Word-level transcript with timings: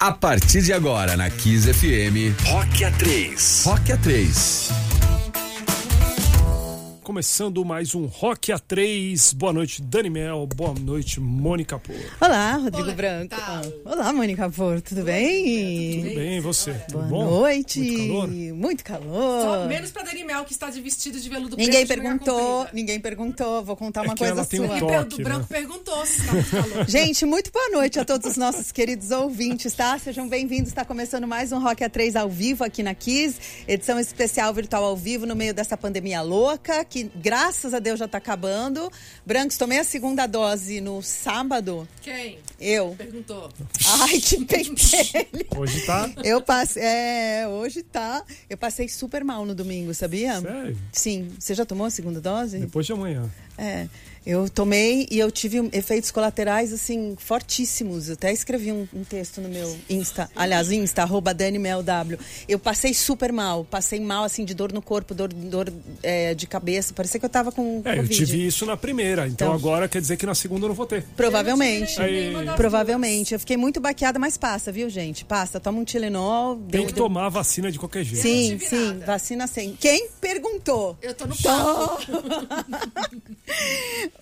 A 0.00 0.12
partir 0.12 0.62
de 0.62 0.72
agora, 0.72 1.16
na 1.16 1.28
Kiss 1.28 1.66
FM, 1.66 2.32
Rock 2.52 2.84
A3. 2.84 3.64
Rock 3.66 3.92
A3. 3.92 4.97
Começando 7.08 7.64
mais 7.64 7.94
um 7.94 8.04
Rock 8.04 8.52
A3. 8.52 9.34
Boa 9.34 9.50
noite, 9.50 9.80
Dani 9.80 10.10
Mel. 10.10 10.46
Boa 10.46 10.74
noite, 10.74 11.18
Mônica 11.18 11.78
Porto. 11.78 12.02
Olá, 12.20 12.56
Rodrigo 12.56 12.84
Olá, 12.84 12.92
Branco. 12.94 13.34
tal? 13.34 13.62
Olá, 13.82 14.12
Mônica 14.12 14.50
Porto, 14.50 14.90
tudo 14.90 15.04
bem? 15.04 16.02
Tudo 16.02 16.14
bem, 16.14 16.36
e 16.36 16.40
você? 16.40 16.74
Tudo 16.74 16.98
Boa 16.98 17.06
bom? 17.06 17.24
noite. 17.24 17.80
Muito 17.80 17.96
calor? 17.96 18.28
Muito 18.28 18.84
calor. 18.84 19.42
Só 19.42 19.66
menos 19.66 19.90
pra 19.90 20.02
Dani 20.02 20.22
Mel, 20.22 20.44
que 20.44 20.52
está 20.52 20.68
de 20.68 20.82
vestido 20.82 21.18
de 21.18 21.30
veludo 21.30 21.56
Ninguém 21.56 21.86
perguntou, 21.86 22.66
ninguém 22.74 23.00
perguntou. 23.00 23.64
Vou 23.64 23.74
contar 23.74 24.02
É 24.02 24.08
uma 24.08 24.12
que 24.12 24.18
coisa 24.18 24.34
ela 24.34 24.44
tem 24.44 24.60
um 24.60 24.66
sua. 24.66 24.76
E 24.76 24.80
toque. 24.80 25.16
Né? 25.16 25.24
Branco 25.24 25.46
perguntou 25.46 26.04
se 26.04 26.20
está 26.20 26.32
muito 26.34 26.50
calor. 26.50 26.84
Gente, 26.90 27.24
muito 27.24 27.50
boa 27.50 27.70
noite 27.70 27.98
a 27.98 28.04
todos 28.04 28.32
os 28.32 28.36
nossos 28.36 28.70
queridos 28.70 29.12
ouvintes, 29.12 29.72
tá? 29.72 29.98
Sejam 29.98 30.28
bem-vindos. 30.28 30.68
Está 30.68 30.84
começando 30.84 31.26
mais 31.26 31.52
um 31.52 31.58
Rock 31.58 31.82
A3 31.82 32.20
ao 32.20 32.28
vivo 32.28 32.64
aqui 32.64 32.82
na 32.82 32.94
Kiss, 32.94 33.64
edição 33.66 33.98
especial 33.98 34.52
virtual 34.52 34.84
ao 34.84 34.94
vivo 34.94 35.24
no 35.24 35.34
meio 35.34 35.54
dessa 35.54 35.74
pandemia 35.74 36.20
louca, 36.20 36.84
que 36.84 36.97
graças 37.04 37.74
a 37.74 37.78
Deus 37.78 37.98
já 37.98 38.08
tá 38.08 38.18
acabando. 38.18 38.90
Brancos, 39.24 39.56
tomei 39.56 39.78
a 39.78 39.84
segunda 39.84 40.26
dose 40.26 40.80
no 40.80 41.02
sábado. 41.02 41.86
Quem? 42.02 42.38
Eu. 42.60 42.94
Perguntou. 42.96 43.50
Ai, 44.00 44.20
que 44.20 44.42
pentelho. 44.46 45.46
Hoje 45.56 45.80
tá. 45.86 46.10
Eu 46.24 46.40
passei. 46.40 46.82
É, 46.82 47.46
hoje 47.48 47.82
tá. 47.82 48.22
Eu 48.48 48.56
passei 48.56 48.88
super 48.88 49.24
mal 49.24 49.44
no 49.44 49.54
domingo, 49.54 49.92
sabia? 49.94 50.40
Sério? 50.40 50.78
Sim. 50.92 51.30
Você 51.38 51.54
já 51.54 51.64
tomou 51.64 51.86
a 51.86 51.90
segunda 51.90 52.20
dose? 52.20 52.58
Depois 52.58 52.86
de 52.86 52.92
amanhã. 52.92 53.28
É. 53.58 53.86
Eu 54.26 54.46
tomei 54.46 55.06
e 55.10 55.18
eu 55.18 55.30
tive 55.30 55.70
efeitos 55.72 56.10
colaterais, 56.10 56.70
assim, 56.70 57.16
fortíssimos. 57.18 58.08
Eu 58.08 58.14
até 58.14 58.30
escrevi 58.30 58.70
um, 58.70 58.86
um 58.92 59.02
texto 59.02 59.40
no 59.40 59.48
meu 59.48 59.74
Insta. 59.88 60.30
Aliás, 60.36 60.70
Insta, 60.70 61.00
arroba 61.00 61.32
DaniMelW. 61.32 62.18
Eu 62.46 62.58
passei 62.58 62.92
super 62.92 63.32
mal. 63.32 63.64
Passei 63.64 63.98
mal, 64.00 64.24
assim, 64.24 64.44
de 64.44 64.52
dor 64.52 64.70
no 64.70 64.82
corpo, 64.82 65.14
dor, 65.14 65.32
dor 65.32 65.72
é, 66.02 66.34
de 66.34 66.46
cabeça. 66.46 66.92
Parecia 66.92 67.18
que 67.18 67.24
eu 67.24 67.30
tava 67.30 67.50
com 67.50 67.80
É, 67.86 67.98
eu 68.00 68.06
tive 68.06 68.46
isso 68.46 68.66
na 68.66 68.76
primeira. 68.76 69.22
Então, 69.26 69.48
Então- 69.48 69.52
agora 69.54 69.88
quer 69.88 70.00
dizer 70.02 70.18
que 70.18 70.26
na 70.26 70.34
segunda 70.34 70.66
eu 70.66 70.68
não 70.68 70.74
vou 70.76 70.84
ter. 70.84 71.04
Provavelmente. 71.16 71.96
Eu 71.98 72.54
Provavelmente. 72.54 73.32
Eu 73.32 73.40
fiquei 73.40 73.56
muito 73.56 73.80
baqueada, 73.80 74.18
mas 74.18 74.36
passa, 74.36 74.70
viu, 74.70 74.90
gente? 74.90 75.24
Passa. 75.24 75.58
Toma 75.58 75.78
um 75.80 75.84
Tilenol. 75.84 76.56
Tem 76.70 76.84
que 76.86 76.92
deu- 76.92 77.04
tomar 77.04 77.26
a 77.26 77.30
vacina 77.30 77.72
de 77.72 77.78
qualquer 77.78 78.04
jeito. 78.04 78.20
Sim, 78.20 78.58
sim, 78.58 78.88
nada. 78.88 79.06
vacina 79.06 79.46
sem. 79.46 79.72
Quem 79.74 80.08
perguntou? 80.20 80.98
Eu 81.00 81.14
tô 81.14 81.24
no 81.24 81.34
papo. 81.36 82.02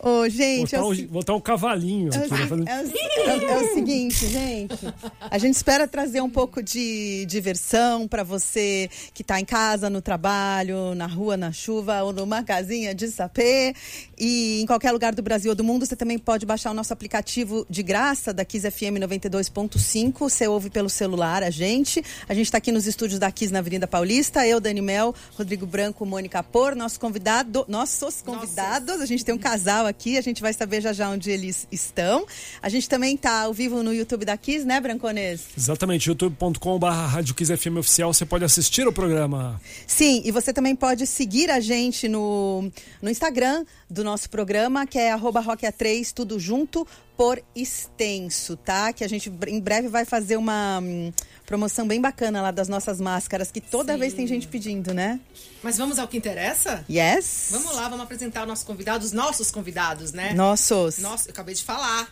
Ô, 0.00 0.28
gente, 0.28 0.74
é 0.74 0.78
Botar 0.78 0.86
o, 0.86 0.90
um, 0.90 0.94
se- 0.94 1.06
botar 1.06 1.34
um 1.34 1.40
cavalinho 1.40 2.10
é 2.14 2.18
o 2.18 2.24
aqui, 2.24 2.34
é 2.68 2.76
o- 2.76 3.30
é 3.30 3.36
o- 3.36 3.50
é 3.50 3.56
o 3.70 3.74
seguinte, 3.74 4.26
gente. 4.28 4.74
A 5.20 5.38
gente 5.38 5.54
espera 5.54 5.86
trazer 5.88 6.20
um 6.20 6.30
pouco 6.30 6.62
de 6.62 7.24
diversão 7.26 8.06
pra 8.06 8.22
você 8.22 8.88
que 9.12 9.24
tá 9.24 9.40
em 9.40 9.44
casa, 9.44 9.90
no 9.90 10.00
trabalho, 10.00 10.94
na 10.94 11.06
rua, 11.06 11.36
na 11.36 11.50
chuva 11.52 12.02
ou 12.02 12.12
numa 12.12 12.42
casinha 12.44 12.94
de 12.94 13.08
sapê. 13.08 13.74
E 14.18 14.62
em 14.62 14.66
qualquer 14.66 14.92
lugar 14.92 15.14
do 15.14 15.22
Brasil 15.22 15.50
ou 15.50 15.54
do 15.54 15.62
mundo, 15.62 15.84
você 15.84 15.94
também 15.94 16.18
pode 16.18 16.46
baixar 16.46 16.70
o 16.70 16.74
nosso 16.74 16.92
aplicativo 16.92 17.66
de 17.68 17.82
graça 17.82 18.32
da 18.32 18.44
Kiss 18.44 18.70
FM 18.70 18.96
92.5. 19.00 20.18
Você 20.18 20.48
ouve 20.48 20.70
pelo 20.70 20.88
celular 20.88 21.42
a 21.42 21.50
gente. 21.50 22.02
A 22.28 22.32
gente 22.32 22.46
está 22.46 22.58
aqui 22.58 22.72
nos 22.72 22.86
estúdios 22.86 23.18
da 23.18 23.30
Kiss 23.30 23.52
na 23.52 23.58
Avenida 23.58 23.86
Paulista. 23.86 24.46
Eu, 24.46 24.58
Dani 24.58 24.80
Mel, 24.80 25.14
Rodrigo 25.36 25.66
Branco, 25.66 26.06
Mônica 26.06 26.42
Por, 26.42 26.74
nosso 26.74 26.98
convidado, 26.98 27.64
nossos 27.68 28.22
convidados. 28.22 29.00
A 29.02 29.06
gente 29.06 29.24
tem 29.24 29.34
um 29.34 29.38
casal 29.38 29.86
aqui, 29.86 30.16
a 30.16 30.22
gente 30.22 30.40
vai 30.40 30.52
saber 30.52 30.80
já 30.80 30.92
já 30.92 31.10
onde 31.10 31.30
eles 31.30 31.66
estão. 31.70 32.26
A 32.62 32.68
gente 32.70 32.88
também 32.88 33.16
tá 33.16 33.42
ao 33.42 33.52
vivo 33.52 33.82
no 33.82 33.92
YouTube 33.92 34.24
da 34.24 34.36
Kiss, 34.36 34.64
né, 34.64 34.80
Branconês? 34.80 35.42
Exatamente, 35.56 36.08
youtube.com.br 36.08 36.86
Rádio 36.86 37.34
Kiss 37.34 37.54
FM 37.54 37.76
Oficial. 37.78 38.14
Você 38.14 38.24
pode 38.24 38.44
assistir 38.44 38.88
o 38.88 38.92
programa. 38.92 39.60
Sim, 39.86 40.22
e 40.24 40.30
você 40.30 40.52
também 40.52 40.74
pode 40.74 41.06
seguir 41.06 41.50
a 41.50 41.60
gente 41.60 42.08
no, 42.08 42.70
no 43.02 43.10
Instagram 43.10 43.64
do 43.90 44.05
nosso 44.06 44.30
programa, 44.30 44.86
que 44.86 44.98
é 44.98 45.12
arroba 45.12 45.42
rockea3, 45.42 46.12
tudo 46.12 46.38
junto, 46.38 46.86
por 47.16 47.42
extenso, 47.54 48.56
tá? 48.56 48.92
Que 48.92 49.04
a 49.04 49.08
gente 49.08 49.30
em 49.48 49.60
breve 49.60 49.88
vai 49.88 50.04
fazer 50.04 50.36
uma 50.36 50.80
hum, 50.82 51.12
promoção 51.44 51.86
bem 51.86 52.00
bacana 52.00 52.40
lá 52.40 52.50
das 52.50 52.68
nossas 52.68 53.00
máscaras, 53.00 53.50
que 53.50 53.60
toda 53.60 53.94
Sim. 53.94 53.98
vez 53.98 54.14
tem 54.14 54.26
gente 54.26 54.46
pedindo, 54.46 54.94
né? 54.94 55.20
Mas 55.62 55.76
vamos 55.76 55.98
ao 55.98 56.06
que 56.06 56.16
interessa? 56.16 56.84
Yes? 56.88 57.48
Vamos 57.50 57.74
lá, 57.74 57.88
vamos 57.88 58.04
apresentar 58.04 58.44
o 58.44 58.46
nosso 58.46 58.64
convidado, 58.64 59.04
os 59.04 59.12
nossos 59.12 59.50
convidados, 59.50 60.12
né? 60.12 60.32
Nossos. 60.34 60.98
Nossa, 60.98 61.28
eu 61.28 61.32
acabei 61.32 61.54
de 61.54 61.64
falar. 61.64 62.08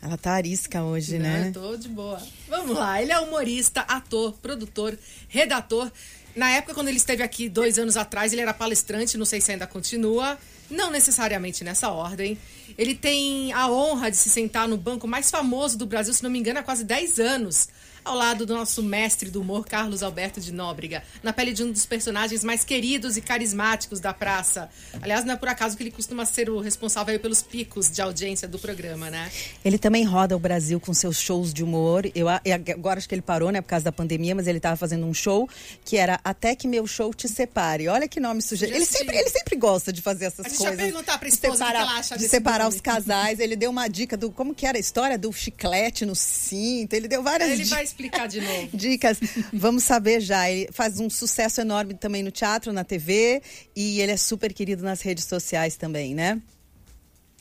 Ela 0.00 0.18
tá 0.18 0.32
arisca 0.32 0.82
hoje, 0.82 1.18
Não, 1.18 1.24
né? 1.24 1.48
eu 1.48 1.52
tô 1.52 1.76
de 1.76 1.88
boa. 1.88 2.22
Vamos 2.46 2.76
lá, 2.76 3.00
ele 3.00 3.10
é 3.10 3.18
humorista, 3.18 3.80
ator, 3.80 4.34
produtor, 4.34 4.96
redator. 5.28 5.90
Na 6.36 6.50
época, 6.50 6.74
quando 6.74 6.88
ele 6.88 6.98
esteve 6.98 7.22
aqui 7.22 7.48
dois 7.48 7.78
anos 7.78 7.96
atrás, 7.96 8.32
ele 8.32 8.42
era 8.42 8.52
palestrante, 8.52 9.16
não 9.16 9.24
sei 9.24 9.40
se 9.40 9.52
ainda 9.52 9.66
continua. 9.66 10.36
Não 10.70 10.90
necessariamente 10.90 11.62
nessa 11.62 11.90
ordem. 11.90 12.38
Ele 12.76 12.94
tem 12.94 13.52
a 13.52 13.70
honra 13.70 14.10
de 14.10 14.16
se 14.16 14.28
sentar 14.28 14.66
no 14.66 14.76
banco 14.76 15.06
mais 15.06 15.30
famoso 15.30 15.76
do 15.76 15.86
Brasil, 15.86 16.12
se 16.12 16.22
não 16.22 16.30
me 16.30 16.38
engano, 16.38 16.58
há 16.58 16.62
quase 16.62 16.84
10 16.84 17.18
anos. 17.18 17.68
Ao 18.04 18.14
lado 18.14 18.44
do 18.44 18.54
nosso 18.54 18.82
mestre 18.82 19.30
do 19.30 19.40
humor, 19.40 19.64
Carlos 19.66 20.02
Alberto 20.02 20.40
de 20.40 20.52
Nóbrega, 20.52 21.02
na 21.22 21.32
pele 21.32 21.52
de 21.54 21.64
um 21.64 21.72
dos 21.72 21.86
personagens 21.86 22.44
mais 22.44 22.62
queridos 22.62 23.16
e 23.16 23.22
carismáticos 23.22 23.98
da 23.98 24.12
praça. 24.12 24.68
Aliás, 25.00 25.24
não 25.24 25.32
é 25.32 25.36
por 25.36 25.48
acaso 25.48 25.74
que 25.76 25.82
ele 25.82 25.90
costuma 25.90 26.26
ser 26.26 26.50
o 26.50 26.60
responsável 26.60 27.18
pelos 27.18 27.40
picos 27.42 27.90
de 27.90 28.02
audiência 28.02 28.46
do 28.46 28.58
programa, 28.58 29.10
né? 29.10 29.30
Ele 29.64 29.78
também 29.78 30.04
roda 30.04 30.36
o 30.36 30.38
Brasil 30.38 30.78
com 30.78 30.92
seus 30.92 31.16
shows 31.18 31.52
de 31.54 31.64
humor. 31.64 32.04
Eu 32.14 32.26
e 32.44 32.52
agora 32.52 32.98
acho 32.98 33.08
que 33.08 33.14
ele 33.14 33.22
parou, 33.22 33.50
né, 33.50 33.60
por 33.62 33.68
causa 33.68 33.84
da 33.86 33.92
pandemia, 33.92 34.34
mas 34.34 34.46
ele 34.46 34.58
estava 34.58 34.76
fazendo 34.76 35.06
um 35.06 35.14
show 35.14 35.48
que 35.84 35.96
era 35.96 36.20
Até 36.22 36.54
que 36.54 36.68
meu 36.68 36.86
show 36.86 37.12
te 37.14 37.26
separe. 37.26 37.88
Olha 37.88 38.06
que 38.06 38.20
nome 38.20 38.42
sugerido. 38.42 38.76
Ele 38.76 38.84
sempre, 38.86 39.16
ele 39.16 39.30
sempre 39.30 39.56
gosta 39.56 39.90
de 39.92 40.02
fazer 40.02 40.26
essas 40.26 40.44
A 40.44 40.48
gente 40.50 40.58
coisas. 40.58 40.76
perguntar 40.76 41.16
pra 41.18 41.28
esposa 41.28 41.52
o 41.54 41.56
que 41.56 41.58
separar, 41.66 41.80
ela 41.80 41.98
acha 41.98 42.18
de 42.18 42.28
separar 42.28 42.64
nome. 42.64 42.76
os 42.76 42.80
casais. 42.82 43.40
Ele 43.40 43.56
deu 43.56 43.70
uma 43.70 43.88
dica 43.88 44.14
do 44.16 44.30
como 44.30 44.54
que 44.54 44.66
era 44.66 44.76
a 44.76 44.80
história 44.80 45.16
do 45.16 45.32
chiclete 45.32 46.04
no 46.04 46.14
cinto. 46.14 46.92
Ele 46.94 47.08
deu 47.08 47.22
várias 47.22 47.50
Ele 47.50 47.64
di- 47.64 47.70
vai 47.70 47.84
explicar 47.94 48.26
de 48.26 48.40
novo. 48.40 48.68
dicas. 48.76 49.18
Vamos 49.52 49.84
saber 49.84 50.20
já. 50.20 50.50
Ele 50.50 50.68
faz 50.72 50.98
um 50.98 51.08
sucesso 51.08 51.60
enorme 51.60 51.94
também 51.94 52.22
no 52.22 52.30
teatro, 52.30 52.72
na 52.72 52.84
TV 52.84 53.40
e 53.74 54.00
ele 54.00 54.12
é 54.12 54.16
super 54.16 54.52
querido 54.52 54.82
nas 54.82 55.00
redes 55.00 55.24
sociais 55.24 55.76
também, 55.76 56.14
né? 56.14 56.42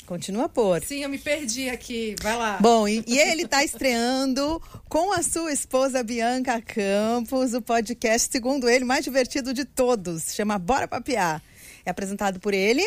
Continua 0.06 0.50
por. 0.50 0.84
Sim, 0.84 1.04
eu 1.04 1.10
me 1.10 1.18
perdi 1.18 1.70
aqui. 1.70 2.16
Vai 2.22 2.36
lá. 2.36 2.58
Bom, 2.60 2.88
e, 2.88 3.04
e 3.08 3.18
ele 3.18 3.44
está 3.44 3.64
estreando 3.64 4.62
com 4.90 5.14
a 5.14 5.24
sua 5.24 5.52
esposa 5.52 6.04
Bianca 6.04 6.62
Campos 6.62 7.54
o 7.54 7.62
podcast, 7.62 8.30
segundo 8.30 8.70
ele, 8.70 8.84
mais 8.84 9.06
divertido 9.06 9.54
de 9.54 9.64
todos. 9.64 10.34
Chama 10.34 10.60
Bora 10.60 10.90
Papiar. 10.90 11.42
É 11.86 11.90
apresentado 11.90 12.40
por 12.40 12.54
ele. 12.54 12.86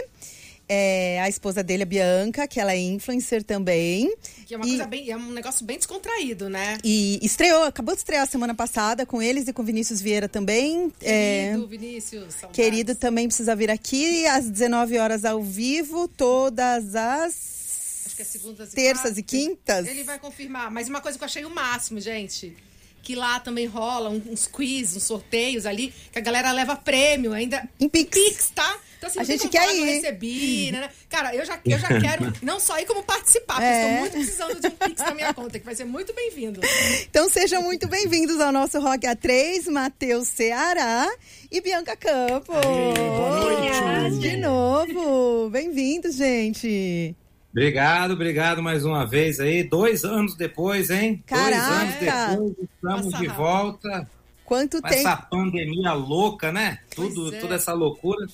É, 0.69 1.21
a 1.21 1.29
esposa 1.29 1.63
dele, 1.63 1.85
a 1.85 1.87
Bianca, 1.87 2.49
que 2.49 2.59
ela 2.59 2.73
é 2.73 2.79
influencer 2.79 3.45
também. 3.45 4.13
que 4.47 4.53
é 4.53 4.57
uma 4.57 4.67
e- 4.67 4.71
coisa 4.71 4.87
bem, 4.87 5.11
é 5.11 5.17
um 5.17 5.31
negócio 5.31 5.65
bem 5.65 5.77
descontraído, 5.77 6.49
né? 6.51 6.77
E 6.83 7.21
estreou, 7.23 7.63
acabou 7.63 7.95
de 7.95 8.01
estrear 8.01 8.27
semana 8.27 8.53
passada 8.55 9.07
com 9.07 9.23
eles 9.23 9.47
e 9.47 9.53
com 9.53 9.63
Vinícius 9.63 10.01
Vieira 10.01 10.29
também. 10.29 10.93
É, 11.03 11.51
Querido 11.51 11.67
Vinícius, 11.69 12.35
saudades. 12.35 12.57
querido 12.57 12.95
também 12.97 13.29
precisa 13.29 13.55
vir 13.55 13.71
aqui 13.71 14.27
às 14.27 14.51
19 14.51 14.99
horas 14.99 15.25
ao 15.25 15.41
vivo, 15.41 16.09
todas 16.09 16.97
as 16.97 18.05
Acho 18.07 18.17
que 18.17 18.23
é 18.23 18.25
segundas 18.25 18.73
e 18.73 18.75
terças 18.75 19.03
quartas. 19.03 19.19
e 19.19 19.23
quintas. 19.23 19.87
Ele 19.87 20.03
vai 20.03 20.19
confirmar. 20.19 20.71
Mas 20.71 20.89
uma 20.89 21.01
coisa 21.01 21.17
que 21.17 21.23
eu 21.23 21.27
achei 21.27 21.45
o 21.45 21.51
máximo, 21.51 22.01
gente. 22.01 22.57
Que 23.03 23.15
lá 23.15 23.39
também 23.39 23.67
rola 23.67 24.11
uns 24.11 24.49
quiz, 24.49 24.97
uns 24.97 25.05
sorteios 25.05 25.65
ali, 25.65 25.95
que 26.11 26.19
a 26.19 26.23
galera 26.23 26.51
leva 26.51 26.75
prêmio 26.75 27.33
ainda. 27.33 27.69
Em 27.79 27.89
Pix. 27.89 28.11
Pix, 28.11 28.51
tá? 28.53 28.81
Então, 29.07 29.23
assim, 29.23 29.33
A 29.33 29.37
gente 29.37 29.49
quer 29.49 29.61
falar, 29.61 29.73
ir. 29.75 29.85
recebi, 29.85 30.73
né? 30.73 30.89
Cara, 31.09 31.35
eu 31.35 31.45
já, 31.45 31.59
eu 31.65 31.79
já 31.79 31.89
quero 32.01 32.33
não 32.43 32.59
só 32.61 32.79
ir 32.79 32.87
como 32.87 33.03
participar, 33.03 33.55
porque 33.55 33.65
É. 33.67 33.83
estou 33.83 34.01
muito 34.01 34.13
precisando 34.13 34.61
de 34.61 34.67
um 34.67 34.71
Pix 34.71 35.03
na 35.03 35.15
minha 35.15 35.33
conta, 35.35 35.59
que 35.59 35.65
vai 35.65 35.75
ser 35.75 35.85
muito 35.85 36.13
bem-vindo. 36.15 36.61
Então 37.09 37.29
sejam 37.29 37.63
muito 37.63 37.87
bem-vindos 37.89 38.41
ao 38.41 38.51
nosso 38.53 38.81
Rock 38.81 39.07
A3, 39.07 39.71
Matheus 39.71 40.29
Ceará 40.29 41.09
e 41.51 41.61
Bianca 41.61 41.97
Campos. 41.97 42.57
boa 42.65 43.41
noite. 43.41 44.19
De 44.19 44.37
novo. 44.37 45.51
Bem-vindos, 45.51 46.17
gente. 46.17 47.15
Obrigado, 47.53 48.13
obrigado 48.13 48.63
mais 48.63 48.85
uma 48.85 49.07
vez 49.07 49.41
aí. 49.41 49.63
Dois 49.65 50.05
anos 50.05 50.37
depois, 50.37 50.91
hein? 50.91 51.23
Caraca! 51.27 51.57
Dois 51.57 52.09
anos 52.13 52.53
depois, 52.53 52.69
estamos 52.75 53.05
Passa 53.13 53.19
de 53.23 53.27
rápido. 53.29 53.35
volta. 53.37 54.11
Quanto 54.45 54.81
Com 54.81 54.89
tempo? 54.89 55.01
essa 55.01 55.17
pandemia 55.17 55.93
louca, 55.95 56.53
né? 56.53 56.79
Tudo, 56.95 57.35
é. 57.35 57.39
Toda 57.41 57.55
essa 57.57 57.73
loucura. 57.73 58.27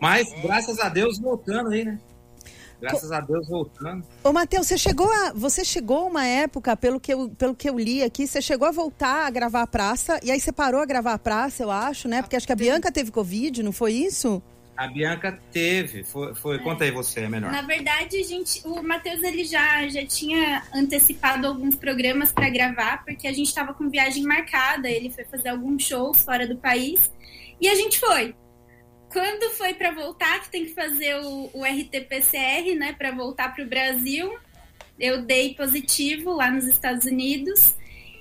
Mas, 0.00 0.32
graças 0.42 0.78
a 0.78 0.88
Deus, 0.88 1.18
voltando 1.18 1.70
aí, 1.70 1.84
né? 1.84 1.98
Graças 2.80 3.12
a 3.12 3.20
Deus, 3.20 3.46
voltando. 3.46 4.04
Ô, 4.24 4.32
Matheus, 4.32 4.66
você 4.66 4.78
chegou 4.78 5.06
a. 5.12 5.32
Você 5.34 5.64
chegou 5.64 6.08
uma 6.08 6.26
época, 6.26 6.74
pelo 6.76 6.98
que, 6.98 7.12
eu, 7.12 7.28
pelo 7.28 7.54
que 7.54 7.68
eu 7.68 7.78
li 7.78 8.02
aqui, 8.02 8.26
você 8.26 8.40
chegou 8.40 8.66
a 8.66 8.70
voltar 8.70 9.26
a 9.26 9.30
gravar 9.30 9.62
a 9.62 9.66
praça, 9.66 10.18
e 10.22 10.30
aí 10.30 10.40
você 10.40 10.50
parou 10.50 10.80
a 10.80 10.86
gravar 10.86 11.12
a 11.12 11.18
praça, 11.18 11.62
eu 11.62 11.70
acho, 11.70 12.08
né? 12.08 12.22
Porque 12.22 12.36
acho 12.36 12.46
que 12.46 12.52
a 12.52 12.56
Bianca 12.56 12.90
teve 12.90 13.10
Covid, 13.10 13.62
não 13.62 13.72
foi 13.72 13.92
isso? 13.92 14.42
A 14.74 14.86
Bianca 14.86 15.38
teve. 15.52 16.04
Foi, 16.04 16.34
foi. 16.34 16.58
Conta 16.60 16.84
aí 16.84 16.90
você, 16.90 17.20
é 17.20 17.28
melhor. 17.28 17.52
Na 17.52 17.60
verdade, 17.60 18.16
a 18.16 18.24
gente, 18.24 18.66
o 18.66 18.82
Matheus 18.82 19.22
ele 19.22 19.44
já, 19.44 19.86
já 19.88 20.06
tinha 20.06 20.62
antecipado 20.74 21.46
alguns 21.46 21.74
programas 21.74 22.32
para 22.32 22.48
gravar, 22.48 23.04
porque 23.04 23.28
a 23.28 23.32
gente 23.32 23.48
estava 23.48 23.74
com 23.74 23.90
viagem 23.90 24.22
marcada. 24.22 24.88
Ele 24.88 25.10
foi 25.10 25.24
fazer 25.24 25.50
alguns 25.50 25.82
shows 25.82 26.22
fora 26.22 26.48
do 26.48 26.56
país 26.56 27.12
e 27.60 27.68
a 27.68 27.74
gente 27.74 28.00
foi. 28.00 28.34
Quando 29.10 29.50
foi 29.56 29.74
para 29.74 29.90
voltar, 29.90 30.40
que 30.40 30.50
tem 30.50 30.64
que 30.64 30.72
fazer 30.72 31.16
o, 31.16 31.50
o 31.52 31.64
RT-PCR, 31.64 32.74
né, 32.76 32.94
para 32.96 33.10
voltar 33.10 33.52
para 33.52 33.64
o 33.64 33.68
Brasil, 33.68 34.32
eu 34.98 35.22
dei 35.22 35.54
positivo 35.54 36.32
lá 36.32 36.50
nos 36.50 36.64
Estados 36.64 37.04
Unidos. 37.04 37.74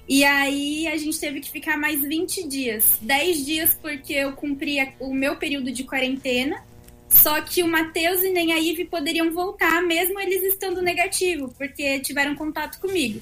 E 0.08 0.24
aí 0.24 0.88
a 0.88 0.98
gente 0.98 1.20
teve 1.20 1.40
que 1.42 1.52
ficar 1.52 1.78
mais 1.78 2.02
20 2.02 2.48
dias. 2.48 2.98
10 3.02 3.46
dias 3.46 3.78
porque 3.80 4.14
eu 4.14 4.34
cumpria 4.34 4.94
o 5.00 5.14
meu 5.14 5.36
período 5.36 5.72
de 5.72 5.84
quarentena. 5.84 6.64
Só 7.08 7.42
que 7.42 7.62
o 7.62 7.68
Matheus 7.68 8.24
e 8.24 8.32
nem 8.32 8.54
a 8.54 8.60
Ive 8.60 8.86
poderiam 8.86 9.32
voltar, 9.32 9.82
mesmo 9.84 10.20
eles 10.20 10.44
estando 10.54 10.82
negativo, 10.82 11.54
porque 11.58 12.00
tiveram 12.00 12.36
contato 12.36 12.80
comigo. 12.80 13.22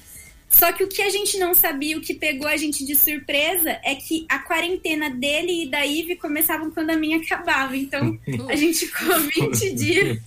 Só 0.50 0.72
que 0.72 0.82
o 0.82 0.88
que 0.88 1.02
a 1.02 1.10
gente 1.10 1.38
não 1.38 1.54
sabia, 1.54 1.96
o 1.96 2.00
que 2.00 2.14
pegou 2.14 2.48
a 2.48 2.56
gente 2.56 2.84
de 2.84 2.94
surpresa, 2.94 3.78
é 3.84 3.94
que 3.94 4.26
a 4.28 4.38
quarentena 4.38 5.10
dele 5.10 5.64
e 5.64 5.70
da 5.70 5.84
Ive 5.84 6.16
começavam 6.16 6.70
quando 6.70 6.90
a 6.90 6.96
minha 6.96 7.18
acabava. 7.18 7.76
Então 7.76 8.18
a 8.48 8.56
gente 8.56 8.86
ficou 8.86 9.20
20 9.20 9.74
dias. 9.74 10.18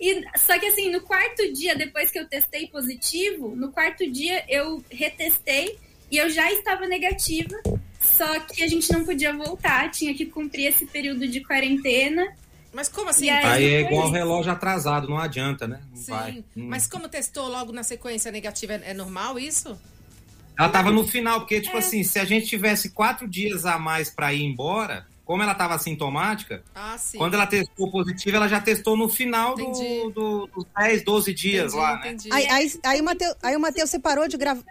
E, 0.00 0.24
só 0.38 0.58
que 0.58 0.66
assim, 0.66 0.90
no 0.90 1.00
quarto 1.00 1.52
dia, 1.52 1.74
depois 1.74 2.10
que 2.10 2.18
eu 2.18 2.26
testei 2.26 2.66
positivo, 2.66 3.54
no 3.54 3.70
quarto 3.72 4.10
dia 4.10 4.44
eu 4.48 4.82
retestei 4.90 5.78
e 6.10 6.16
eu 6.16 6.30
já 6.30 6.50
estava 6.52 6.86
negativa. 6.86 7.56
Só 8.00 8.40
que 8.40 8.62
a 8.62 8.68
gente 8.68 8.90
não 8.92 9.04
podia 9.04 9.32
voltar, 9.32 9.90
tinha 9.90 10.14
que 10.14 10.26
cumprir 10.26 10.66
esse 10.66 10.86
período 10.86 11.26
de 11.26 11.42
quarentena. 11.42 12.26
Mas 12.76 12.90
como 12.90 13.08
assim? 13.08 13.30
Aí- 13.30 13.44
Aí 13.46 13.74
é 13.74 13.80
igual 13.80 14.10
relógio 14.10 14.52
atrasado, 14.52 15.08
não 15.08 15.16
adianta, 15.18 15.66
né? 15.66 15.80
Não 15.90 15.96
Sim. 15.96 16.10
vai. 16.12 16.44
Hum. 16.54 16.68
Mas 16.68 16.86
como 16.86 17.08
testou 17.08 17.48
logo 17.48 17.72
na 17.72 17.82
sequência 17.82 18.30
negativa, 18.30 18.74
é 18.74 18.90
é 18.90 18.94
normal 18.94 19.38
isso? 19.38 19.80
Ela 20.58 20.68
tava 20.68 20.90
no 20.90 21.06
final, 21.08 21.40
porque, 21.40 21.54
É. 21.56 21.60
tipo 21.62 21.76
assim, 21.78 22.04
se 22.04 22.18
a 22.18 22.24
gente 22.26 22.46
tivesse 22.46 22.90
quatro 22.90 23.26
dias 23.26 23.64
a 23.64 23.78
mais 23.78 24.10
pra 24.10 24.34
ir 24.34 24.42
embora, 24.44 25.06
como 25.24 25.42
ela 25.42 25.54
tava 25.54 25.74
assintomática, 25.74 26.62
Ah, 26.74 26.96
sim. 26.98 27.16
quando 27.16 27.32
ela 27.32 27.46
testou 27.46 27.90
positivo, 27.90 28.36
ela 28.36 28.46
já 28.46 28.60
testou 28.60 28.94
no 28.94 29.08
final 29.08 29.54
do, 29.56 30.10
do- 30.10 30.46
dos 30.54 30.66
10, 30.78 31.02
12 31.02 31.32
dias 31.32 31.72
Entendi, 31.72 31.76
lá, 31.82 31.94
né? 31.98 32.08
entendi. 32.12 32.28
Aí, 32.32 32.46
aí, 32.46 32.72
aí 32.84 33.00
o 33.00 33.06
aí 33.42 33.56
o 33.56 33.60
Mateus 33.60 33.88
você 33.90 33.98
parou 33.98 34.28
de 34.28 34.36
gravar. 34.36 34.62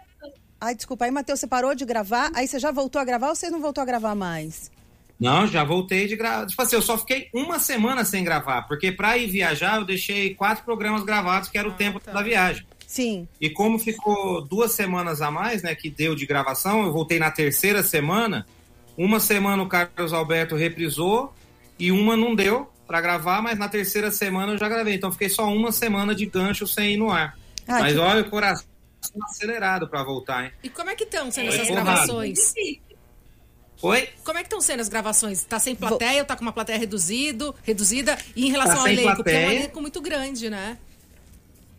Ai, 0.60 0.74
desculpa, 0.76 1.04
aí 1.04 1.10
o 1.10 1.14
Matheus 1.14 1.40
você 1.40 1.46
parou 1.48 1.74
de 1.74 1.84
gravar, 1.84 2.30
aí 2.34 2.46
você 2.48 2.58
já 2.60 2.70
voltou 2.70 3.00
a 3.00 3.04
gravar 3.04 3.28
ou 3.30 3.34
você 3.34 3.50
não 3.50 3.60
voltou 3.60 3.82
a 3.82 3.84
gravar 3.84 4.14
mais? 4.14 4.70
Não, 5.18 5.46
já 5.46 5.64
voltei 5.64 6.06
de 6.06 6.14
gravar. 6.16 6.46
Tipo 6.46 6.60
assim, 6.60 6.76
eu 6.76 6.82
só 6.82 6.98
fiquei 6.98 7.28
uma 7.32 7.58
semana 7.58 8.04
sem 8.04 8.22
gravar, 8.22 8.62
porque 8.62 8.92
pra 8.92 9.16
ir 9.16 9.26
viajar 9.28 9.76
eu 9.78 9.84
deixei 9.84 10.34
quatro 10.34 10.64
programas 10.64 11.02
gravados, 11.04 11.48
que 11.48 11.56
era 11.56 11.66
o 11.68 11.72
Ah, 11.72 11.74
tempo 11.74 11.98
tá. 12.00 12.12
da 12.12 12.22
viagem. 12.22 12.66
Sim. 12.86 13.26
E 13.40 13.48
como 13.50 13.78
ficou 13.78 14.42
duas 14.42 14.72
semanas 14.72 15.20
a 15.22 15.30
mais, 15.30 15.62
né, 15.62 15.74
que 15.74 15.88
deu 15.90 16.14
de 16.14 16.24
gravação, 16.26 16.84
eu 16.84 16.92
voltei 16.92 17.18
na 17.18 17.30
terceira 17.30 17.82
semana. 17.82 18.46
Uma 18.96 19.18
semana 19.18 19.62
o 19.62 19.68
Carlos 19.68 20.12
Alberto 20.12 20.54
reprisou 20.54 21.34
e 21.78 21.90
uma 21.90 22.16
não 22.16 22.34
deu 22.34 22.70
pra 22.86 23.00
gravar, 23.00 23.42
mas 23.42 23.58
na 23.58 23.68
terceira 23.68 24.10
semana 24.10 24.52
eu 24.52 24.58
já 24.58 24.68
gravei. 24.68 24.94
Então 24.94 25.10
fiquei 25.10 25.28
só 25.28 25.46
uma 25.52 25.72
semana 25.72 26.14
de 26.14 26.26
gancho 26.26 26.66
sem 26.66 26.94
ir 26.94 26.96
no 26.96 27.10
ar. 27.10 27.36
Ah, 27.66 27.80
mas 27.80 27.94
que- 27.94 27.98
olha 27.98 28.20
o 28.22 28.30
coração 28.30 28.64
acelerado 29.24 29.88
pra 29.88 30.02
voltar, 30.04 30.44
hein? 30.44 30.52
E 30.62 30.68
como 30.68 30.88
é 30.90 30.94
que 30.94 31.04
estão 31.04 31.30
sendo 31.30 31.46
Foi 31.48 31.54
essas 31.56 31.68
porrada. 31.68 31.90
gravações? 31.90 32.52
Oi? 33.82 34.08
Como 34.24 34.38
é 34.38 34.42
que 34.42 34.46
estão 34.46 34.60
sendo 34.60 34.80
as 34.80 34.88
gravações? 34.88 35.44
Tá 35.44 35.58
sem 35.58 35.74
plateia 35.76 36.20
ou 36.20 36.26
tá 36.26 36.34
com 36.34 36.42
uma 36.42 36.52
plateia 36.52 36.78
reduzido, 36.78 37.54
reduzida? 37.62 38.16
E 38.34 38.46
em 38.46 38.50
relação 38.50 38.74
Tá 38.76 38.80
ao 38.80 38.88
elenco? 38.88 39.16
Porque 39.16 39.30
é 39.30 39.46
um 39.48 39.52
elenco 39.52 39.80
muito 39.80 40.00
grande, 40.00 40.48
né? 40.50 40.78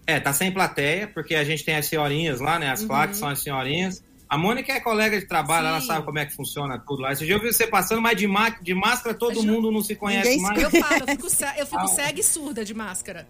É, 0.06 0.20
tá 0.20 0.32
sem 0.32 0.52
plateia, 0.52 1.08
porque 1.08 1.36
a 1.36 1.44
gente 1.44 1.66
tem 1.66 1.76
as 1.76 1.86
senhorinhas 1.88 2.40
lá, 2.40 2.58
né? 2.60 2.70
As 2.70 2.84
claques 2.84 3.18
são 3.18 3.28
as 3.28 3.42
senhorinhas. 3.42 4.04
A 4.30 4.38
Mônica 4.38 4.72
é 4.74 4.80
colega 4.80 5.20
de 5.20 5.26
trabalho, 5.26 5.64
Sim. 5.68 5.72
ela 5.72 5.82
sabe 5.82 6.06
como 6.06 6.20
é 6.20 6.26
que 6.26 6.34
funciona 6.36 6.78
tudo 6.78 7.02
lá. 7.02 7.14
Esse 7.14 7.26
dia 7.26 7.36
eu 7.36 7.42
vi 7.42 7.52
você 7.52 7.66
passando, 7.66 8.02
mas 8.02 8.18
de, 8.18 8.28
ma- 8.28 8.50
de 8.50 8.74
máscara 8.74 9.16
todo 9.18 9.42
mundo 9.42 9.72
não 9.72 9.82
se 9.82 9.96
conhece 9.96 10.30
Ninguém 10.30 10.42
mais. 10.44 10.62
Eu 10.64 10.70
falo, 10.70 11.02
eu 11.02 11.08
fico, 11.08 11.28
eu 11.58 11.66
fico 11.66 11.82
Ah. 11.82 11.88
cega 11.88 12.20
e 12.20 12.24
surda 12.24 12.64
de 12.66 12.74
máscara. 12.74 13.26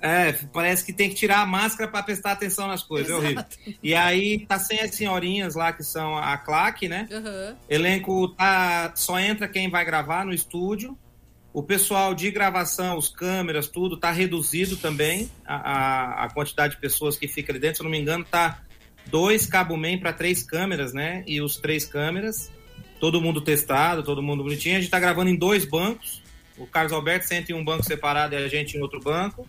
É, 0.00 0.32
parece 0.52 0.84
que 0.84 0.92
tem 0.92 1.08
que 1.08 1.14
tirar 1.14 1.40
a 1.40 1.46
máscara 1.46 1.90
para 1.90 2.02
prestar 2.02 2.32
atenção 2.32 2.66
nas 2.66 2.82
coisas, 2.82 3.10
é 3.10 3.14
horrível. 3.14 3.40
Exato. 3.40 3.58
E 3.82 3.94
aí 3.94 4.46
tá 4.46 4.58
sem 4.58 4.80
as 4.80 4.94
senhorinhas 4.94 5.54
lá 5.54 5.72
que 5.72 5.82
são 5.82 6.16
a 6.16 6.38
claque, 6.38 6.88
né? 6.88 7.06
Aham. 7.12 7.56
Elenco 7.68 8.28
tá 8.28 8.92
só 8.96 9.18
entra 9.18 9.46
quem 9.46 9.68
vai 9.68 9.84
gravar 9.84 10.24
no 10.24 10.32
estúdio. 10.32 10.96
O 11.52 11.62
pessoal 11.62 12.14
de 12.14 12.30
gravação, 12.30 12.96
os 12.96 13.08
câmeras, 13.08 13.66
tudo 13.66 13.96
tá 13.96 14.10
reduzido 14.10 14.76
também 14.76 15.30
a, 15.44 15.56
a, 15.56 16.24
a 16.24 16.30
quantidade 16.30 16.74
de 16.74 16.80
pessoas 16.80 17.16
que 17.16 17.26
fica 17.26 17.52
ali 17.52 17.58
dentro. 17.58 17.78
Se 17.78 17.82
eu 17.82 17.84
não 17.84 17.90
me 17.90 17.98
engano, 17.98 18.24
tá 18.24 18.62
dois 19.06 19.46
cabo 19.46 19.76
man 19.76 19.98
para 19.98 20.12
três 20.12 20.42
câmeras, 20.42 20.94
né? 20.94 21.24
E 21.26 21.42
os 21.42 21.56
três 21.56 21.84
câmeras, 21.84 22.50
todo 23.00 23.20
mundo 23.20 23.40
testado, 23.40 24.02
todo 24.02 24.22
mundo 24.22 24.44
bonitinho. 24.44 24.76
A 24.76 24.80
gente 24.80 24.90
tá 24.90 25.00
gravando 25.00 25.28
em 25.28 25.36
dois 25.36 25.64
bancos. 25.64 26.22
O 26.56 26.66
Carlos 26.66 26.92
Alberto 26.92 27.26
senta 27.26 27.52
em 27.52 27.54
um 27.54 27.64
banco 27.64 27.82
separado 27.82 28.34
e 28.34 28.38
a 28.38 28.48
gente 28.48 28.76
em 28.76 28.80
outro 28.80 29.00
banco. 29.00 29.46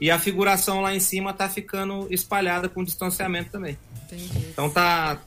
E 0.00 0.10
a 0.10 0.18
figuração 0.18 0.80
lá 0.80 0.94
em 0.94 1.00
cima 1.00 1.32
tá 1.32 1.48
ficando 1.48 2.06
espalhada 2.10 2.68
com 2.68 2.84
distanciamento 2.84 3.50
também. 3.50 3.76
Entendi. 4.06 4.30
Então 4.52 4.70
tá, 4.70 5.20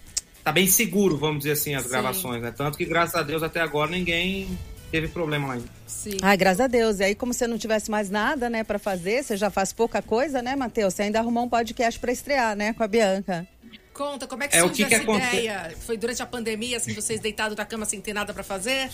tá 0.44 0.52
bem 0.52 0.66
seguro, 0.68 1.18
vamos 1.18 1.40
dizer 1.40 1.52
assim, 1.52 1.76
as 1.76 1.84
Sim. 1.84 1.90
gravações, 1.90 2.42
né? 2.42 2.54
Tanto 2.56 2.78
que, 2.78 2.86
graças 2.86 3.16
a 3.16 3.22
Deus, 3.24 3.44
até 3.44 3.60
agora 3.60 3.92
ninguém 3.92 4.58
teve 4.90 5.08
problema 5.08 5.48
lá 5.50 5.54
ainda. 5.56 5.68
Sim. 5.88 6.18
Ai, 6.22 6.36
graças 6.38 6.62
a 6.62 6.68
Deus. 6.68 7.00
E 7.00 7.04
aí, 7.04 7.16
como 7.16 7.34
você 7.34 7.48
não 7.48 7.58
tivesse 7.58 7.90
mais 7.92 8.10
nada, 8.10 8.50
né, 8.50 8.64
pra 8.64 8.78
fazer, 8.80 9.24
você 9.24 9.38
já 9.38 9.50
faz 9.50 9.72
pouca 9.74 10.02
coisa, 10.02 10.42
né, 10.42 10.56
Matheus? 10.56 10.94
Você 10.94 11.04
ainda 11.04 11.20
arrumou 11.20 11.44
um 11.46 11.50
podcast 11.50 12.00
pra 12.00 12.12
estrear, 12.12 12.56
né, 12.56 12.74
com 12.74 12.84
a 12.84 12.88
Bianca. 12.88 13.48
Conta, 13.94 14.26
como 14.26 14.44
é 14.44 14.48
que 14.48 14.56
É, 14.56 14.62
surgiu 14.62 14.86
que 14.86 14.90
que 14.90 14.94
essa 14.96 15.04
aconte- 15.04 15.26
ideia? 15.28 15.76
Foi 15.86 15.96
durante 15.98 16.22
a 16.24 16.26
pandemia, 16.26 16.78
assim, 16.78 16.94
vocês 16.94 17.20
deitados 17.20 17.58
na 17.58 17.66
cama 17.66 17.86
sem 17.86 18.00
ter 18.02 18.14
nada 18.14 18.34
pra 18.34 18.42
fazer? 18.44 18.90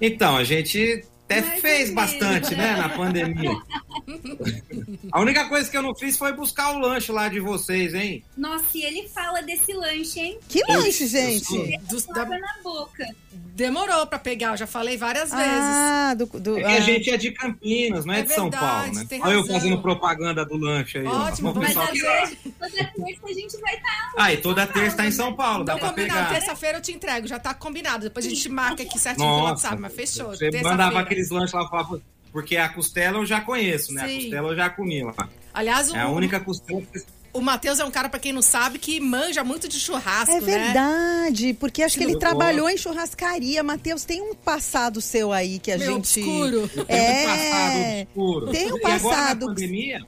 Então, 0.00 0.36
a 0.36 0.44
gente 0.44 1.04
até 1.28 1.40
Mais 1.42 1.60
fez 1.60 1.90
bastante, 1.92 2.54
né, 2.54 2.74
na 2.76 2.88
pandemia. 2.88 3.50
a 5.12 5.20
única 5.20 5.46
coisa 5.48 5.70
que 5.70 5.76
eu 5.76 5.82
não 5.82 5.94
fiz 5.94 6.16
foi 6.16 6.32
buscar 6.32 6.70
o 6.74 6.78
lanche 6.78 7.12
lá 7.12 7.28
de 7.28 7.38
vocês, 7.40 7.94
hein? 7.94 8.24
Nossa, 8.36 8.64
e 8.76 8.82
ele 8.82 9.08
fala 9.08 9.42
desse 9.42 9.72
lanche, 9.74 10.18
hein? 10.20 10.38
Que 10.48 10.62
lanche, 10.66 11.06
gente? 11.06 11.78
Dos- 11.88 12.06
da- 12.06 12.24
na 12.24 12.54
boca. 12.62 13.06
Demorou 13.54 14.06
pra 14.06 14.20
pegar, 14.20 14.52
eu 14.52 14.56
já 14.56 14.68
falei 14.68 14.96
várias 14.96 15.30
vezes. 15.30 15.44
Ah, 15.50 16.14
do, 16.16 16.26
do, 16.26 16.58
É 16.58 16.62
que 16.62 16.66
ah. 16.68 16.76
a 16.76 16.80
gente 16.80 17.10
é 17.10 17.16
de 17.16 17.32
Campinas, 17.32 18.04
não 18.04 18.14
é, 18.14 18.20
É 18.20 18.22
de 18.22 18.32
São 18.32 18.48
verdade, 18.48 18.64
Paulo, 18.84 18.94
né? 18.94 19.06
tem 19.08 19.20
Olha 19.20 19.32
eu 19.34 19.44
fazendo 19.46 19.82
propaganda 19.82 20.44
do 20.44 20.56
lanche 20.56 20.98
aí. 20.98 21.06
Ótimo, 21.06 21.50
O 21.50 21.54
mas 21.56 21.66
pessoal 21.68 21.86
Mas 21.90 22.00
que- 22.00 22.06
às 22.06 22.20
vezes, 22.30 22.38
toda 22.56 22.70
terça 22.84 23.26
a 23.26 23.32
gente 23.32 23.56
vai 23.60 23.74
estar. 23.74 24.12
Ah, 24.16 24.32
e 24.32 24.36
toda 24.36 24.66
terça 24.66 24.96
tá 24.98 25.06
em 25.06 25.10
São 25.10 25.34
Paulo, 25.34 25.64
dá 25.64 25.74
Então, 25.74 25.80
pra 25.80 25.88
combinado, 25.90 26.26
pegar. 26.28 26.38
terça-feira 26.40 26.78
eu 26.78 26.82
te 26.82 26.92
entrego, 26.92 27.26
já 27.26 27.38
tá 27.40 27.52
combinado. 27.52 28.04
Depois 28.04 28.24
a 28.24 28.28
gente 28.28 28.48
marca 28.48 28.84
aqui 28.84 28.96
certinho 28.98 29.26
pelo 29.26 29.38
Nossa, 29.40 29.50
WhatsApp, 29.52 29.82
mas 29.82 29.92
fechou. 29.92 30.28
você 30.28 30.50
mandava 30.62 31.00
aqueles 31.18 31.30
lanches 31.30 31.52
lá, 31.52 31.88
porque 32.32 32.56
a 32.56 32.68
costela 32.68 33.18
eu 33.18 33.26
já 33.26 33.40
conheço, 33.40 33.92
né? 33.92 34.06
Sim. 34.06 34.18
A 34.18 34.20
costela 34.22 34.48
eu 34.50 34.56
já 34.56 34.70
comi 34.70 35.02
lá. 35.02 35.28
Aliás, 35.52 35.90
o, 35.90 35.96
É 35.96 36.00
a 36.02 36.08
única 36.08 36.38
costela 36.40 36.82
que 36.82 37.02
o 37.32 37.40
Matheus 37.40 37.78
é 37.78 37.84
um 37.84 37.90
cara, 37.90 38.08
pra 38.08 38.18
quem 38.18 38.32
não 38.32 38.40
sabe, 38.42 38.78
que 38.78 38.98
manja 39.00 39.44
muito 39.44 39.68
de 39.68 39.78
churrasco, 39.78 40.34
É 40.34 40.40
né? 40.40 40.46
verdade, 40.46 41.54
porque 41.54 41.82
acho 41.82 41.96
que 41.98 42.02
ele 42.04 42.14
Eu 42.14 42.18
trabalhou 42.18 42.68
em 42.70 42.76
churrascaria. 42.76 43.62
Matheus, 43.62 44.04
tem 44.04 44.20
um 44.22 44.34
passado 44.34 45.00
seu 45.00 45.30
aí 45.32 45.58
que 45.58 45.70
a 45.70 45.78
Meio 45.78 45.92
gente. 45.92 46.20
obscuro. 46.20 46.68
Tem 46.68 46.80
um 46.80 46.84
É. 46.88 47.26
passado 47.26 48.00
obscuro. 48.00 48.50
Tem 48.50 48.72
um 48.72 48.76
E 48.76 48.80
agora, 48.84 48.98
passado- 48.98 49.40
na 49.46 49.46
pandemia, 49.54 50.00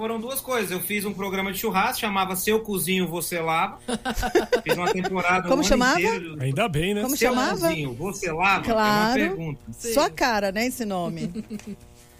foram 0.00 0.18
duas 0.18 0.40
coisas. 0.40 0.70
Eu 0.70 0.80
fiz 0.80 1.04
um 1.04 1.12
programa 1.12 1.52
de 1.52 1.58
churrasco, 1.58 2.00
chamava 2.00 2.34
Seu 2.34 2.60
Cozinho, 2.60 3.06
Você 3.08 3.38
Lava. 3.38 3.78
Fiz 4.64 4.74
uma 4.74 4.90
temporada 4.90 5.42
Como 5.42 5.56
um 5.56 5.58
ano 5.58 5.64
chamava? 5.64 6.00
inteiro. 6.00 6.38
Ainda 6.40 6.68
bem, 6.70 6.94
né? 6.94 7.02
Como 7.02 7.14
Seu 7.18 7.28
chamava? 7.28 7.68
Cozinho, 7.68 7.92
Você 7.92 8.32
Lava? 8.32 8.64
Claro. 8.64 9.20
É 9.20 9.24
uma 9.26 9.36
pergunta. 9.36 9.60
Sim. 9.72 9.92
Sua 9.92 10.08
cara, 10.08 10.50
né, 10.50 10.66
esse 10.66 10.84
nome? 10.86 11.30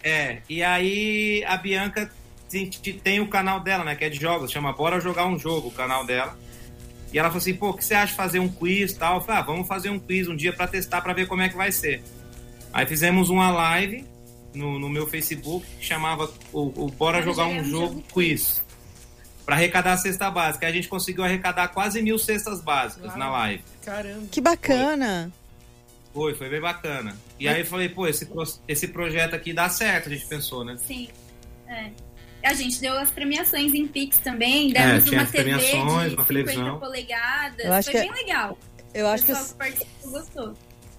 É, 0.02 0.38
e 0.48 0.62
aí 0.62 1.44
a 1.46 1.58
Bianca 1.58 2.10
tem, 2.48 2.70
tem 2.70 3.20
o 3.20 3.28
canal 3.28 3.60
dela, 3.60 3.84
né, 3.84 3.94
que 3.94 4.02
é 4.02 4.08
de 4.08 4.18
jogos, 4.18 4.50
chama 4.50 4.72
Bora 4.72 4.98
Jogar 4.98 5.26
um 5.26 5.38
Jogo, 5.38 5.68
o 5.68 5.70
canal 5.70 6.06
dela. 6.06 6.38
E 7.12 7.18
ela 7.18 7.28
falou 7.28 7.36
assim, 7.36 7.52
pô, 7.52 7.68
o 7.68 7.74
que 7.74 7.84
você 7.84 7.92
acha 7.92 8.12
de 8.12 8.16
fazer 8.16 8.38
um 8.38 8.48
quiz 8.48 8.92
e 8.92 8.96
tal? 8.96 9.16
Eu 9.16 9.20
falei, 9.20 9.42
ah, 9.42 9.44
vamos 9.44 9.68
fazer 9.68 9.90
um 9.90 9.98
quiz 9.98 10.26
um 10.26 10.34
dia 10.34 10.54
pra 10.54 10.66
testar, 10.66 11.02
pra 11.02 11.12
ver 11.12 11.28
como 11.28 11.42
é 11.42 11.50
que 11.50 11.56
vai 11.56 11.70
ser. 11.70 12.02
Aí 12.72 12.86
fizemos 12.86 13.28
uma 13.28 13.50
live 13.50 14.06
no, 14.54 14.78
no 14.78 14.88
meu 14.88 15.06
Facebook 15.06 15.66
que 15.78 15.84
chamava 15.84 16.30
o, 16.52 16.84
o 16.84 16.90
Bora 16.90 17.22
Jogar 17.22 17.46
um 17.46 17.64
Jogo 17.64 18.02
Quiz. 18.12 18.62
Pra 19.46 19.56
arrecadar 19.56 19.94
a 19.94 19.96
cesta 19.96 20.30
básica. 20.30 20.66
Aí 20.66 20.72
a 20.72 20.74
gente 20.76 20.86
conseguiu 20.88 21.24
arrecadar 21.24 21.68
quase 21.68 22.00
mil 22.02 22.18
cestas 22.18 22.60
básicas 22.60 23.08
Uau. 23.08 23.18
na 23.18 23.30
live. 23.30 23.64
Caramba. 23.84 24.26
Que 24.30 24.40
bacana. 24.40 25.32
Foi, 26.12 26.34
foi 26.34 26.48
bem 26.48 26.60
bacana. 26.60 27.16
E 27.38 27.48
aí 27.48 27.60
eu 27.60 27.66
falei, 27.66 27.88
pô, 27.88 28.06
esse, 28.06 28.28
esse 28.68 28.88
projeto 28.88 29.34
aqui 29.34 29.52
dá 29.52 29.68
certo, 29.68 30.08
a 30.08 30.12
gente 30.12 30.26
pensou, 30.26 30.64
né? 30.64 30.76
Sim. 30.78 31.08
É. 31.68 31.90
A 32.44 32.54
gente 32.54 32.80
deu 32.80 32.94
as 32.98 33.10
premiações 33.10 33.72
em 33.74 33.86
Pix 33.86 34.18
também, 34.18 34.70
É, 34.70 34.86
demos 34.88 35.04
tinha 35.04 35.18
uma 35.20 35.24
as 35.24 35.30
TV 35.30 35.42
premiações, 35.44 36.10
de 36.10 36.16
uma 36.16 36.24
50 36.24 36.24
televisão. 36.26 36.78
polegadas. 36.80 37.64
Eu 37.64 37.72
acho 37.72 37.90
Foi 37.90 38.00
que- 38.00 38.06
bem 38.12 38.24
legal. 38.24 38.58
Eu 38.94 39.06
acho 39.08 39.22
o 39.22 39.26
que. 39.26 39.32
pessoal 39.32 39.48
que 39.50 39.54
participou 39.54 40.10
gostou. 40.10 40.54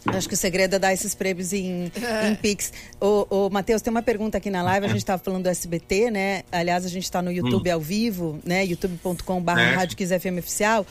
Acho 0.05 0.27
que 0.27 0.33
o 0.33 0.37
segredo 0.37 0.75
é 0.75 0.79
dar 0.79 0.91
esses 0.93 1.13
prêmios 1.13 1.53
em, 1.53 1.91
em 2.25 2.35
Pix. 2.41 2.73
Ô, 2.99 3.27
ô 3.29 3.49
Matheus, 3.49 3.81
tem 3.81 3.91
uma 3.91 4.01
pergunta 4.01 4.37
aqui 4.37 4.49
na 4.49 4.63
live. 4.63 4.85
A 4.87 4.89
gente 4.89 4.97
estava 4.99 5.21
falando 5.23 5.43
do 5.43 5.49
SBT, 5.49 6.09
né? 6.09 6.43
Aliás, 6.51 6.85
a 6.85 6.89
gente 6.89 7.03
está 7.03 7.21
no 7.21 7.31
YouTube 7.31 7.69
Hum. 7.69 7.73
ao 7.73 7.79
vivo, 7.79 8.39
né? 8.43 8.65
youtube.com.br 8.65 9.51
É. 9.59 9.75
Rádio 9.75 9.95
FM 9.97 10.39
Oficial, 10.39 10.85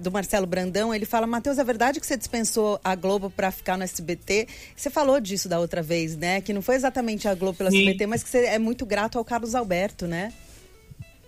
do 0.00 0.12
Marcelo 0.12 0.46
Brandão. 0.46 0.94
Ele 0.94 1.04
fala, 1.04 1.26
Matheus, 1.26 1.58
é 1.58 1.64
verdade 1.64 1.98
que 1.98 2.06
você 2.06 2.16
dispensou 2.16 2.80
a 2.84 2.94
Globo 2.94 3.28
para 3.30 3.50
ficar 3.50 3.76
no 3.76 3.82
SBT? 3.82 4.46
Você 4.76 4.90
falou 4.90 5.18
disso 5.20 5.48
da 5.48 5.58
outra 5.58 5.82
vez, 5.82 6.16
né? 6.16 6.40
Que 6.40 6.52
não 6.52 6.62
foi 6.62 6.76
exatamente 6.76 7.26
a 7.26 7.34
Globo 7.34 7.58
pela 7.58 7.70
Sim. 7.70 7.78
SBT, 7.78 8.06
mas 8.06 8.22
que 8.22 8.28
você 8.30 8.44
é 8.46 8.58
muito 8.58 8.86
grato 8.86 9.18
ao 9.18 9.24
Carlos 9.24 9.54
Alberto, 9.54 10.06
né? 10.06 10.32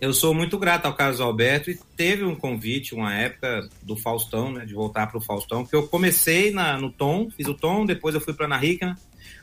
Eu 0.04 0.12
sou 0.12 0.34
muito 0.34 0.58
grato 0.58 0.84
ao 0.84 0.92
Carlos 0.92 1.18
Alberto 1.18 1.70
e 1.70 1.80
teve 1.96 2.24
um 2.24 2.36
convite, 2.36 2.94
uma 2.94 3.14
época 3.14 3.70
do 3.80 3.96
Faustão, 3.96 4.52
né, 4.52 4.66
de 4.66 4.74
voltar 4.74 5.06
para 5.06 5.16
o 5.16 5.20
Faustão, 5.20 5.64
que 5.64 5.74
eu 5.74 5.88
comecei 5.88 6.50
na, 6.50 6.76
no 6.78 6.92
Tom, 6.92 7.30
fiz 7.30 7.48
o 7.48 7.54
Tom, 7.54 7.86
depois 7.86 8.14
eu 8.14 8.20
fui 8.20 8.34
para 8.34 8.44
Ana 8.44 8.62
Hickman, 8.62 8.94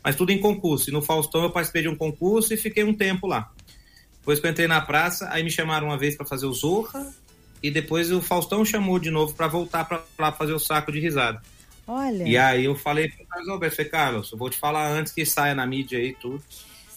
mas 0.04 0.16
tudo 0.16 0.32
em 0.32 0.38
concurso. 0.38 0.92
E 0.92 0.94
no 0.94 1.02
Faustão 1.02 1.42
eu 1.42 1.50
participei 1.50 1.82
de 1.82 1.88
um 1.88 1.96
concurso 1.96 2.54
e 2.54 2.58
fiquei 2.58 2.84
um 2.84 2.94
tempo 2.94 3.26
lá. 3.26 3.52
Depois 4.20 4.40
que 4.40 4.46
eu 4.46 4.52
entrei 4.52 4.68
na 4.68 4.80
praça, 4.80 5.30
aí 5.32 5.42
me 5.42 5.50
chamaram 5.50 5.88
uma 5.88 5.98
vez 5.98 6.16
para 6.16 6.28
fazer 6.28 6.46
o 6.46 6.54
Zorra 6.54 7.12
e 7.64 7.72
depois 7.72 8.12
o 8.12 8.22
Faustão 8.22 8.64
chamou 8.64 9.00
de 9.00 9.10
novo 9.10 9.34
para 9.34 9.48
voltar 9.48 9.86
para 9.86 10.04
lá 10.20 10.32
fazer 10.32 10.54
o 10.54 10.60
saco 10.60 10.92
de 10.92 11.00
risada. 11.00 11.42
Olha. 11.88 12.24
E 12.24 12.38
aí 12.38 12.66
eu 12.66 12.76
falei 12.76 13.10
pro 13.10 13.26
Carlos 13.26 13.50
Alberto, 13.50 13.78
falei, 13.78 13.92
Carlos, 13.92 14.32
eu 14.32 14.38
vou 14.38 14.48
te 14.48 14.60
falar 14.60 14.92
antes 14.92 15.12
que 15.12 15.26
saia 15.26 15.56
na 15.56 15.66
mídia 15.66 15.98
aí 15.98 16.10
e 16.10 16.14
tudo. 16.14 16.40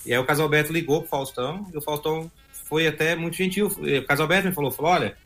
E 0.05 0.13
aí 0.13 0.19
o 0.19 0.27
Carlos 0.27 0.43
Alberto 0.43 0.71
ligou 0.71 1.01
pro 1.01 1.09
Faustão, 1.09 1.67
e 1.73 1.79
o 1.79 1.81
Faustão 1.81 2.31
foi 2.75 2.89
até 2.89 3.15
muito 3.15 3.37
gentil. 3.37 3.69
O 3.69 4.05
Carlos 4.05 4.21
Alberto 4.21 4.49
me 4.49 4.53
falou, 4.53 4.73
falou, 4.73 4.91
olha, 4.91 5.17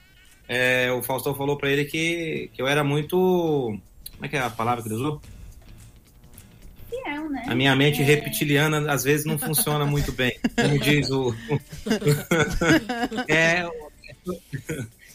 é, 0.47 0.93
o 0.93 1.03
Faustão 1.03 1.35
falou 1.35 1.57
pra 1.57 1.71
ele 1.71 1.87
que, 1.87 2.51
que 2.53 2.61
eu 2.61 2.67
era 2.67 2.85
muito... 2.85 3.17
Como 3.17 4.27
é 4.27 4.29
que 4.29 4.37
é 4.37 4.41
a 4.41 4.51
palavra 4.51 4.83
que 4.83 4.89
ele 4.89 4.97
usou? 4.97 5.19
Fiel, 6.91 7.31
né? 7.31 7.45
A 7.47 7.55
minha 7.55 7.75
mente 7.75 8.03
reptiliana 8.03 8.93
às 8.93 9.03
vezes 9.03 9.25
não 9.25 9.39
funciona 9.39 9.87
muito 9.87 10.13
bem, 10.13 10.39
como 10.55 10.79
diz 10.79 11.11
o... 11.11 11.35
é, 13.27 13.67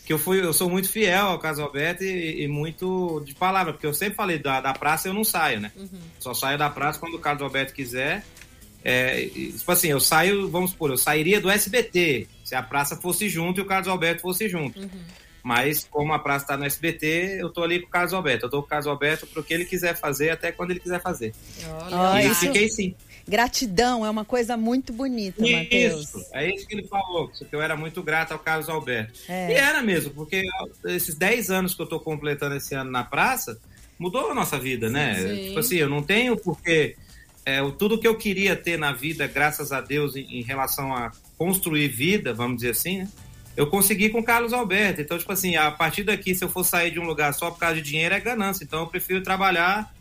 que 0.04 0.12
eu 0.12 0.18
fui, 0.18 0.44
eu 0.44 0.54
sou 0.54 0.72
muito 0.72 0.90
fiel 0.90 1.28
ao 1.28 1.40
Carlos 1.40 1.60
Alberto 1.60 2.04
e, 2.04 2.46
e 2.46 2.48
muito 2.48 3.22
de 3.28 3.36
palavra, 3.36 3.74
porque 3.74 3.86
eu 3.86 3.94
sempre 3.94 4.16
falei 4.16 4.40
da, 4.40 4.60
da 4.60 4.74
praça 4.74 5.08
eu 5.08 5.14
não 5.14 5.24
saio, 5.24 5.60
né? 5.60 5.72
Só 6.20 6.34
saio 6.34 6.58
da 6.58 6.68
praça 6.68 7.00
quando 7.00 7.14
o 7.14 7.20
Carlos 7.20 7.44
Alberto 7.44 7.76
quiser. 7.76 8.26
É, 8.84 9.28
tipo 9.28 9.72
assim, 9.72 9.88
eu 9.88 10.00
saio, 10.00 10.50
vamos 10.50 10.72
supor, 10.72 10.90
eu 10.92 10.98
sairia 10.98 11.40
do 11.40 11.50
SBT 11.50 12.28
se 12.44 12.54
a 12.54 12.62
praça 12.62 12.98
fosse 12.98 13.30
junto 13.30 13.60
e 13.60 13.64
o 13.64 13.66
Carlos 13.66 13.88
Alberto 13.88 14.22
fosse 14.22 14.50
junto. 14.50 14.80
Mas 15.42 15.86
como 15.90 16.14
a 16.14 16.20
praça 16.20 16.46
está 16.46 16.58
no 16.58 16.66
SBT, 16.66 17.38
eu 17.40 17.50
tô 17.50 17.64
ali 17.64 17.80
com 17.82 17.88
o 17.88 17.90
Carlos 17.90 18.14
Alberto. 18.14 18.46
Eu 18.46 18.50
tô 18.50 18.60
com 18.62 18.66
o 18.66 18.70
Carlos 18.70 18.88
Alberto 18.88 19.28
pro 19.28 19.44
que 19.44 19.54
ele 19.54 19.66
quiser 19.66 19.94
fazer 19.96 20.30
até 20.30 20.52
quando 20.52 20.72
ele 20.72 20.80
quiser 20.80 21.02
fazer. 21.02 21.34
Olha, 21.92 22.24
e 22.24 22.32
isso- 22.32 22.42
fiquei 22.42 22.70
sim. 22.70 22.96
Gratidão 23.26 24.06
é 24.06 24.10
uma 24.10 24.26
coisa 24.26 24.58
muito 24.58 24.92
bonita, 24.92 25.42
Matheus. 25.42 26.02
Isso, 26.10 26.26
é 26.34 26.54
isso 26.54 26.68
que 26.68 26.76
ele 26.76 26.88
falou, 26.88 27.30
que 27.30 27.46
eu 27.56 27.62
era 27.62 27.76
muito 27.76 28.04
grato 28.04 28.34
ao 28.34 28.40
Carlos 28.40 28.68
Alberto. 28.68 29.18
É. 29.30 29.52
E 29.52 29.54
era 29.54 29.82
mesmo, 29.82 30.12
porque 30.14 30.44
esses 30.86 31.16
10 31.16 31.50
anos 31.50 31.74
que 31.74 31.82
eu 31.82 31.86
tô 31.88 32.02
completando 32.02 32.56
esse 32.56 32.76
ano 32.76 32.92
na 32.92 33.04
praça, 33.04 33.58
mudou 33.98 34.32
a 34.32 34.36
nossa 34.36 34.60
vida, 34.60 34.90
né? 34.90 35.16
Sim. 35.16 35.48
Tipo 35.48 35.60
assim, 35.60 35.76
eu 35.78 35.88
não 35.90 36.04
tenho 36.04 36.36
porque 36.36 36.98
é, 37.46 37.62
o- 37.62 37.72
tudo 37.72 37.98
que 38.00 38.08
eu 38.08 38.16
queria 38.18 38.56
ter 38.56 38.78
na 38.78 38.92
vida, 38.94 39.28
graças 39.28 39.72
a 39.72 39.82
Deus, 39.82 40.16
em, 40.16 40.40
em 40.40 40.42
relação 40.44 40.96
a 40.96 41.12
construir 41.38 41.88
vida, 41.90 42.34
vamos 42.34 42.58
dizer 42.58 42.72
assim, 42.72 43.00
né? 43.00 43.10
Eu 43.56 43.68
consegui 43.68 44.10
com 44.10 44.20
o 44.20 44.24
Carlos 44.24 44.52
Alberto. 44.52 45.02
Então, 45.02 45.18
tipo 45.18 45.32
assim, 45.32 45.56
a 45.56 45.70
partir 45.70 46.04
daqui, 46.04 46.34
se 46.34 46.44
eu 46.44 46.50
for 46.50 46.64
sair 46.64 46.90
de 46.90 47.00
um 47.00 47.04
lugar 47.06 47.34
só 47.36 47.52
por 47.52 47.60
causa 47.60 47.76
de 47.76 47.82
dinheiro, 47.84 48.16
é 48.16 48.20
ganância. 48.20 48.64
Então, 48.64 48.80
eu 48.80 48.88
prefiro 48.88 49.22
trabalhar 49.22 49.94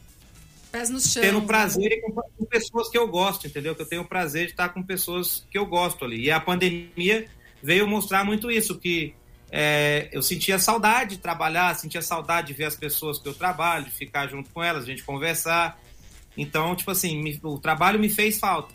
Pés 0.71 0.89
no 0.89 0.99
chão. 0.99 1.23
tendo 1.23 1.43
prazer 1.43 1.93
e 1.93 2.01
com, 2.01 2.13
com 2.13 2.45
pessoas 2.47 2.89
que 2.89 2.97
eu 2.97 3.07
gosto, 3.07 3.47
entendeu? 3.47 3.75
Que 3.75 3.83
eu 3.83 3.87
tenho 3.87 4.05
prazer 4.07 4.47
de 4.47 4.53
estar 4.53 4.71
com 4.71 4.83
pessoas 4.83 5.47
que 5.51 5.59
eu 5.59 5.67
gosto 5.67 6.03
ali. 6.03 6.23
E 6.25 6.31
a 6.31 6.41
pandemia 6.41 7.27
veio 7.63 7.87
mostrar 7.87 8.25
muito 8.25 8.51
isso, 8.51 8.79
que 8.79 9.15
é, 9.51 10.09
eu 10.13 10.23
sentia 10.23 10.59
saudade 10.59 11.17
de 11.17 11.23
trabalhar, 11.23 11.75
sentia 11.75 12.01
saudade 12.01 12.47
de 12.47 12.53
ver 12.55 12.65
as 12.65 12.75
pessoas 12.77 13.19
que 13.19 13.29
eu 13.29 13.35
trabalho, 13.35 13.85
de 13.85 13.91
ficar 13.91 14.29
junto 14.29 14.49
com 14.49 14.63
elas, 14.63 14.85
a 14.85 14.87
gente 14.87 15.03
conversar. 15.05 15.79
Então, 16.37 16.75
tipo 16.75 16.91
assim, 16.91 17.23
me- 17.23 17.39
o 17.43 17.59
trabalho 17.59 17.99
me 17.99 18.09
fez 18.09 18.39
falta. 18.39 18.73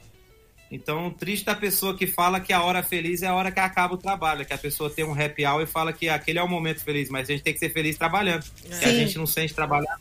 Então, 0.69 1.09
triste 1.11 1.45
da 1.45 1.55
pessoa 1.55 1.95
que 1.95 2.05
fala 2.05 2.39
que 2.41 2.51
a 2.51 2.61
hora 2.61 2.83
feliz 2.83 3.21
é 3.23 3.27
a 3.27 3.33
hora 3.33 3.51
que 3.51 3.59
acaba 3.59 3.93
o 3.93 3.97
trabalho, 3.97 4.45
que 4.45 4.51
a 4.53 4.57
pessoa 4.57 4.89
tem 4.89 5.05
um 5.05 5.13
happy 5.13 5.45
hour 5.45 5.61
e 5.61 5.65
fala 5.65 5.93
que 5.93 6.09
aquele 6.09 6.39
é 6.39 6.43
o 6.43 6.47
momento 6.47 6.83
feliz, 6.83 7.09
mas 7.09 7.29
a 7.29 7.31
gente 7.31 7.41
tem 7.43 7.53
que 7.53 7.59
ser 7.59 7.69
feliz 7.71 7.97
trabalhando. 7.97 8.43
Que 8.79 8.85
a 8.85 8.89
gente 8.93 9.17
não 9.17 9.25
sente 9.25 9.53
trabalhar. 9.53 9.97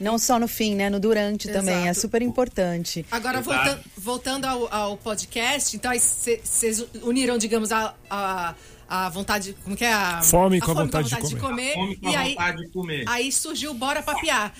Não 0.00 0.18
só 0.18 0.38
no 0.38 0.46
fim, 0.48 0.74
né? 0.74 0.90
No 0.90 0.98
durante 1.00 1.48
também. 1.48 1.74
É 1.74 1.82
Exato. 1.90 2.00
super 2.00 2.22
importante. 2.22 3.04
Agora, 3.10 3.38
Exato. 3.38 3.80
voltando, 3.96 4.44
ao, 4.44 4.72
ao 4.72 4.96
podcast, 4.96 5.74
então 5.76 5.92
vocês 5.92 6.84
uniram, 7.02 7.36
digamos, 7.38 7.70
a, 7.72 7.94
a, 8.10 8.54
a 8.88 9.08
vontade. 9.10 9.56
Como 9.64 9.76
que 9.76 9.84
é? 9.84 9.92
A, 9.92 10.22
Fome 10.22 10.58
a 10.58 10.60
com 10.60 10.70
a 10.70 10.74
vontade 10.74 11.08
de 11.08 11.16
Fome 11.36 11.96
com 11.96 12.08
E 12.10 12.14
a 12.16 12.20
aí, 12.20 12.30
vontade 12.34 12.58
de 12.64 12.68
comer. 12.70 13.04
aí 13.08 13.30
surgiu 13.32 13.74
Bora 13.74 14.02
Papiar. 14.02 14.52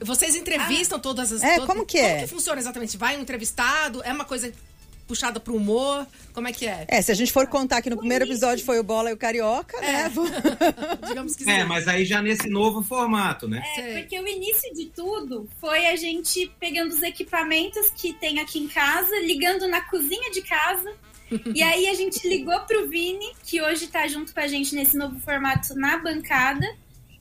Vocês 0.00 0.34
entrevistam 0.36 0.98
todas 0.98 1.32
as. 1.32 1.42
É, 1.42 1.54
todas- 1.54 1.66
como 1.66 1.86
que 1.86 1.98
é? 1.98 2.08
Como 2.16 2.20
que 2.28 2.34
funciona 2.34 2.60
exatamente? 2.60 2.96
Vai 2.96 3.16
um 3.16 3.22
entrevistado? 3.22 4.02
É 4.04 4.12
uma 4.12 4.24
coisa 4.24 4.52
puxada 5.06 5.38
pro 5.38 5.54
humor? 5.54 6.04
Como 6.34 6.48
é 6.48 6.52
que 6.52 6.66
é? 6.66 6.84
É, 6.88 7.00
se 7.00 7.12
a 7.12 7.14
gente 7.14 7.32
for 7.32 7.46
contar 7.46 7.80
que 7.80 7.88
no 7.88 7.96
primeiro 7.96 8.24
episódio 8.24 8.64
foi 8.64 8.78
o 8.80 8.82
Bola 8.82 9.10
e 9.10 9.12
o 9.12 9.16
Carioca, 9.16 9.80
né? 9.80 10.10
Digamos 11.08 11.36
que 11.36 11.48
É, 11.48 11.60
sim. 11.60 11.64
mas 11.68 11.86
aí 11.88 12.04
já 12.04 12.20
nesse 12.20 12.48
novo 12.48 12.82
formato, 12.82 13.46
né? 13.48 13.62
É, 13.76 13.82
Sei. 13.82 14.00
porque 14.02 14.18
o 14.20 14.26
início 14.26 14.74
de 14.74 14.86
tudo 14.86 15.48
foi 15.60 15.86
a 15.86 15.94
gente 15.96 16.50
pegando 16.58 16.92
os 16.92 17.02
equipamentos 17.02 17.88
que 17.96 18.12
tem 18.14 18.40
aqui 18.40 18.58
em 18.58 18.66
casa, 18.68 19.16
ligando 19.20 19.68
na 19.68 19.80
cozinha 19.82 20.30
de 20.32 20.42
casa. 20.42 20.92
e 21.54 21.62
aí 21.62 21.88
a 21.88 21.94
gente 21.94 22.26
ligou 22.28 22.58
pro 22.60 22.88
Vini, 22.88 23.32
que 23.44 23.62
hoje 23.62 23.86
tá 23.86 24.06
junto 24.08 24.34
com 24.34 24.40
a 24.40 24.46
gente 24.48 24.74
nesse 24.74 24.96
novo 24.96 25.18
formato 25.20 25.74
na 25.76 25.98
bancada, 25.98 26.66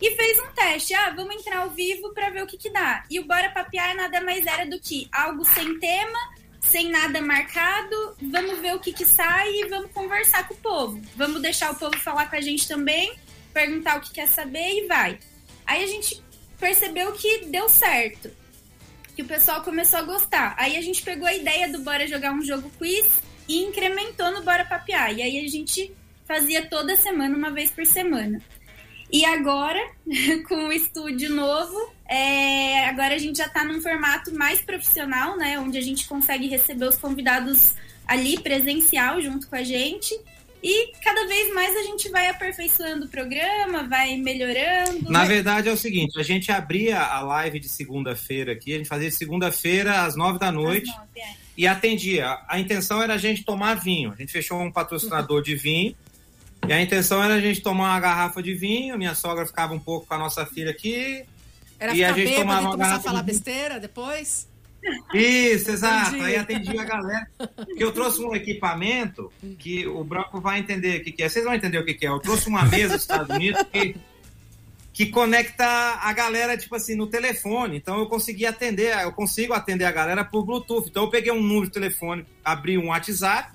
e 0.01 0.11
fez 0.15 0.39
um 0.39 0.51
teste. 0.53 0.93
Ah, 0.93 1.11
vamos 1.15 1.35
entrar 1.35 1.59
ao 1.59 1.69
vivo 1.69 2.13
pra 2.13 2.29
ver 2.29 2.43
o 2.43 2.47
que 2.47 2.57
que 2.57 2.69
dá. 2.69 3.03
E 3.09 3.19
o 3.19 3.25
Bora 3.25 3.49
Papiar 3.49 3.95
nada 3.95 4.21
mais 4.21 4.45
era 4.45 4.65
do 4.65 4.79
que 4.79 5.07
algo 5.11 5.45
sem 5.45 5.79
tema, 5.79 6.19
sem 6.61 6.89
nada 6.89 7.21
marcado, 7.21 8.15
vamos 8.21 8.59
ver 8.59 8.75
o 8.75 8.79
que 8.79 8.91
que 8.91 9.05
sai 9.05 9.53
e 9.53 9.69
vamos 9.69 9.91
conversar 9.91 10.47
com 10.47 10.53
o 10.53 10.57
povo. 10.57 11.01
Vamos 11.15 11.41
deixar 11.41 11.71
o 11.71 11.75
povo 11.75 11.97
falar 11.99 12.29
com 12.29 12.35
a 12.35 12.41
gente 12.41 12.67
também, 12.67 13.13
perguntar 13.53 13.97
o 13.97 14.01
que 14.01 14.11
quer 14.11 14.27
saber 14.27 14.83
e 14.83 14.87
vai. 14.87 15.19
Aí 15.65 15.83
a 15.83 15.87
gente 15.87 16.21
percebeu 16.59 17.11
que 17.13 17.45
deu 17.45 17.69
certo. 17.69 18.31
Que 19.15 19.21
o 19.21 19.25
pessoal 19.25 19.61
começou 19.61 19.99
a 19.99 20.01
gostar. 20.01 20.55
Aí 20.57 20.75
a 20.75 20.81
gente 20.81 21.01
pegou 21.01 21.27
a 21.27 21.33
ideia 21.33 21.69
do 21.69 21.79
Bora 21.79 22.05
jogar 22.05 22.33
um 22.33 22.43
jogo 22.43 22.69
quiz 22.77 23.07
e 23.47 23.63
incrementou 23.63 24.31
no 24.31 24.43
Bora 24.43 24.65
Papiar. 24.65 25.13
E 25.13 25.21
aí 25.21 25.45
a 25.45 25.49
gente 25.49 25.95
fazia 26.25 26.67
toda 26.67 26.97
semana, 26.97 27.37
uma 27.37 27.51
vez 27.51 27.69
por 27.71 27.85
semana. 27.85 28.41
E 29.11 29.23
agora, 29.25 29.79
com 30.47 30.67
o 30.67 30.71
estúdio 30.71 31.33
novo, 31.33 31.93
é, 32.09 32.85
agora 32.87 33.15
a 33.15 33.17
gente 33.17 33.37
já 33.37 33.49
tá 33.49 33.63
num 33.63 33.81
formato 33.81 34.33
mais 34.33 34.61
profissional, 34.61 35.37
né? 35.37 35.59
Onde 35.59 35.77
a 35.77 35.81
gente 35.81 36.07
consegue 36.07 36.47
receber 36.47 36.85
os 36.87 36.97
convidados 36.97 37.73
ali 38.07 38.39
presencial 38.39 39.21
junto 39.21 39.47
com 39.47 39.55
a 39.55 39.63
gente. 39.63 40.13
E 40.67 40.93
cada 41.03 41.27
vez 41.27 41.53
mais 41.53 41.75
a 41.75 41.83
gente 41.83 42.09
vai 42.09 42.27
aperfeiçoando 42.27 43.05
o 43.05 43.09
programa, 43.09 43.87
vai 43.87 44.17
melhorando. 44.17 45.11
Na 45.11 45.23
verdade 45.23 45.69
é 45.69 45.71
o 45.71 45.77
seguinte, 45.77 46.19
a 46.19 46.23
gente 46.23 46.51
abria 46.51 46.99
a 46.99 47.21
live 47.21 47.59
de 47.59 47.69
segunda-feira 47.69 48.53
aqui, 48.53 48.73
a 48.73 48.77
gente 48.77 48.87
fazia 48.87 49.11
segunda-feira 49.11 50.01
às 50.01 50.15
nove 50.15 50.39
da 50.39 50.51
noite 50.51 50.87
nove, 50.87 51.19
é. 51.19 51.33
e 51.55 51.67
atendia. 51.67 52.39
A 52.47 52.59
intenção 52.59 52.99
era 52.99 53.13
a 53.13 53.17
gente 53.17 53.43
tomar 53.43 53.75
vinho. 53.75 54.11
A 54.11 54.15
gente 54.15 54.31
fechou 54.31 54.59
um 54.59 54.71
patrocinador 54.71 55.43
de 55.43 55.55
vinho 55.55 55.95
e 56.67 56.73
a 56.73 56.81
intenção 56.81 57.23
era 57.23 57.35
a 57.35 57.39
gente 57.39 57.61
tomar 57.61 57.91
uma 57.91 57.99
garrafa 57.99 58.41
de 58.41 58.53
vinho. 58.53 58.97
Minha 58.97 59.15
sogra 59.15 59.45
ficava 59.45 59.73
um 59.73 59.79
pouco 59.79 60.07
com 60.07 60.13
a 60.13 60.17
nossa 60.17 60.45
filha 60.45 60.71
aqui. 60.71 61.23
Era 61.79 61.95
E 61.95 62.03
a 62.03 62.13
gente 62.13 62.29
bêbado 62.29 62.41
tomava 62.41 62.61
e 62.61 62.63
uma 62.63 62.71
começar 62.71 62.87
a 62.87 62.91
garrafa 62.91 63.09
falar 63.09 63.21
de 63.21 63.25
besteira 63.25 63.79
depois? 63.79 64.47
Isso, 65.13 65.71
exato. 65.71 66.21
Aí 66.21 66.35
atendia 66.35 66.81
a 66.81 66.85
galera. 66.85 67.27
Porque 67.37 67.83
eu 67.83 67.91
trouxe 67.91 68.23
um 68.23 68.35
equipamento 68.35 69.31
que 69.57 69.87
o 69.87 70.03
Branco 70.03 70.39
vai 70.39 70.59
entender 70.59 71.01
o 71.01 71.03
que, 71.03 71.11
que 71.11 71.23
é. 71.23 71.29
Vocês 71.29 71.43
vão 71.43 71.53
entender 71.53 71.79
o 71.79 71.85
que, 71.85 71.93
que 71.93 72.05
é. 72.05 72.09
Eu 72.09 72.19
trouxe 72.19 72.47
uma 72.47 72.63
mesa 72.63 72.93
dos 72.93 73.01
Estados 73.01 73.35
Unidos 73.35 73.61
que, 73.71 73.95
que 74.93 75.05
conecta 75.07 75.65
a 75.65 76.13
galera, 76.13 76.57
tipo 76.57 76.75
assim, 76.75 76.95
no 76.95 77.07
telefone. 77.07 77.77
Então 77.77 77.99
eu 77.99 78.07
consegui 78.07 78.45
atender, 78.45 78.95
eu 79.03 79.11
consigo 79.11 79.53
atender 79.53 79.85
a 79.85 79.91
galera 79.91 80.23
por 80.23 80.45
Bluetooth. 80.45 80.87
Então 80.87 81.03
eu 81.03 81.09
peguei 81.09 81.31
um 81.31 81.41
número 81.41 81.65
de 81.65 81.71
telefone, 81.71 82.25
abri 82.43 82.77
um 82.77 82.89
WhatsApp 82.89 83.54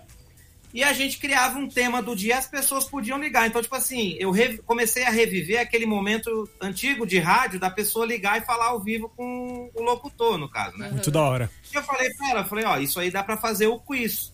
e 0.73 0.85
a 0.85 0.93
gente 0.93 1.19
criava 1.19 1.59
um 1.59 1.69
tema 1.69 2.03
do 2.03 2.15
dia, 2.15 2.39
as 2.39 2.47
pessoas 2.47 2.85
podiam 2.85 3.19
ligar. 3.19 3.47
Então, 3.47 3.63
tipo 3.63 3.75
assim, 3.75 4.17
eu 4.19 4.33
comecei 4.65 5.05
a 5.05 5.11
reviver 5.11 5.61
aquele 5.61 5.87
momento 5.87 6.49
antigo 6.61 7.07
de 7.07 7.19
rádio 7.19 7.59
da 7.59 7.71
pessoa 7.71 8.07
ligar 8.07 8.41
e 8.41 8.45
falar 8.45 8.67
ao 8.67 8.81
vivo 8.81 9.09
com 9.17 9.71
o 9.75 9.83
locutor, 9.83 10.39
no 10.39 10.49
caso, 10.49 10.77
né? 10.77 10.91
Muito 10.91 11.11
da 11.11 11.23
hora. 11.23 11.51
E 11.73 11.77
eu 11.77 11.83
falei 11.83 12.11
pra 12.15 12.31
ela, 12.31 12.41
eu 12.41 12.47
falei, 12.47 12.65
ó, 12.65 12.79
isso 12.79 13.01
aí 13.01 13.11
dá 13.11 13.23
pra 13.23 13.37
fazer 13.37 13.67
o 13.67 13.79
quiz. 13.79 14.33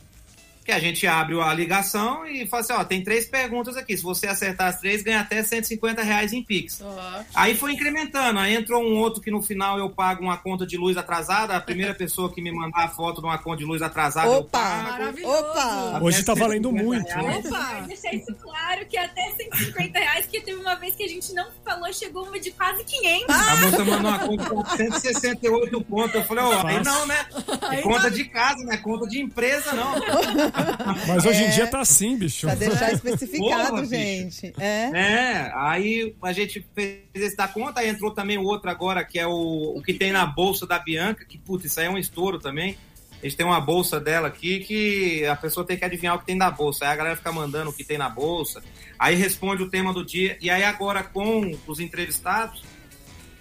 Que 0.67 0.73
a 0.73 0.81
gente 0.81 1.07
abre 1.07 1.41
a 1.41 1.55
ligação 1.55 2.27
e 2.27 2.45
fala 2.47 2.61
assim, 2.63 2.73
ó, 2.73 2.85
tem 2.85 3.03
três 3.03 3.27
perguntas 3.29 3.77
aqui. 3.77 3.97
Se 3.97 4.03
você 4.03 4.27
acertar 4.27 4.67
as 4.67 4.81
três, 4.81 5.01
ganha 5.03 5.21
até 5.21 5.41
150 5.43 6.03
reais 6.03 6.33
em 6.33 6.43
Pix. 6.43 6.83
Ó. 6.83 7.23
Aí 7.35 7.57
foi 7.57 7.73
incrementando. 7.73 8.41
Aí 8.41 8.55
entrou 8.55 8.83
um 8.83 8.97
outro 8.99 9.23
que 9.23 9.31
no 9.31 9.41
final 9.41 9.79
eu 9.79 9.89
pago 9.89 10.23
uma 10.25 10.37
conta 10.37 10.67
de 10.67 10.77
luz 10.77 10.97
atrasada. 10.97 11.55
A 11.57 11.61
primeira 11.61 11.95
pessoa 11.97 12.33
que 12.33 12.43
me 12.43 12.51
mandar 12.51 12.85
a 12.85 12.89
foto 12.89 13.21
de 13.21 13.27
uma 13.29 13.39
conta 13.39 13.59
de 13.59 13.65
luz 13.65 13.81
atrasada, 13.81 14.27
eu 14.27 14.41
Opa! 14.41 15.13
Opa! 15.25 16.01
Hoje 16.03 16.25
tá 16.25 16.35
valendo 16.35 16.71
150 16.71 16.85
muito. 16.85 17.07
reais. 17.09 17.49
Vai 17.49 17.77
Opa! 17.79 17.87
deixar 17.87 18.13
isso 18.15 18.35
claro 18.35 18.85
que 18.87 18.99
até 18.99 19.23
150 19.37 19.99
reais, 19.99 20.25
porque 20.27 20.41
teve 20.41 20.61
uma 20.61 20.75
vez 20.75 20.97
que 20.97 21.05
a 21.05 21.09
gente 21.09 21.33
não 21.33 21.47
falou, 21.65 21.93
chegou 21.93 22.25
uma 22.27 22.41
de 22.41 22.51
quase 22.51 22.83
500. 22.83 23.27
A 23.29 23.57
moça 23.57 23.85
mandou 23.85 24.11
uma 24.11 24.19
conta 24.19 24.65
de 24.65 24.77
168 24.77 25.81
pontos. 25.85 26.15
Eu 26.17 26.25
falei, 26.25 26.43
ó, 26.45 26.67
aí 26.67 26.77
Fácil. 26.79 26.85
não, 26.85 27.07
né? 27.07 27.27
É 27.63 27.77
Aí 27.77 27.83
conta 27.83 28.11
de 28.11 28.25
casa, 28.25 28.65
não 28.65 28.73
é 28.73 28.77
conta 28.77 29.07
de 29.07 29.21
empresa, 29.21 29.73
não. 29.73 29.95
Mas 31.07 31.25
hoje 31.25 31.45
em 31.45 31.51
dia 31.51 31.67
tá 31.67 31.81
assim, 31.81 32.17
bicho. 32.17 32.47
Pra 32.47 32.55
deixar 32.55 32.93
especificado, 32.93 33.71
Porra, 33.71 33.87
gente. 33.87 34.53
É. 34.59 34.91
É, 34.93 35.53
aí 35.55 36.15
a 36.23 36.33
gente 36.33 36.67
fez 36.75 37.01
esse 37.15 37.37
da 37.37 37.49
conta, 37.49 37.81
aí 37.81 37.89
entrou 37.89 38.11
também 38.11 38.39
o 38.39 38.45
outro 38.45 38.71
agora, 38.71 39.05
que 39.05 39.19
é 39.19 39.27
o, 39.27 39.75
o 39.77 39.83
que 39.83 39.95
tem 39.95 40.13
na 40.13 40.27
bolsa 40.27 40.67
da 40.67 40.79
Bianca, 40.79 41.25
que, 41.25 41.39
puta, 41.39 41.67
isso 41.67 41.79
aí 41.81 41.87
é 41.87 41.91
um 41.91 41.99
estouro 41.99 42.39
também. 42.39 42.77
A 43.23 43.27
gente 43.27 43.37
tem 43.37 43.47
uma 43.47 43.61
bolsa 43.61 43.99
dela 43.99 44.29
aqui 44.29 44.61
que 44.61 45.25
a 45.25 45.35
pessoa 45.35 45.67
tem 45.67 45.77
que 45.77 45.85
adivinhar 45.85 46.15
o 46.15 46.19
que 46.19 46.27
tem 46.27 46.37
na 46.37 46.51
bolsa. 46.51 46.85
Aí 46.85 46.93
a 46.93 46.97
galera 46.97 47.17
fica 47.17 47.33
mandando 47.33 47.71
o 47.71 47.73
que 47.73 47.83
tem 47.83 47.97
na 47.97 48.09
bolsa. 48.09 48.63
Aí 48.99 49.15
responde 49.15 49.63
o 49.63 49.71
tema 49.71 49.93
do 49.93 50.05
dia. 50.05 50.37
E 50.41 50.51
aí 50.51 50.63
agora 50.63 51.03
com 51.03 51.57
os 51.67 51.81
entrevistados, 51.81 52.63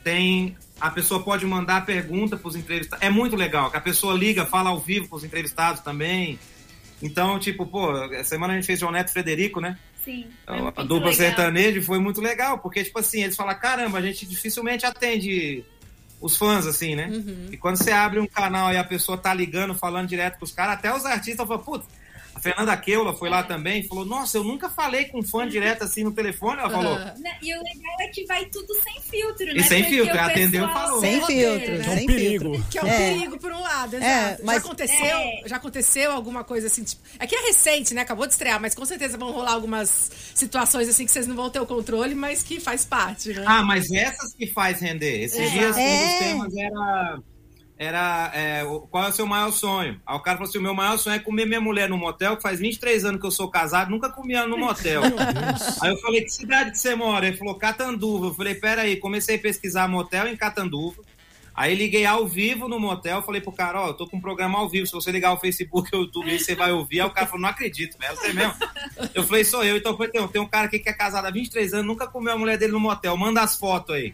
tem. 0.03 0.55
A 0.79 0.89
pessoa 0.91 1.24
pode 1.24 1.45
mandar 1.45 1.86
pergunta 1.86 2.38
para 2.38 2.48
os 2.48 2.55
entrevistados. 2.55 3.05
É 3.05 3.10
muito 3.10 3.36
legal, 3.36 3.69
que 3.69 3.77
a 3.77 3.81
pessoa 3.81 4.13
liga, 4.13 4.45
fala 4.45 4.69
ao 4.69 4.79
vivo 4.79 5.07
com 5.07 5.15
os 5.15 5.24
entrevistados 5.24 5.81
também. 5.81 6.39
Então, 7.01 7.37
tipo, 7.39 7.65
pô, 7.65 7.91
essa 8.13 8.29
semana 8.29 8.53
a 8.53 8.55
gente 8.55 8.65
fez 8.65 8.79
João 8.79 8.91
Neto 8.91 9.09
e 9.09 9.13
Frederico, 9.13 9.59
né? 9.59 9.77
Sim. 10.03 10.27
A 10.47 10.83
dupla 10.83 11.11
sertaneja 11.11 11.81
foi 11.81 11.99
muito 11.99 12.21
legal, 12.21 12.59
porque, 12.59 12.83
tipo 12.83 12.99
assim, 12.99 13.23
eles 13.23 13.35
falam, 13.35 13.57
caramba, 13.57 13.97
a 13.97 14.01
gente 14.01 14.25
dificilmente 14.25 14.85
atende 14.85 15.63
os 16.21 16.37
fãs, 16.37 16.65
assim, 16.67 16.95
né? 16.95 17.09
E 17.51 17.57
quando 17.57 17.77
você 17.77 17.91
abre 17.91 18.19
um 18.19 18.27
canal 18.27 18.71
e 18.71 18.77
a 18.77 18.83
pessoa 18.83 19.17
tá 19.17 19.33
ligando, 19.33 19.73
falando 19.73 20.07
direto 20.07 20.37
com 20.37 20.45
os 20.45 20.51
caras, 20.51 20.75
até 20.75 20.93
os 20.93 21.05
artistas 21.05 21.47
falam, 21.47 21.63
putz, 21.63 21.85
a 21.87 22.04
Fernanda 22.45 22.77
Keula 22.77 23.11
foi 23.13 23.27
lá 23.27 23.41
também 23.41 23.81
e 23.81 23.87
falou, 23.87 24.05
nossa, 24.05 24.37
eu 24.37 24.43
nunca 24.43 24.69
falei 24.69 25.05
com 25.05 25.19
um 25.19 25.23
fã 25.23 25.47
direto 25.47 25.83
assim 25.83 26.03
no 26.03 26.11
telefone, 26.11 26.59
ela 26.59 26.69
falou. 26.69 26.93
E 27.41 27.53
o 27.53 27.57
legal 27.57 27.95
é 28.01 28.07
que 28.09 28.23
vai 28.25 28.45
tudo 28.45 28.71
sem 28.83 29.01
filtro, 29.01 29.45
né? 29.47 29.53
E 29.55 29.63
sem 29.63 29.81
Porque 29.83 29.95
filtro, 29.95 30.19
atendeu 30.19 30.65
e 30.69 30.73
falou. 30.73 30.99
Sem 31.01 31.19
roteiro, 31.19 31.59
filtro, 31.59 31.77
né? 31.77 31.85
É 31.85 31.89
um 31.89 31.95
sem 31.97 32.05
perigo. 32.05 32.43
filtro. 32.53 32.69
Que 32.69 32.77
é 32.77 32.83
um 32.83 32.87
É. 32.87 32.97
perigo 33.13 33.39
por 33.39 33.51
um 33.51 33.59
lado, 33.61 33.95
exato. 33.95 34.05
É, 34.07 34.37
mas- 34.43 34.55
já 34.57 34.61
aconteceu, 34.67 35.05
É. 35.17 35.41
já 35.47 35.55
aconteceu 35.55 36.11
alguma 36.11 36.43
coisa 36.43 36.67
assim, 36.67 36.83
tipo, 36.83 37.01
é 37.17 37.25
que 37.25 37.35
é 37.35 37.41
recente, 37.47 37.93
né? 37.95 38.01
Acabou 38.01 38.27
de 38.27 38.33
estrear, 38.33 38.61
mas 38.61 38.75
com 38.75 38.85
certeza 38.85 39.17
vão 39.17 39.31
rolar 39.31 39.53
algumas 39.53 40.11
situações 40.35 40.87
assim 40.87 41.05
que 41.05 41.11
vocês 41.11 41.25
não 41.25 41.35
vão 41.35 41.49
ter 41.49 41.59
o 41.59 41.65
controle, 41.65 42.13
mas 42.13 42.43
que 42.43 42.59
faz 42.59 42.85
parte, 42.85 43.33
né? 43.33 43.43
Ah, 43.47 43.63
mas 43.63 43.91
essas 43.91 44.33
que 44.35 44.47
faz 44.47 44.79
render. 44.79 45.23
Esses 45.23 45.39
É. 45.39 45.47
dias 45.49 45.75
um 45.75 45.79
É. 45.79 46.07
dos 46.09 46.19
temas 46.19 46.55
era. 46.57 47.19
Era 47.77 48.32
é, 48.34 48.63
qual 48.89 49.03
é 49.03 49.10
o 49.10 49.12
seu 49.12 49.25
maior 49.25 49.51
sonho? 49.51 50.00
Aí 50.05 50.15
o 50.15 50.22
cara 50.22 50.38
falou 50.38 50.50
assim: 50.50 50.60
o 50.60 50.62
meu 50.62 50.74
maior 50.74 50.98
sonho 50.98 51.17
é 51.17 51.20
comer 51.20 51.46
minha 51.46 51.60
mulher 51.60 51.89
no 51.89 51.98
motel, 51.98 52.38
que 52.38 52.41
faz 52.41 52.60
23 52.60 53.03
anos 53.03 53.20
que 53.20 53.27
eu 53.27 53.32
sou 53.32 53.50
casado, 53.50 53.91
nunca 53.91 54.10
comi 54.10 54.34
ela 54.34 54.48
no 54.48 54.58
motel. 54.58 55.01
Aí 55.82 55.91
eu 55.91 55.98
falei, 55.98 56.22
que 56.22 56.29
cidade 56.29 56.72
que 56.72 56.77
você 56.77 56.96
mora? 56.96 57.27
Ele 57.27 57.36
falou, 57.36 57.55
Catanduva. 57.55 58.27
Eu 58.27 58.34
falei, 58.34 58.55
peraí, 58.55 58.96
comecei 58.96 59.36
a 59.36 59.39
pesquisar 59.39 59.89
motel 59.89 60.27
em 60.27 60.38
Catanduva. 60.38 61.03
Aí 61.53 61.74
liguei 61.74 62.05
ao 62.05 62.27
vivo 62.27 62.67
no 62.67 62.77
motel, 62.77 63.22
falei 63.22 63.39
pro 63.39 63.51
cara, 63.51 63.82
ó, 63.82 63.88
eu 63.88 63.94
tô 63.94 64.05
com 64.05 64.17
um 64.17 64.22
programa 64.22 64.60
ao 64.60 64.67
vivo, 64.67 64.86
se 64.86 64.91
você 64.91 65.10
ligar 65.10 65.32
o 65.32 65.38
Facebook 65.38 65.89
ou 65.94 66.01
o 66.01 66.03
YouTube 66.03 66.29
aí, 66.29 66.38
você 66.38 66.53
vai 66.53 66.74
ouvir. 66.74 67.00
Aí 67.00 67.08
o 67.08 67.12
cara 67.12 67.27
falou, 67.27 67.41
não 67.41 67.50
acredito, 67.50 67.98
velho, 67.98 68.12
é 68.12 68.15
você 68.15 68.34
mesmo. 68.34 68.55
Eu 69.13 69.24
falei, 69.24 69.46
sou 69.46 69.63
eu. 69.63 69.77
Então 69.77 69.96
tem, 69.96 70.27
tem 70.27 70.41
um 70.41 70.48
cara 70.48 70.67
aqui 70.67 70.79
que 70.79 70.89
é 70.89 70.94
casado 70.94 71.25
há 71.25 71.32
23 71.32 71.74
anos, 71.74 71.86
nunca 71.86 72.08
comeu 72.08 72.34
a 72.34 72.38
mulher 72.38 72.58
dele 72.58 72.74
no 72.74 72.79
motel, 72.79 73.15
manda 73.15 73.41
as 73.41 73.58
fotos 73.58 73.96
aí. 73.96 74.13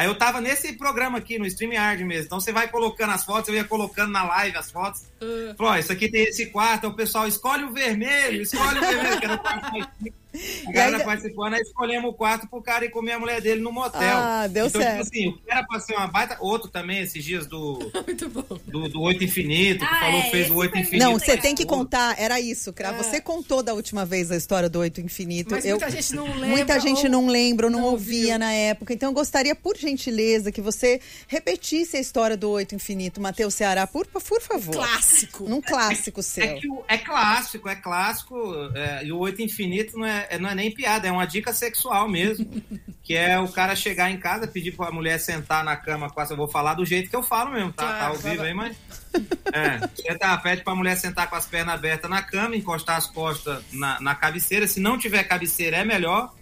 Aí 0.00 0.06
eu 0.06 0.14
tava 0.14 0.40
nesse 0.40 0.72
programa 0.72 1.18
aqui, 1.18 1.38
no 1.38 1.44
StreamYard 1.44 2.02
mesmo. 2.06 2.24
Então 2.24 2.40
você 2.40 2.50
vai 2.50 2.68
colocando 2.68 3.10
as 3.10 3.22
fotos, 3.22 3.50
eu 3.50 3.54
ia 3.54 3.64
colocando 3.64 4.10
na 4.10 4.22
live 4.24 4.56
as 4.56 4.70
fotos. 4.70 5.02
Uh, 5.20 5.54
Falou, 5.58 5.76
isso 5.76 5.92
aqui 5.92 6.10
tem 6.10 6.22
esse 6.22 6.46
quarto, 6.46 6.86
o 6.86 6.94
pessoal 6.94 7.28
escolhe 7.28 7.64
o 7.64 7.72
vermelho, 7.74 8.40
escolhe 8.40 8.78
o 8.78 8.80
vermelho, 8.80 9.18
que 9.20 9.24
era 9.26 9.34
o 9.34 9.38
quarto 9.38 9.70
mais 9.70 9.86
chique. 10.34 10.68
A 10.68 10.72
galera 10.72 10.96
ainda- 10.96 11.04
participando, 11.04 11.54
aí 11.54 11.60
escolhemos 11.60 12.10
o 12.10 12.14
quarto 12.14 12.48
pro 12.48 12.62
cara 12.62 12.84
ir 12.84 12.90
comer 12.90 13.12
a 13.12 13.18
mulher 13.18 13.40
dele 13.40 13.60
no 13.60 13.72
motel. 13.72 14.00
Ah, 14.02 14.46
deu 14.46 14.66
então, 14.66 14.80
certo. 14.80 15.04
Tipo 15.04 15.16
assim, 15.16 15.28
o 15.28 15.32
que 15.38 15.50
era 15.50 15.64
pra 15.64 15.80
ser 15.80 15.94
uma 15.94 16.06
baita. 16.06 16.36
Outro 16.40 16.68
também, 16.70 17.00
esses 17.00 17.24
dias 17.24 17.46
do, 17.46 17.78
muito 18.06 18.28
bom. 18.28 18.44
do, 18.66 18.88
do 18.88 19.00
Oito 19.02 19.24
Infinito, 19.24 19.80
que 19.80 19.84
Ah, 19.94 20.00
falou 20.00 20.18
é, 20.20 20.22
que 20.22 20.30
fez 20.30 20.50
o 20.50 20.56
Oito 20.56 20.78
Infinito. 20.78 21.04
Não, 21.04 21.18
você 21.18 21.36
tem 21.36 21.54
que 21.54 21.64
contar, 21.66 22.14
era 22.18 22.40
isso, 22.40 22.72
Cra. 22.72 22.88
É. 22.88 22.92
Você 22.92 23.20
contou 23.20 23.62
da 23.62 23.74
última 23.74 24.04
vez 24.04 24.30
a 24.30 24.36
história 24.36 24.68
do 24.68 24.78
Oito 24.80 25.00
Infinito. 25.00 25.50
Mas 25.52 25.64
Eu- 25.64 25.72
muita 25.78 25.90
gente 25.90 26.14
não 26.14 26.24
lembra. 26.26 26.46
Muita 26.48 26.80
gente 26.80 27.04
ou- 27.06 27.10
não 27.10 27.26
lembra, 27.26 27.66
ou 27.66 27.70
não, 27.72 27.80
não 27.80 27.86
ouvia 27.88 28.20
ouviu. 28.34 28.38
na 28.38 28.52
época. 28.52 28.92
Então 28.92 29.08
eu 29.10 29.14
gostaria, 29.14 29.54
por 29.54 29.76
gentileza, 29.76 30.50
que 30.52 30.60
você 30.60 31.00
repetisse 31.26 31.96
a 31.96 32.00
história 32.00 32.36
do 32.36 32.50
Oito 32.50 32.74
Infinito, 32.74 33.20
Matheus 33.20 33.54
Ceará, 33.54 33.86
por, 33.86 34.06
por 34.06 34.40
favor. 34.40 34.74
Clássico. 34.74 35.48
Num 35.48 35.60
clássico 35.60 36.20
É 36.20 36.22
seu. 36.22 36.56
que 36.56 36.68
o- 36.68 36.82
é 36.88 36.98
clássico, 36.98 37.68
é 37.68 37.74
clássico. 37.76 38.36
é, 38.74 39.04
e 39.04 39.12
o 39.12 39.18
Oito 39.18 39.40
Infinito 39.42 39.96
não 39.98 40.06
é, 40.06 40.19
é- 40.30 40.38
não 40.38 40.50
é 40.50 40.54
nem 40.54 40.70
piada, 40.70 41.08
é 41.08 41.12
uma 41.12 41.26
dica 41.26 41.52
sexual 41.52 42.08
mesmo. 42.08 42.62
que 43.02 43.16
é 43.16 43.38
o 43.38 43.48
cara 43.48 43.74
chegar 43.74 44.10
em 44.10 44.18
casa, 44.18 44.46
pedir 44.46 44.72
pra 44.72 44.92
mulher 44.92 45.18
sentar 45.18 45.64
na 45.64 45.76
cama 45.76 46.08
com 46.08 46.20
essa. 46.20 46.32
Eu 46.32 46.36
vou 46.36 46.46
falar 46.46 46.74
do 46.74 46.84
jeito 46.86 47.10
que 47.10 47.16
eu 47.16 47.22
falo 47.22 47.50
mesmo, 47.50 47.72
tá? 47.72 47.82
Claro, 47.84 47.98
tá 47.98 48.06
ao 48.06 48.16
vivo 48.16 48.42
aí, 48.42 48.54
mas. 48.54 48.76
É, 49.52 49.80
você 49.88 50.14
tá, 50.16 50.36
pede 50.38 50.62
pra 50.62 50.76
mulher 50.76 50.96
sentar 50.96 51.28
com 51.28 51.34
as 51.34 51.44
pernas 51.44 51.74
abertas 51.74 52.08
na 52.08 52.22
cama, 52.22 52.54
encostar 52.54 52.96
as 52.96 53.06
costas 53.06 53.60
na, 53.72 54.00
na 54.00 54.14
cabeceira. 54.14 54.68
Se 54.68 54.78
não 54.78 54.96
tiver 54.96 55.24
cabeceira, 55.24 55.78
é 55.78 55.84
melhor. 55.84 56.32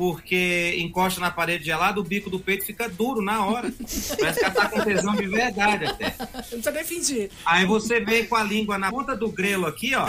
Porque 0.00 0.76
encosta 0.78 1.20
na 1.20 1.30
parede 1.30 1.62
gelada, 1.62 2.00
o 2.00 2.02
bico 2.02 2.30
do 2.30 2.40
peito 2.40 2.64
fica 2.64 2.88
duro 2.88 3.20
na 3.20 3.44
hora. 3.44 3.70
Parece 4.18 4.38
que 4.38 4.44
ela 4.46 4.54
tá 4.54 4.66
com 4.70 4.80
tesão 4.80 5.14
de 5.14 5.26
verdade 5.26 5.84
até. 5.84 6.14
Não 6.18 6.42
precisa 6.42 6.70
nem 6.70 6.84
fingir. 6.84 7.30
Aí 7.44 7.66
você 7.66 8.00
vem 8.00 8.24
com 8.24 8.34
a 8.34 8.42
língua 8.42 8.78
na 8.78 8.90
ponta 8.90 9.14
do 9.14 9.30
grelo 9.30 9.66
aqui, 9.66 9.94
ó. 9.94 10.08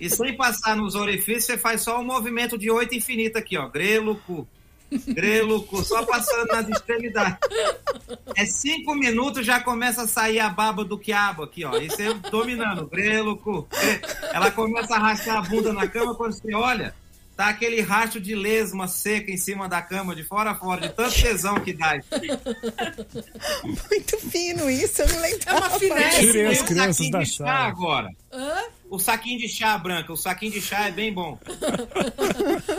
E 0.00 0.10
sem 0.10 0.36
passar 0.36 0.74
nos 0.74 0.96
orifícios, 0.96 1.44
você 1.44 1.56
faz 1.56 1.82
só 1.82 2.00
um 2.00 2.04
movimento 2.04 2.58
de 2.58 2.68
oito 2.68 2.96
infinito 2.96 3.38
aqui, 3.38 3.56
ó. 3.56 3.68
Grelo, 3.68 4.16
cu. 4.26 4.44
Grelo, 5.06 5.62
cu. 5.62 5.84
Só 5.84 6.04
passando 6.04 6.48
nas 6.48 6.68
extremidades. 6.68 7.38
É 8.36 8.44
cinco 8.44 8.92
minutos, 8.92 9.46
já 9.46 9.60
começa 9.60 10.02
a 10.02 10.08
sair 10.08 10.40
a 10.40 10.48
baba 10.48 10.84
do 10.84 10.98
quiabo 10.98 11.44
aqui, 11.44 11.64
ó. 11.64 11.76
E 11.76 11.88
você 11.88 12.12
dominando. 12.28 12.88
Grelo, 12.88 13.36
cu. 13.36 13.68
Ela 14.32 14.50
começa 14.50 14.94
a 14.94 14.98
arrastar 14.98 15.36
a 15.36 15.42
bunda 15.42 15.72
na 15.72 15.86
cama, 15.86 16.12
quando 16.16 16.32
você 16.32 16.52
olha, 16.52 16.92
tá 17.36 17.48
aquele 17.48 17.80
rastro 17.80 18.20
de 18.20 18.34
lesma 18.34 18.86
seca 18.86 19.30
em 19.30 19.36
cima 19.36 19.68
da 19.68 19.80
cama, 19.82 20.14
de 20.14 20.22
fora 20.22 20.50
a 20.50 20.54
fora, 20.54 20.82
de 20.82 20.90
tanto 20.94 21.14
tesão 21.20 21.54
que 21.60 21.72
dá. 21.72 21.98
Muito 23.64 24.18
fino 24.18 24.70
isso, 24.70 25.02
eu 25.02 25.08
não 25.08 25.16
É 25.24 25.28
lembrava. 25.30 25.58
uma 25.68 25.70
finesse. 25.78 26.20
Tirei 26.20 26.46
as 26.46 26.52
Tem 26.58 26.62
o 26.62 26.66
crianças 26.66 26.96
saquinho 26.96 27.10
da 27.12 27.18
de 27.20 27.26
chá 27.30 27.44
sala. 27.44 27.66
agora. 27.68 28.08
Hã? 28.32 28.62
O 28.90 28.98
saquinho 28.98 29.38
de 29.38 29.48
chá 29.48 29.78
branca, 29.78 30.12
o 30.12 30.16
saquinho 30.16 30.52
de 30.52 30.60
chá 30.60 30.86
é 30.88 30.90
bem 30.90 31.12
bom. 31.12 31.38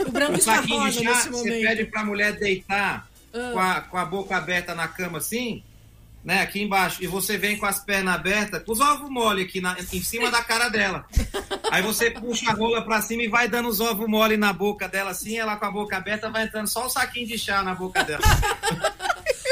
O 0.06 0.10
branco 0.12 0.34
O 0.38 0.42
saquinho 0.42 0.90
de 0.90 1.02
chá, 1.02 1.10
nesse 1.10 1.28
você 1.28 1.30
momento. 1.50 1.66
pede 1.66 1.84
pra 1.86 2.04
mulher 2.04 2.32
deitar 2.38 3.08
com, 3.32 3.58
a, 3.58 3.80
com 3.80 3.96
a 3.96 4.04
boca 4.04 4.36
aberta 4.36 4.74
na 4.74 4.86
cama 4.86 5.18
assim, 5.18 5.62
né, 6.24 6.40
aqui 6.40 6.62
embaixo, 6.62 7.04
e 7.04 7.06
você 7.06 7.36
vem 7.36 7.58
com 7.58 7.66
as 7.66 7.78
pernas 7.84 8.14
abertas, 8.14 8.62
com 8.64 8.72
os 8.72 8.80
ovos 8.80 9.10
mole 9.10 9.42
aqui 9.42 9.60
na- 9.60 9.76
em 9.92 10.02
cima 10.02 10.30
da 10.30 10.42
cara 10.42 10.68
dela. 10.70 11.04
Aí 11.70 11.82
você 11.82 12.10
puxa 12.10 12.50
a 12.50 12.54
rola 12.54 12.82
pra 12.82 13.02
cima 13.02 13.22
e 13.24 13.28
vai 13.28 13.46
dando 13.46 13.68
os 13.68 13.78
ovos 13.78 14.08
mole 14.08 14.36
na 14.38 14.52
boca 14.52 14.88
dela 14.88 15.10
assim, 15.10 15.36
ela 15.36 15.56
com 15.56 15.66
a 15.66 15.70
boca 15.70 15.96
aberta 15.98 16.30
vai 16.30 16.44
entrando 16.44 16.66
só 16.66 16.86
o 16.86 16.88
saquinho 16.88 17.26
de 17.26 17.36
chá 17.38 17.62
na 17.62 17.74
boca 17.74 18.02
dela. 18.02 18.22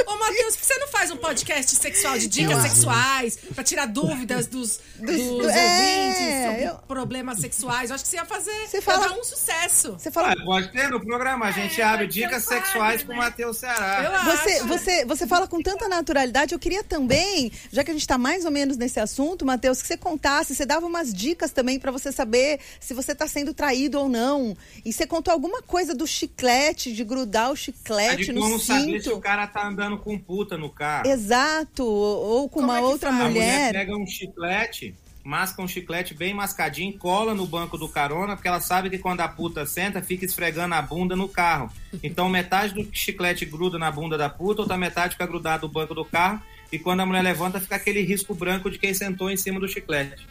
Ô, 0.07 0.19
Matheus, 0.19 0.55
por 0.57 0.61
que 0.61 0.67
você 0.67 0.79
não 0.79 0.89
faz 0.89 1.11
um 1.11 1.17
podcast 1.17 1.77
sexual 1.77 2.19
de 2.19 2.27
dicas 2.29 2.63
sexuais 2.63 3.39
pra 3.55 3.63
tirar 3.65 3.87
dúvidas 3.87 4.47
dos, 4.47 4.81
dos, 4.99 5.11
é, 5.17 5.21
ouvintes 5.21 6.47
sobre 6.47 6.65
eu- 6.69 6.75
problemas 6.89 7.39
sexuais? 7.39 7.91
Eu 7.91 7.95
acho 7.95 8.05
que 8.05 8.11
você 8.11 8.17
ia 8.17 8.25
fazer. 8.25 8.67
Você 8.69 8.81
fala- 8.81 9.13
um 9.19 9.25
sucesso. 9.25 9.93
Você 9.99 10.11
fala. 10.11 10.33
Ah, 10.33 10.45
pode 10.45 10.73
ter 10.73 10.89
no 10.91 11.01
programa, 11.01 11.47
a 11.47 11.51
gente 11.53 11.81
É, 11.81 11.85
abre 11.85 12.07
dicas 12.07 12.45
sexuais 12.45 13.03
com 13.03 13.13
o 13.13 13.15
né? 13.17 13.23
Matheus 13.23 13.59
Ceará. 13.59 14.05
Eu 14.05 14.37
Você, 14.37 14.51
acho. 14.55 14.67
você, 14.67 15.05
você 15.05 15.27
fala 15.27 15.47
com 15.47 15.61
tanta 15.63 15.89
naturalidade. 15.89 16.55
Eu 16.55 16.59
queria 16.59 16.83
também, 16.85 17.51
já 17.73 17.83
que 17.85 17.91
a 17.91 17.95
gente 17.95 18.03
está 18.03 18.19
mais 18.19 18.45
ou 18.45 18.51
menos 18.51 18.77
nesse 18.77 18.99
assunto, 19.01 19.45
Matheus, 19.45 19.81
que 19.83 19.89
você 19.89 19.97
contasse, 19.97 20.55
você 20.55 20.65
dava 20.67 20.87
umas 20.87 21.13
dicas 21.13 21.51
também 21.53 21.79
para 21.79 21.91
você 21.91 22.11
saber 22.13 22.61
se 22.81 22.95
você 22.95 23.13
está 23.13 23.27
sendo 23.27 23.53
traído 23.55 23.99
ou 23.99 24.09
não. 24.09 24.57
E 24.85 24.93
você 24.93 25.07
contou 25.07 25.33
alguma 25.33 25.63
coisa 25.63 25.95
do 25.95 26.07
chiclete, 26.07 26.93
de 26.93 27.05
grudar 27.05 27.51
o 27.51 27.53
É 27.53 27.57
chiclete 27.57 28.25
de 28.27 28.33
no 28.33 28.41
como 28.41 28.59
saber 28.59 28.81
se 29.01 29.05
cinto. 29.05 29.17
o 29.17 29.21
cara 29.21 29.47
tá 29.47 29.67
andando 29.67 29.92
com 29.97 30.19
puta 30.19 30.57
no 30.57 30.71
carro. 30.71 31.07
Exato, 31.09 31.85
ou 31.85 32.49
com 32.49 32.61
Como 32.61 32.73
uma 32.73 32.79
é 32.79 32.83
outra 32.83 33.11
faz? 33.11 33.21
A 33.23 33.29
mulher 33.29 33.43
mulher. 33.43 33.73
pega 33.73 33.97
um 33.97 34.07
chiclete, 34.07 34.95
masca 35.25 35.63
um 35.63 35.69
chiclete 35.69 36.15
bem 36.15 36.35
mascadinho, 36.35 36.97
cola 36.99 37.35
no 37.35 37.47
banco 37.47 37.79
do 37.79 37.89
carona, 37.89 38.35
porque 38.35 38.49
ela 38.49 38.61
sabe 38.61 38.91
que 38.91 38.99
quando 38.99 39.21
a 39.21 39.29
puta 39.29 39.65
senta, 39.67 40.03
fica 40.03 40.25
esfregando 40.25 40.75
a 40.75 40.83
bunda 40.83 41.15
no 41.15 41.29
carro. 41.29 41.71
Então 42.03 42.29
metade 42.29 42.75
do 42.75 42.89
chiclete 42.93 43.45
gruda 43.45 43.79
na 43.79 43.91
bunda 43.91 44.19
da 44.19 44.29
puta, 44.29 44.63
outra 44.63 44.77
metade 44.77 45.13
fica 45.13 45.27
grudado 45.27 45.67
no 45.67 45.73
banco 45.73 45.95
do 45.95 46.05
carro, 46.05 46.41
e 46.71 46.79
quando 46.79 47.01
a 47.01 47.07
mulher 47.07 47.23
levanta, 47.23 47.61
fica 47.61 47.77
aquele 47.77 48.03
risco 48.03 48.35
branco 48.35 48.71
de 48.71 48.79
quem 48.79 48.95
sentou 48.95 49.31
em 49.31 49.37
cima 49.37 49.61
do 49.61 49.69
chiclete. 49.69 50.27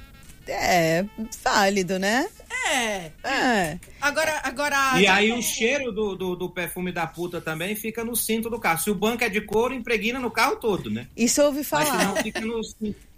É, 0.48 1.06
válido, 1.44 2.00
né? 2.00 2.28
É. 2.72 3.12
É. 3.24 3.80
Agora, 4.00 4.40
agora. 4.44 5.00
E 5.00 5.06
aí 5.08 5.32
o 5.32 5.42
cheiro 5.42 5.92
do, 5.92 6.16
do, 6.16 6.36
do 6.36 6.50
perfume 6.50 6.92
da 6.92 7.06
puta 7.06 7.42
também 7.42 7.76
fica 7.76 8.04
no 8.04 8.16
cinto 8.16 8.50
do 8.50 8.60
carro. 8.60 8.80
Se 8.80 8.90
o 8.90 8.96
banco 8.96 9.24
é 9.24 9.30
de 9.30 9.42
couro, 9.42 9.74
impregna 9.74 10.20
no 10.20 10.32
carro 10.32 10.56
todo, 10.56 10.90
né? 10.90 11.08
Isso 11.16 11.42
eu 11.42 11.46
ouvi 11.48 11.60
Mas 11.60 11.68
falar. 11.68 12.00
se 12.00 12.06
não, 12.06 12.16
fica 12.18 12.42
no 12.42 12.64
cinto. 12.64 13.12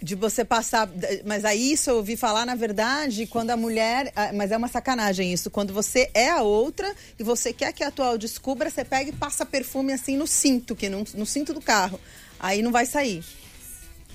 De 0.00 0.16
você 0.16 0.44
passar. 0.44 0.90
Mas 1.24 1.44
aí 1.44 1.72
isso 1.72 1.88
eu 1.88 1.96
ouvi 1.96 2.16
falar, 2.16 2.44
na 2.44 2.56
verdade, 2.56 3.26
quando 3.26 3.50
a 3.50 3.56
mulher. 3.56 4.12
ah, 4.16 4.32
Mas 4.34 4.50
é 4.50 4.56
uma 4.56 4.68
sacanagem 4.68 5.32
isso. 5.32 5.48
Quando 5.48 5.72
você 5.72 6.10
é 6.12 6.28
a 6.28 6.42
outra 6.42 6.92
e 7.18 7.22
você 7.22 7.52
quer 7.52 7.72
que 7.72 7.84
a 7.84 7.88
atual 7.88 8.18
descubra, 8.18 8.68
você 8.68 8.84
pega 8.84 9.10
e 9.10 9.12
passa 9.12 9.46
perfume 9.46 9.92
assim 9.92 10.16
no 10.16 10.26
cinto, 10.26 10.74
que 10.74 10.88
no, 10.88 11.04
no 11.14 11.24
cinto 11.24 11.54
do 11.54 11.60
carro. 11.60 12.00
Aí 12.38 12.62
não 12.62 12.72
vai 12.72 12.84
sair. 12.84 13.22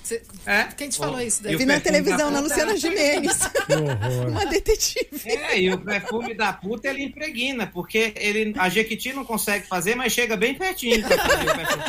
Cê- 0.08 0.22
É. 0.46 0.64
Quem 0.76 0.88
te 0.88 0.96
falou 0.96 1.20
isso, 1.20 1.40
E 1.40 1.42
David? 1.42 1.56
o 1.56 1.58
Vi 1.58 1.66
na 1.66 1.80
televisão, 1.80 2.30
na 2.30 2.40
Luciana 2.40 2.74
Gimenez. 2.76 3.38
Horror. 3.68 4.28
uma 4.28 4.46
detetive. 4.46 5.06
É, 5.26 5.60
e 5.60 5.70
o 5.70 5.78
perfume 5.78 6.32
da 6.34 6.50
puta 6.52 6.88
ele 6.88 7.02
impregna, 7.04 7.66
porque 7.66 8.14
ele, 8.16 8.54
a 8.56 8.70
Jequiti 8.70 9.12
não 9.12 9.24
consegue 9.24 9.66
fazer, 9.66 9.94
mas 9.94 10.12
chega 10.14 10.34
bem 10.34 10.54
pertinho 10.54 11.06
pra 11.06 11.18
fazer 11.18 11.42
o 11.50 11.54
perfume. 11.56 11.82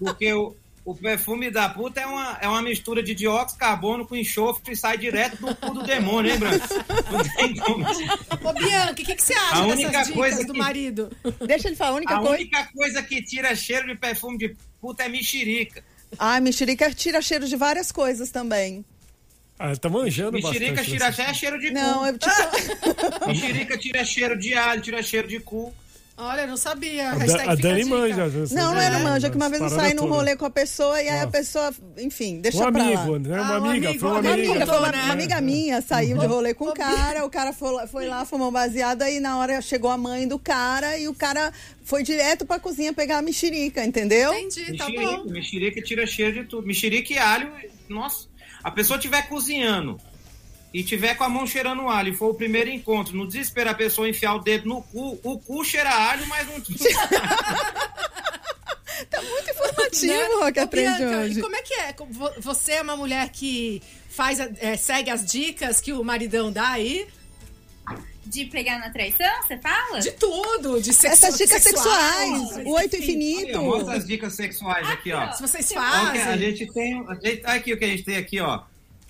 Porque 0.00 0.32
o, 0.32 0.56
o 0.84 0.94
perfume 0.96 1.50
da 1.52 1.68
puta 1.68 2.00
é 2.00 2.06
uma, 2.06 2.38
é 2.40 2.48
uma 2.48 2.62
mistura 2.62 3.00
de 3.00 3.14
dióxido 3.14 3.52
de 3.52 3.58
carbono 3.60 4.04
com 4.04 4.16
enxofre 4.16 4.72
e 4.72 4.76
sai 4.76 4.98
direto 4.98 5.36
do 5.36 5.54
cu 5.54 5.74
do 5.74 5.82
demônio, 5.84 6.32
hein, 6.32 6.38
Branco? 6.40 6.66
Não 7.12 7.22
tem 7.36 7.54
como. 7.54 7.86
Ô, 7.86 8.52
Bianca, 8.54 8.90
o 8.90 8.94
que, 8.96 9.14
que 9.14 9.22
você 9.22 9.34
acha 9.34 9.56
A 9.56 9.66
única 9.66 9.88
dicas 9.90 10.10
coisa 10.10 10.44
do 10.44 10.52
que- 10.52 10.58
marido? 10.58 11.10
Deixa 11.46 11.68
ele 11.68 11.76
falar, 11.76 11.90
a 11.92 11.94
única 11.94 12.14
A 12.16 12.18
coisa. 12.18 12.34
única 12.34 12.68
coisa 12.74 13.02
que 13.04 13.22
tira 13.22 13.54
cheiro 13.54 13.86
de 13.86 13.94
perfume 13.94 14.36
de 14.36 14.56
puta 14.80 15.04
é 15.04 15.08
mexerica. 15.08 15.84
Ah, 16.18 16.40
mexerica 16.40 16.90
tira 16.92 17.20
cheiro 17.22 17.46
de 17.48 17.56
várias 17.56 17.90
coisas 17.92 18.30
também. 18.30 18.84
Ah, 19.58 19.76
tá 19.76 19.88
manjando 19.88 20.32
Mexerica 20.32 20.72
bastante. 20.76 20.90
tira 20.90 21.06
até 21.08 21.34
cheiro 21.34 21.58
de 21.60 21.70
Não, 21.70 21.98
cu. 22.00 22.04
é 22.06 22.12
tipo. 22.12 23.26
Mexerica 23.28 23.78
tira 23.78 24.04
cheiro 24.04 24.38
de 24.38 24.54
alho, 24.54 24.82
tira 24.82 25.02
cheiro 25.02 25.28
de 25.28 25.38
cu. 25.40 25.72
Olha, 26.14 26.42
eu 26.42 26.46
não 26.48 26.56
sabia. 26.58 27.10
A, 27.10 27.14
Da- 27.16 27.52
a 27.52 27.54
Dani 27.54 27.84
manja. 27.84 28.24
às 28.24 28.32
vezes, 28.32 28.52
Não, 28.52 28.66
não 28.66 28.74
né? 28.74 28.84
é 28.86 28.90
não 28.90 29.00
manja, 29.00 29.30
que 29.30 29.36
uma 29.36 29.48
vez 29.48 29.62
eu 29.62 29.68
saí 29.70 29.94
num 29.94 30.06
rolê 30.08 30.36
com 30.36 30.44
a 30.44 30.50
pessoa 30.50 31.00
e 31.02 31.08
aí 31.08 31.20
a 31.20 31.26
pessoa, 31.26 31.72
enfim, 31.98 32.38
deixa 32.40 32.68
Um 32.68 32.70
pra 32.72 32.82
lá. 32.84 33.00
amigo, 33.02 33.18
né? 33.18 33.40
Uma 33.40 33.46
Ah, 33.56 33.60
um 33.60 33.64
amiga, 33.70 33.88
amigo, 33.88 34.00
foi 34.00 34.08
uma 34.10 34.14
um 34.16 34.18
amiga. 34.18 34.50
amiga, 34.50 34.66
foi 34.66 34.78
uma, 34.78 34.92
né? 34.92 35.02
uma 35.04 35.12
amiga 35.14 35.40
minha 35.40 35.80
saiu 35.80 36.18
de 36.18 36.26
rolê 36.26 36.52
com 36.52 36.66
o 36.66 36.74
cara, 36.74 37.24
o 37.24 37.30
cara 37.30 37.52
foi, 37.54 37.86
foi 37.86 38.06
lá, 38.06 38.24
fumou 38.26 38.50
um 38.50 38.52
baseado, 38.52 39.02
aí 39.02 39.20
na 39.20 39.38
hora 39.38 39.60
chegou 39.62 39.90
a 39.90 39.96
mãe 39.96 40.28
do 40.28 40.38
cara 40.38 40.98
e 40.98 41.08
o 41.08 41.14
cara 41.14 41.50
foi 41.82 42.02
direto 42.02 42.44
pra 42.44 42.58
cozinha 42.60 42.92
pegar 42.92 43.18
a 43.18 43.22
mexerica, 43.22 43.82
entendeu? 43.84 44.34
Entendi, 44.34 44.76
tá 44.76 44.86
Mexerica, 44.86 45.16
bom. 45.16 45.24
mexerica 45.30 45.82
tira 45.82 46.06
cheiro 46.06 46.42
de 46.42 46.44
tudo. 46.44 46.66
Mexerica 46.66 47.12
e 47.14 47.18
alho, 47.18 47.50
nossa. 47.88 48.26
A 48.62 48.70
pessoa 48.70 48.96
estiver 48.98 49.26
cozinhando 49.28 49.98
e 50.72 50.82
tiver 50.82 51.14
com 51.14 51.24
a 51.24 51.28
mão 51.28 51.46
cheirando 51.46 51.88
alho, 51.88 52.12
e 52.12 52.16
for 52.16 52.30
o 52.30 52.34
primeiro 52.34 52.70
encontro, 52.70 53.14
no 53.16 53.26
desespero 53.26 53.70
a 53.70 53.74
pessoa 53.74 54.08
enfiar 54.08 54.34
o 54.34 54.38
dedo 54.38 54.68
no 54.68 54.82
cu, 54.82 55.20
o 55.22 55.38
cu 55.38 55.64
cheira 55.64 55.90
alho, 55.90 56.26
mas 56.26 56.46
não. 56.46 56.54
Tá 59.10 59.20
muito 59.20 59.50
informativo, 59.50 60.12
Né? 60.12 60.44
Rock 60.44 60.58
Aprende 60.60 61.04
hoje. 61.04 61.38
E 61.38 61.42
como 61.42 61.56
é 61.56 61.62
que 61.62 61.74
é? 61.74 61.94
Você 62.38 62.72
é 62.72 62.82
uma 62.82 62.96
mulher 62.96 63.28
que 63.30 63.82
faz, 64.08 64.38
é, 64.40 64.76
segue 64.76 65.10
as 65.10 65.24
dicas 65.24 65.80
que 65.80 65.92
o 65.92 66.04
maridão 66.04 66.52
dá 66.52 66.70
aí? 66.70 67.06
De 68.24 68.44
pegar 68.46 68.78
na 68.78 68.90
traição, 68.90 69.42
você 69.42 69.58
fala? 69.58 69.98
De 69.98 70.12
tudo, 70.12 70.80
de 70.80 70.94
sexo, 70.94 71.26
Essas 71.26 71.38
dicas 71.38 71.62
sexuais, 71.62 72.56
o 72.64 72.70
oito 72.74 72.96
infinito. 72.96 73.48
Aí, 73.48 73.56
ó, 73.56 73.62
mostra 73.62 73.96
as 73.96 74.06
dicas 74.06 74.34
sexuais 74.34 74.88
aqui, 74.88 75.12
ó. 75.12 75.32
Se 75.32 75.42
vocês 75.42 75.70
Olha 75.72 75.80
fazem. 75.80 76.22
A 76.22 76.36
gente 76.36 76.72
tem. 76.72 77.04
A 77.08 77.14
gente, 77.14 77.42
olha 77.44 77.54
aqui 77.54 77.72
o 77.72 77.78
que 77.78 77.84
a 77.84 77.88
gente 77.88 78.04
tem 78.04 78.16
aqui, 78.16 78.40
ó. 78.40 78.62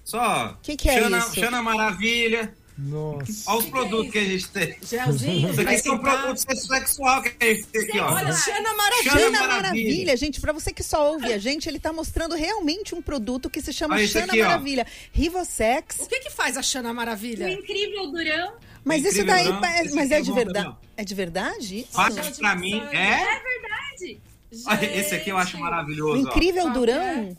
Só. 0.04 0.58
Que 0.62 0.76
que 0.76 0.88
é 0.88 1.00
Xana, 1.00 1.18
isso? 1.18 1.34
Xana 1.34 1.62
Maravilha. 1.62 2.54
Nossa. 2.78 3.50
Olha 3.50 3.58
os 3.58 3.64
Que 3.64 3.70
que 3.70 3.76
é 3.76 3.80
produtos 3.80 4.12
que 4.12 4.18
a 4.18 4.24
gente 4.24 4.48
tem. 4.48 4.76
Gelzinho, 4.82 5.50
Isso 5.50 5.60
aqui 5.60 5.78
são 5.78 5.94
esquentar. 5.94 6.20
produtos 6.22 6.42
sexual 6.66 7.22
que 7.22 7.36
a 7.38 7.44
gente 7.54 7.66
tem 7.66 7.82
aqui, 7.82 8.00
ó. 8.00 8.12
Olha, 8.14 8.32
Xana 8.32 8.74
Maravilha. 8.74 9.02
Xana 9.12 9.20
Xana 9.20 9.30
Maravilha. 9.40 9.62
Maravilha, 9.62 10.16
gente, 10.16 10.40
pra 10.40 10.52
você 10.52 10.72
que 10.72 10.82
só 10.82 11.12
ouve 11.12 11.32
a 11.32 11.38
gente, 11.38 11.68
ele 11.68 11.78
tá 11.78 11.92
mostrando 11.92 12.34
realmente 12.34 12.94
um 12.94 13.02
produto 13.02 13.50
que 13.50 13.60
se 13.60 13.72
chama 13.74 13.94
Olha 13.96 14.08
Xana 14.08 14.24
aqui, 14.32 14.42
ó. 14.42 14.46
Maravilha. 14.46 14.86
Rivosex. 15.12 15.96
O 16.00 16.06
que 16.08 16.20
que 16.20 16.30
faz 16.30 16.56
a 16.56 16.62
Xana 16.62 16.90
O 16.90 16.94
Maravilha? 16.94 17.50
incrível 17.50 18.10
Durão. 18.10 18.54
Mas 18.84 19.04
isso 19.04 19.20
Incrível, 19.20 19.26
daí, 19.34 19.48
não? 19.48 19.64
é- 19.64 19.82
Esse 19.84 19.94
mas 19.94 20.10
é 20.10 20.18
é 20.18 20.20
de 20.22 20.32
verdade? 20.32 20.76
É 20.96 21.04
de 21.04 21.14
verdade? 21.14 21.78
isso? 21.80 21.92
Faz 21.92 22.38
pra 22.38 22.56
mim. 22.56 22.80
É? 22.90 23.16
Verdade. 23.42 24.20
Olha, 24.66 24.98
esse 24.98 25.14
aqui 25.14 25.30
eu 25.30 25.36
acho 25.38 25.56
O 25.56 25.60
maravilhoso. 25.60 26.26
ó. 26.26 26.30
incrível 26.30 26.62
Qual 26.64 26.72
Durão? 26.74 27.36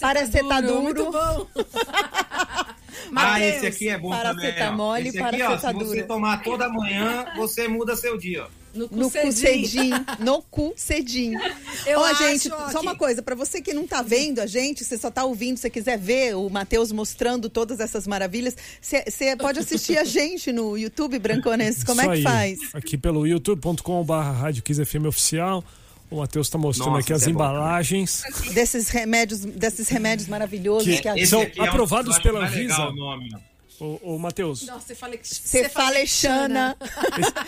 Paracetamol. 0.00 0.82
Muito 0.82 1.10
bom. 1.10 1.46
Ah, 3.14 3.40
esse 3.40 3.66
aqui 3.66 3.88
é 3.88 3.96
bom 3.98 4.10
também. 4.10 4.34
paracetamol 4.34 4.88
Ó. 4.90 4.96
Esse 4.96 5.18
aqui, 5.20 5.42
ó, 5.42 5.56
se 5.56 5.62
paracetadura. 5.62 5.84
você 5.86 6.02
tomar 6.02 6.42
toda 6.42 6.68
manhã, 6.68 7.24
você 7.36 7.68
muda 7.68 7.94
seu 7.94 8.18
dia. 8.18 8.46
No, 8.74 8.88
No 8.90 9.10
cu 9.10 9.32
cedinho. 9.32 10.04
No 10.18 10.42
cu 10.42 10.72
cedinho. 10.76 11.38
Eu 11.86 12.00
Ó, 12.00 12.12
gente, 12.14 12.50
ó, 12.52 12.68
só 12.70 12.80
que- 12.80 12.86
uma 12.86 12.96
coisa, 12.96 13.22
pra 13.22 13.34
você 13.36 13.62
que 13.62 13.72
não 13.72 13.86
tá 13.86 14.02
vendo 14.02 14.40
a 14.40 14.46
gente, 14.46 14.84
você 14.84 14.98
só 14.98 15.10
tá 15.10 15.24
ouvindo, 15.24 15.56
se 15.56 15.62
você 15.62 15.70
quiser 15.70 15.96
ver 15.98 16.34
o 16.36 16.48
Matheus 16.50 16.90
mostrando 16.90 17.48
todas 17.48 17.78
essas 17.80 18.06
maravilhas, 18.06 18.56
você 18.80 19.36
pode 19.38 19.60
assistir 19.60 19.96
a 19.98 20.02
gente 20.04 20.50
no 20.52 20.76
YouTube, 20.76 21.18
Brancones. 21.18 21.84
Como 21.84 22.00
Isso 22.00 22.10
é 22.10 22.12
que 22.14 22.18
aí. 22.18 22.22
faz? 22.22 22.58
Aqui 22.74 22.98
pelo 22.98 23.26
youtube.com.br 23.26 24.12
Rádio 24.12 24.62
Kiss 24.64 24.84
FM 24.84 25.06
Oficial. 25.06 25.62
O 26.10 26.18
Matheus 26.18 26.48
tá 26.48 26.56
mostrando 26.56 26.90
Nossa, 26.90 27.00
aqui 27.00 27.12
as 27.12 27.22
é 27.22 27.24
bom 27.26 27.30
embalagens. 27.32 28.22
Desses 28.54 28.88
remédios, 28.88 29.40
desses 29.40 29.88
remédios 29.88 30.28
maravilhosos 30.28 30.84
Que- 31.00 31.12
que, 31.14 31.26
São 31.26 31.42
aqui 31.42 31.58
é 31.58 31.62
um- 31.62 31.66
aprovados 31.66 32.14
acho 32.14 32.22
pela 32.22 32.44
Anvisa. 32.46 32.88
o. 32.88 33.40
Ô, 33.78 34.14
ô 34.14 34.18
Matheus, 34.18 34.66
Nossa, 34.66 34.86
você 34.86 34.94
fala 34.94 35.16
que 35.18 35.26
Você 35.28 35.68
fala 35.68 36.06
Xana. 36.06 36.76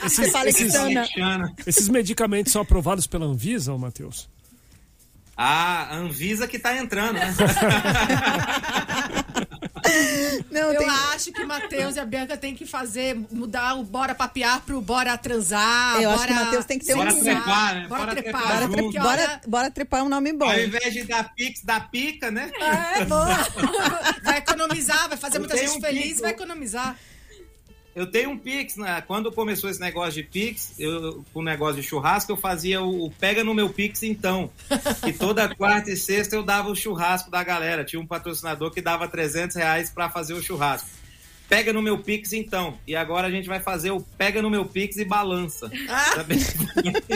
esses, 0.05 0.17
Você 0.17 0.31
fala 0.31 0.49
esses- 0.51 0.73
Xana. 0.73 1.07
Xana. 1.07 1.55
esses 1.67 1.89
medicamentos 1.89 2.53
são 2.53 2.61
aprovados 2.61 3.07
pela 3.07 3.25
Anvisa, 3.25 3.73
ô 3.73 3.79
Matheus? 3.79 4.29
Ah, 5.37 5.95
a 5.95 5.97
Anvisa 5.97 6.49
que 6.49 6.59
tá 6.59 6.77
entrando, 6.77 7.15
né? 7.15 7.33
Não, 10.51 10.73
Eu 10.73 10.79
tem... 10.79 10.89
acho 10.89 11.33
que 11.33 11.43
o 11.43 11.47
Matheus 11.47 11.97
e 11.97 12.01
a 12.01 12.05
Bianca 12.05 12.37
tem 12.37 12.55
que 12.55 12.67
fazer, 12.67 13.17
mudar 13.31 13.75
o 13.75 13.85
bora 13.85 14.15
papear 14.15 14.61
pro 14.61 14.81
bora 14.81 15.17
transar. 15.19 16.01
Eu 16.01 16.11
acho 16.11 16.19
bora 16.19 16.27
que 16.29 16.33
o 16.33 16.45
Matheus 16.45 16.65
tem 16.65 16.79
que 16.79 16.87
ter 16.87 16.95
um- 16.95 16.99
Bora 16.99 17.11
sexuar, 17.13 17.35
trepar, 17.35 17.75
né? 17.75 17.87
Bora 17.89 18.01
Bora 18.01 18.13
trepar. 18.23 18.43
trepar 18.43 18.43
Bora, 18.43 18.59
tre- 18.59 18.67
junto. 18.69 18.83
porque 18.85 18.99
bora, 19.01 19.41
bora 19.47 19.71
trepar 19.71 20.01
é 20.01 20.03
um 20.03 20.09
nome 20.09 20.33
bom. 20.33 20.49
Ao 20.51 20.59
invés 20.61 20.93
de 20.93 21.05
dar 21.05 21.35
pix, 21.35 21.61
dá 21.65 21.81
pica, 21.81 22.31
né? 22.31 22.51
É, 22.97 23.05
boa. 23.05 23.27
Vai 24.23 24.39
economizar, 24.39 25.09
vai 25.09 25.17
fazer 25.19 25.37
Eu 25.37 25.41
muita 25.41 25.57
gente 25.57 25.77
um 25.79 25.81
feliz 25.81 26.09
pico. 26.09 26.21
vai 26.23 26.31
economizar. 26.33 26.97
Eu 27.99 28.07
tenho 28.07 28.31
um 28.31 28.39
Pix, 28.39 28.77
né? 28.77 29.03
Quando 29.05 29.33
começou 29.33 29.69
esse 29.69 29.81
negócio 29.81 30.13
de 30.13 30.23
Pix, 30.23 30.73
eu, 30.79 31.25
com 31.33 31.41
o 31.41 31.43
negócio 31.43 31.83
de 31.83 31.83
churrasco, 31.83 32.31
eu 32.31 32.37
fazia 32.37 32.81
o, 32.81 33.07
o 33.07 33.11
Pega 33.11 33.43
no 33.43 33.53
meu 33.53 33.69
Pix 33.71 34.05
então. 34.05 34.49
E 35.05 35.13
toda 35.13 35.49
quarta 35.57 35.91
e 35.91 35.97
sexta 35.97 36.37
eu 36.37 36.45
dava 36.45 36.71
o 36.71 36.77
churrasco 36.77 37.29
da 37.29 37.43
galera. 37.43 37.85
Tinha 37.85 38.01
um 38.01 38.07
patrocinador 38.07 38.71
que 38.71 38.81
dava 38.81 39.09
300 39.09 39.57
reais 39.57 39.91
pra 39.91 40.09
fazer 40.09 40.35
o 40.35 40.41
churrasco. 40.41 40.89
Pega 41.49 41.73
no 41.73 41.83
meu 41.83 41.99
Pix 41.99 42.33
então. 42.33 42.79
E 42.87 42.95
agora 42.95 43.27
a 43.27 43.31
gente 43.33 43.49
vai 43.49 43.59
fazer 43.59 43.91
o 43.91 44.01
Pega 44.01 44.41
no 44.41 44.49
meu 44.49 44.65
Pix 44.65 44.97
e 44.99 45.05
balança. 45.05 45.69
Sabe? 46.15 46.37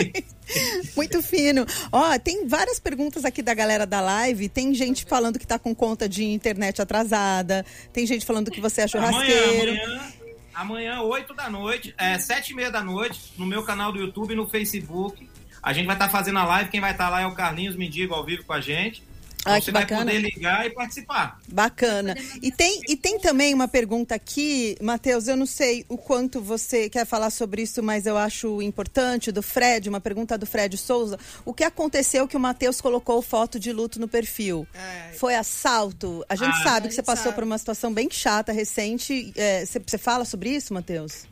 Muito 0.97 1.21
fino. 1.21 1.65
Ó, 1.93 2.19
tem 2.19 2.45
várias 2.45 2.77
perguntas 2.77 3.23
aqui 3.23 3.41
da 3.41 3.53
galera 3.53 3.85
da 3.85 4.01
live. 4.01 4.49
Tem 4.49 4.73
gente 4.73 5.05
falando 5.05 5.39
que 5.39 5.47
tá 5.47 5.57
com 5.57 5.73
conta 5.73 6.09
de 6.09 6.25
internet 6.25 6.81
atrasada. 6.81 7.65
Tem 7.93 8.05
gente 8.05 8.25
falando 8.25 8.51
que 8.51 8.59
você 8.59 8.81
é 8.81 8.87
churrasqueiro. 8.89 9.71
Amanhã, 9.71 9.83
amanhã, 9.85 10.22
amanhã, 10.53 11.01
8 11.01 11.33
da 11.33 11.49
noite, 11.49 11.93
é, 11.97 12.17
7 12.17 12.49
e 12.51 12.55
meia 12.55 12.71
da 12.71 12.83
noite, 12.83 13.33
no 13.37 13.45
meu 13.45 13.63
canal 13.63 13.91
do 13.91 13.99
YouTube 13.99 14.31
e 14.31 14.35
no 14.35 14.47
Facebook. 14.47 15.29
A 15.61 15.71
gente 15.71 15.85
vai 15.85 15.95
estar 15.95 16.09
fazendo 16.09 16.39
a 16.39 16.45
live. 16.45 16.69
Quem 16.69 16.81
vai 16.81 16.91
estar 16.91 17.09
lá 17.09 17.21
é 17.21 17.25
o 17.25 17.33
Carlinhos 17.33 17.75
Mendigo 17.75 18.13
ao 18.13 18.25
vivo 18.25 18.43
com 18.43 18.53
a 18.53 18.59
gente. 18.59 19.03
Ah, 19.45 19.59
Você 19.59 19.65
que 19.65 19.71
vai 19.71 19.81
bacana. 19.83 20.05
poder 20.05 20.19
ligar 20.19 20.65
e 20.65 20.69
participar. 20.69 21.39
Bacana. 21.49 22.15
E 22.41 22.51
tem, 22.51 22.81
e 22.87 22.95
tem 22.95 23.19
também 23.19 23.53
uma 23.53 23.67
pergunta 23.67 24.15
aqui, 24.15 24.77
Matheus, 24.81 25.27
eu 25.27 25.35
não 25.35 25.45
sei 25.45 25.85
o 25.89 25.97
quanto 25.97 26.39
você 26.39 26.89
quer 26.89 27.05
falar 27.05 27.29
sobre 27.29 27.61
isso, 27.63 27.83
mas 27.83 28.05
eu 28.05 28.17
acho 28.17 28.61
importante, 28.61 29.31
do 29.31 29.41
Fred, 29.43 29.89
uma 29.89 29.99
pergunta 29.99 30.37
do 30.37 30.45
Fred 30.45 30.77
Souza. 30.77 31.19
O 31.43 31.53
que 31.53 31.63
aconteceu 31.63 32.27
que 32.27 32.37
o 32.37 32.39
Matheus 32.39 32.79
colocou 32.79 33.21
foto 33.21 33.59
de 33.59 33.73
luto 33.73 33.99
no 33.99 34.07
perfil? 34.07 34.65
É. 34.73 35.13
Foi 35.13 35.35
assalto? 35.35 36.23
A 36.29 36.35
gente 36.35 36.55
Ah, 36.59 36.63
sabe 36.63 36.85
a 36.85 36.89
que 36.89 36.95
você 36.95 37.03
passou 37.03 37.23
sabe. 37.25 37.35
por 37.35 37.43
uma 37.43 37.57
situação 37.57 37.93
bem 37.93 38.09
chata, 38.09 38.51
recente. 38.53 39.33
É, 39.35 39.65
Você 39.65 39.79
você 39.85 39.97
fala 39.97 40.23
sobre 40.25 40.49
isso, 40.51 40.73
Matheus? 40.73 41.25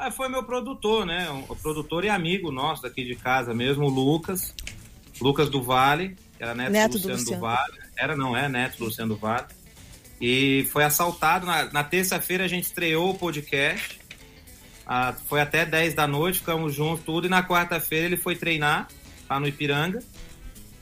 É, 0.00 0.10
Foi 0.10 0.28
meu 0.28 0.44
produtor, 0.44 1.04
né? 1.06 1.28
O 1.48 1.56
produtor 1.56 2.04
e 2.04 2.08
amigo 2.08 2.50
nosso 2.52 2.82
daqui 2.82 3.04
de 3.04 3.14
casa 3.16 3.52
mesmo, 3.54 3.86
o 3.86 3.88
Lucas. 3.88 4.54
Lucas 5.20 5.48
do 5.48 5.62
Vale, 5.62 6.16
era 6.44 6.54
neto, 6.54 6.72
Neto 6.72 6.98
do 6.98 7.08
Luciano 7.08 7.24
do. 7.24 7.40
Vale. 7.40 7.78
Era, 7.96 8.16
não 8.16 8.36
é, 8.36 8.48
neto 8.48 8.78
do 8.78 8.84
Luciano 8.84 9.14
do 9.14 9.20
Vale. 9.20 9.46
E 10.20 10.66
foi 10.70 10.84
assaltado. 10.84 11.46
Na, 11.46 11.72
na 11.72 11.84
terça-feira 11.84 12.44
a 12.44 12.48
gente 12.48 12.64
estreou 12.64 13.10
o 13.10 13.18
podcast. 13.18 14.00
Ah, 14.86 15.14
foi 15.26 15.40
até 15.40 15.64
10 15.64 15.94
da 15.94 16.06
noite, 16.06 16.40
ficamos 16.40 16.74
juntos, 16.74 17.04
tudo. 17.04 17.26
E 17.26 17.30
na 17.30 17.42
quarta-feira 17.42 18.06
ele 18.06 18.16
foi 18.16 18.36
treinar 18.36 18.88
lá 19.28 19.40
no 19.40 19.48
Ipiranga. 19.48 20.02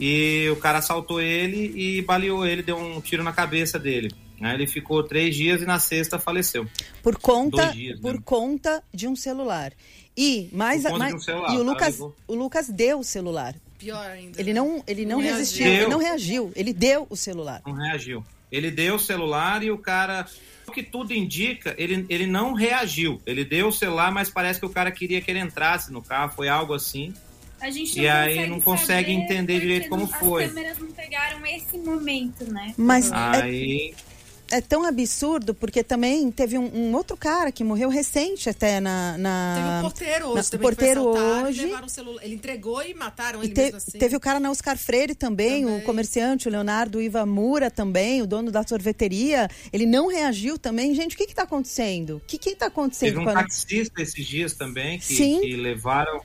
E 0.00 0.48
o 0.50 0.56
cara 0.56 0.78
assaltou 0.78 1.20
ele 1.20 1.72
e 1.76 2.02
baleou 2.02 2.44
ele, 2.44 2.62
deu 2.62 2.76
um 2.76 3.00
tiro 3.00 3.22
na 3.22 3.32
cabeça 3.32 3.78
dele. 3.78 4.12
Né? 4.40 4.54
Ele 4.54 4.66
ficou 4.66 5.04
três 5.04 5.36
dias 5.36 5.62
e 5.62 5.64
na 5.64 5.78
sexta 5.78 6.18
faleceu. 6.18 6.66
Por 7.02 7.16
conta, 7.16 7.66
dias, 7.68 8.00
por 8.00 8.14
né? 8.14 8.20
conta 8.24 8.82
de 8.92 9.06
um 9.06 9.14
celular. 9.14 9.72
E 10.16 10.50
mais, 10.52 10.82
mais- 10.82 11.14
um 11.14 11.20
celular, 11.20 11.54
e 11.54 11.58
o 11.58 11.62
Lucas, 11.62 12.00
o 12.00 12.34
Lucas 12.34 12.68
deu 12.68 12.98
o 12.98 13.04
celular. 13.04 13.54
Pior 13.82 14.10
ainda. 14.10 14.40
Ele 14.40 14.54
não, 14.54 14.82
ele 14.86 15.04
não, 15.04 15.16
Não 15.20 15.24
resistiu, 15.24 15.64
reagiu. 15.64 15.82
ele 15.82 15.90
não 15.90 15.98
reagiu, 15.98 16.52
ele 16.54 16.72
deu 16.72 17.06
o 17.10 17.16
celular. 17.16 17.60
Não 17.66 17.74
reagiu. 17.74 18.24
Ele 18.50 18.70
deu 18.70 18.94
o 18.94 18.98
celular 18.98 19.62
e 19.62 19.70
o 19.70 19.78
cara. 19.78 20.26
O 20.68 20.70
que 20.70 20.82
tudo 20.82 21.12
indica, 21.12 21.74
ele, 21.76 22.06
ele 22.08 22.26
não 22.26 22.52
reagiu. 22.52 23.20
Ele 23.26 23.44
deu 23.44 23.68
o 23.68 23.72
celular, 23.72 24.12
mas 24.12 24.30
parece 24.30 24.60
que 24.60 24.66
o 24.66 24.70
cara 24.70 24.92
queria 24.92 25.20
que 25.20 25.30
ele 25.30 25.40
entrasse 25.40 25.92
no 25.92 26.00
carro. 26.00 26.32
Foi 26.36 26.48
algo 26.48 26.72
assim. 26.74 27.12
A 27.60 27.70
gente 27.70 27.98
E 28.00 28.08
aí 28.08 28.46
não 28.48 28.60
consegue 28.60 29.10
entender 29.12 29.58
direito 29.60 29.88
como 29.88 30.02
não- 30.02 30.08
foi. 30.08 30.44
As 30.44 30.52
câmeras 30.52 30.78
não 30.78 30.92
pegaram 30.92 31.46
esse 31.46 31.78
momento, 31.78 32.44
né? 32.52 32.74
Mas 32.76 33.10
Aí. 33.12 33.90
é 33.90 34.11
tão 34.60 34.84
absurdo 34.84 35.54
porque 35.54 35.82
também 35.82 36.30
teve 36.30 36.58
um, 36.58 36.70
um 36.74 36.94
outro 36.94 37.16
cara 37.16 37.50
que 37.50 37.64
morreu 37.64 37.88
recente 37.88 38.48
até 38.50 38.80
na. 38.80 39.16
na- 39.16 39.54
Teve 39.56 39.68
um 39.68 39.80
porteiro 39.82 40.26
hoje 40.26 40.36
na- 40.36 40.42
também 40.44 40.60
porteiro 40.62 41.02
hoje. 41.06 41.64
levaram 41.66 41.86
o 41.86 41.90
celular. 41.90 42.24
Ele 42.24 42.34
entregou 42.34 42.82
e 42.82 42.92
mataram 42.94 43.40
E 43.42 43.46
ele 43.46 43.54
te- 43.54 43.60
mesmo 43.62 43.76
assim. 43.78 43.98
teve 43.98 44.16
o 44.16 44.20
cara 44.20 44.38
na 44.38 44.50
Oscar 44.50 44.76
Freire 44.76 45.14
também, 45.14 45.62
Também. 45.64 45.78
o 45.78 45.82
comerciante, 45.82 46.48
o 46.48 46.50
Leonardo 46.50 47.00
Ivamura 47.00 47.70
também, 47.70 48.20
o 48.22 48.26
dono 48.26 48.50
da 48.50 48.66
sorveteria. 48.66 49.48
Ele 49.72 49.86
não 49.86 50.08
reagiu 50.08 50.58
também. 50.58 50.94
Gente, 50.94 51.14
o 51.14 51.18
que 51.18 51.26
que 51.26 51.34
tá 51.34 51.44
acontecendo? 51.44 52.16
O 52.16 52.20
que 52.20 52.36
que 52.38 52.54
tá 52.54 52.66
acontecendo 52.66 53.14
Teve 53.14 53.24
um 53.24 53.28
a- 53.28 53.32
taxista 53.34 54.02
esses 54.02 54.26
dias 54.26 54.52
também 54.54 54.98
que, 54.98 55.14
Sim. 55.14 55.40
que 55.40 55.56
levaram 55.56 56.20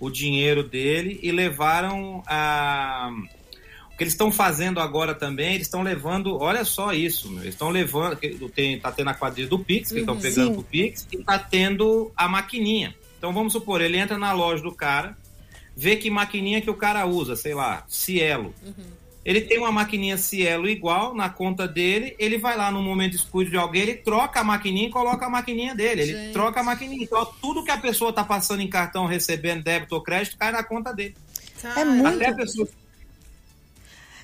o 0.00 0.10
dinheiro 0.10 0.62
dele 0.68 1.18
e 1.22 1.30
levaram 1.30 2.22
a. 2.26 3.10
O 3.94 3.96
que 3.96 4.02
eles 4.02 4.12
estão 4.12 4.32
fazendo 4.32 4.80
agora 4.80 5.14
também, 5.14 5.54
eles 5.54 5.68
estão 5.68 5.80
levando, 5.82 6.36
olha 6.36 6.64
só 6.64 6.92
isso, 6.92 7.30
meu, 7.30 7.42
eles 7.42 7.54
estão 7.54 7.70
levando, 7.70 8.16
que 8.16 8.28
tem, 8.52 8.78
tá 8.80 8.90
tendo 8.90 9.10
a 9.10 9.14
quadrilha 9.14 9.48
do 9.48 9.58
Pix, 9.58 9.92
que 9.92 10.00
estão 10.00 10.18
pegando 10.18 10.48
Sim. 10.48 10.54
pro 10.54 10.64
Pix, 10.64 11.06
e 11.12 11.18
tá 11.18 11.38
tendo 11.38 12.10
a 12.16 12.26
maquininha. 12.26 12.92
Então 13.16 13.32
vamos 13.32 13.52
supor, 13.52 13.80
ele 13.80 13.96
entra 13.96 14.18
na 14.18 14.32
loja 14.32 14.62
do 14.64 14.74
cara, 14.74 15.16
vê 15.76 15.94
que 15.94 16.10
maquininha 16.10 16.60
que 16.60 16.68
o 16.68 16.74
cara 16.74 17.06
usa, 17.06 17.36
sei 17.36 17.54
lá, 17.54 17.84
Cielo. 17.88 18.52
Ele 19.24 19.40
tem 19.40 19.58
uma 19.58 19.70
maquininha 19.70 20.18
Cielo 20.18 20.68
igual 20.68 21.14
na 21.14 21.30
conta 21.30 21.66
dele, 21.68 22.16
ele 22.18 22.36
vai 22.36 22.56
lá 22.56 22.72
no 22.72 22.82
momento 22.82 23.14
escuro 23.14 23.48
de 23.48 23.56
alguém, 23.56 23.82
ele 23.82 23.94
troca 23.94 24.40
a 24.40 24.44
maquininha 24.44 24.88
e 24.88 24.90
coloca 24.90 25.24
a 25.24 25.30
maquininha 25.30 25.72
dele. 25.72 26.02
Ele 26.02 26.12
Gente. 26.12 26.32
troca 26.32 26.60
a 26.60 26.64
maquininha. 26.64 27.04
Então, 27.04 27.24
tudo 27.40 27.62
que 27.64 27.70
a 27.70 27.78
pessoa 27.78 28.12
tá 28.12 28.22
passando 28.24 28.60
em 28.60 28.68
cartão, 28.68 29.06
recebendo 29.06 29.62
débito 29.62 29.94
ou 29.94 30.02
crédito, 30.02 30.36
cai 30.36 30.50
na 30.52 30.64
conta 30.64 30.92
dele. 30.92 31.14
É 31.76 31.84
muito- 31.84 32.06
Até 32.06 32.28
a 32.28 32.34
pessoa. 32.34 32.68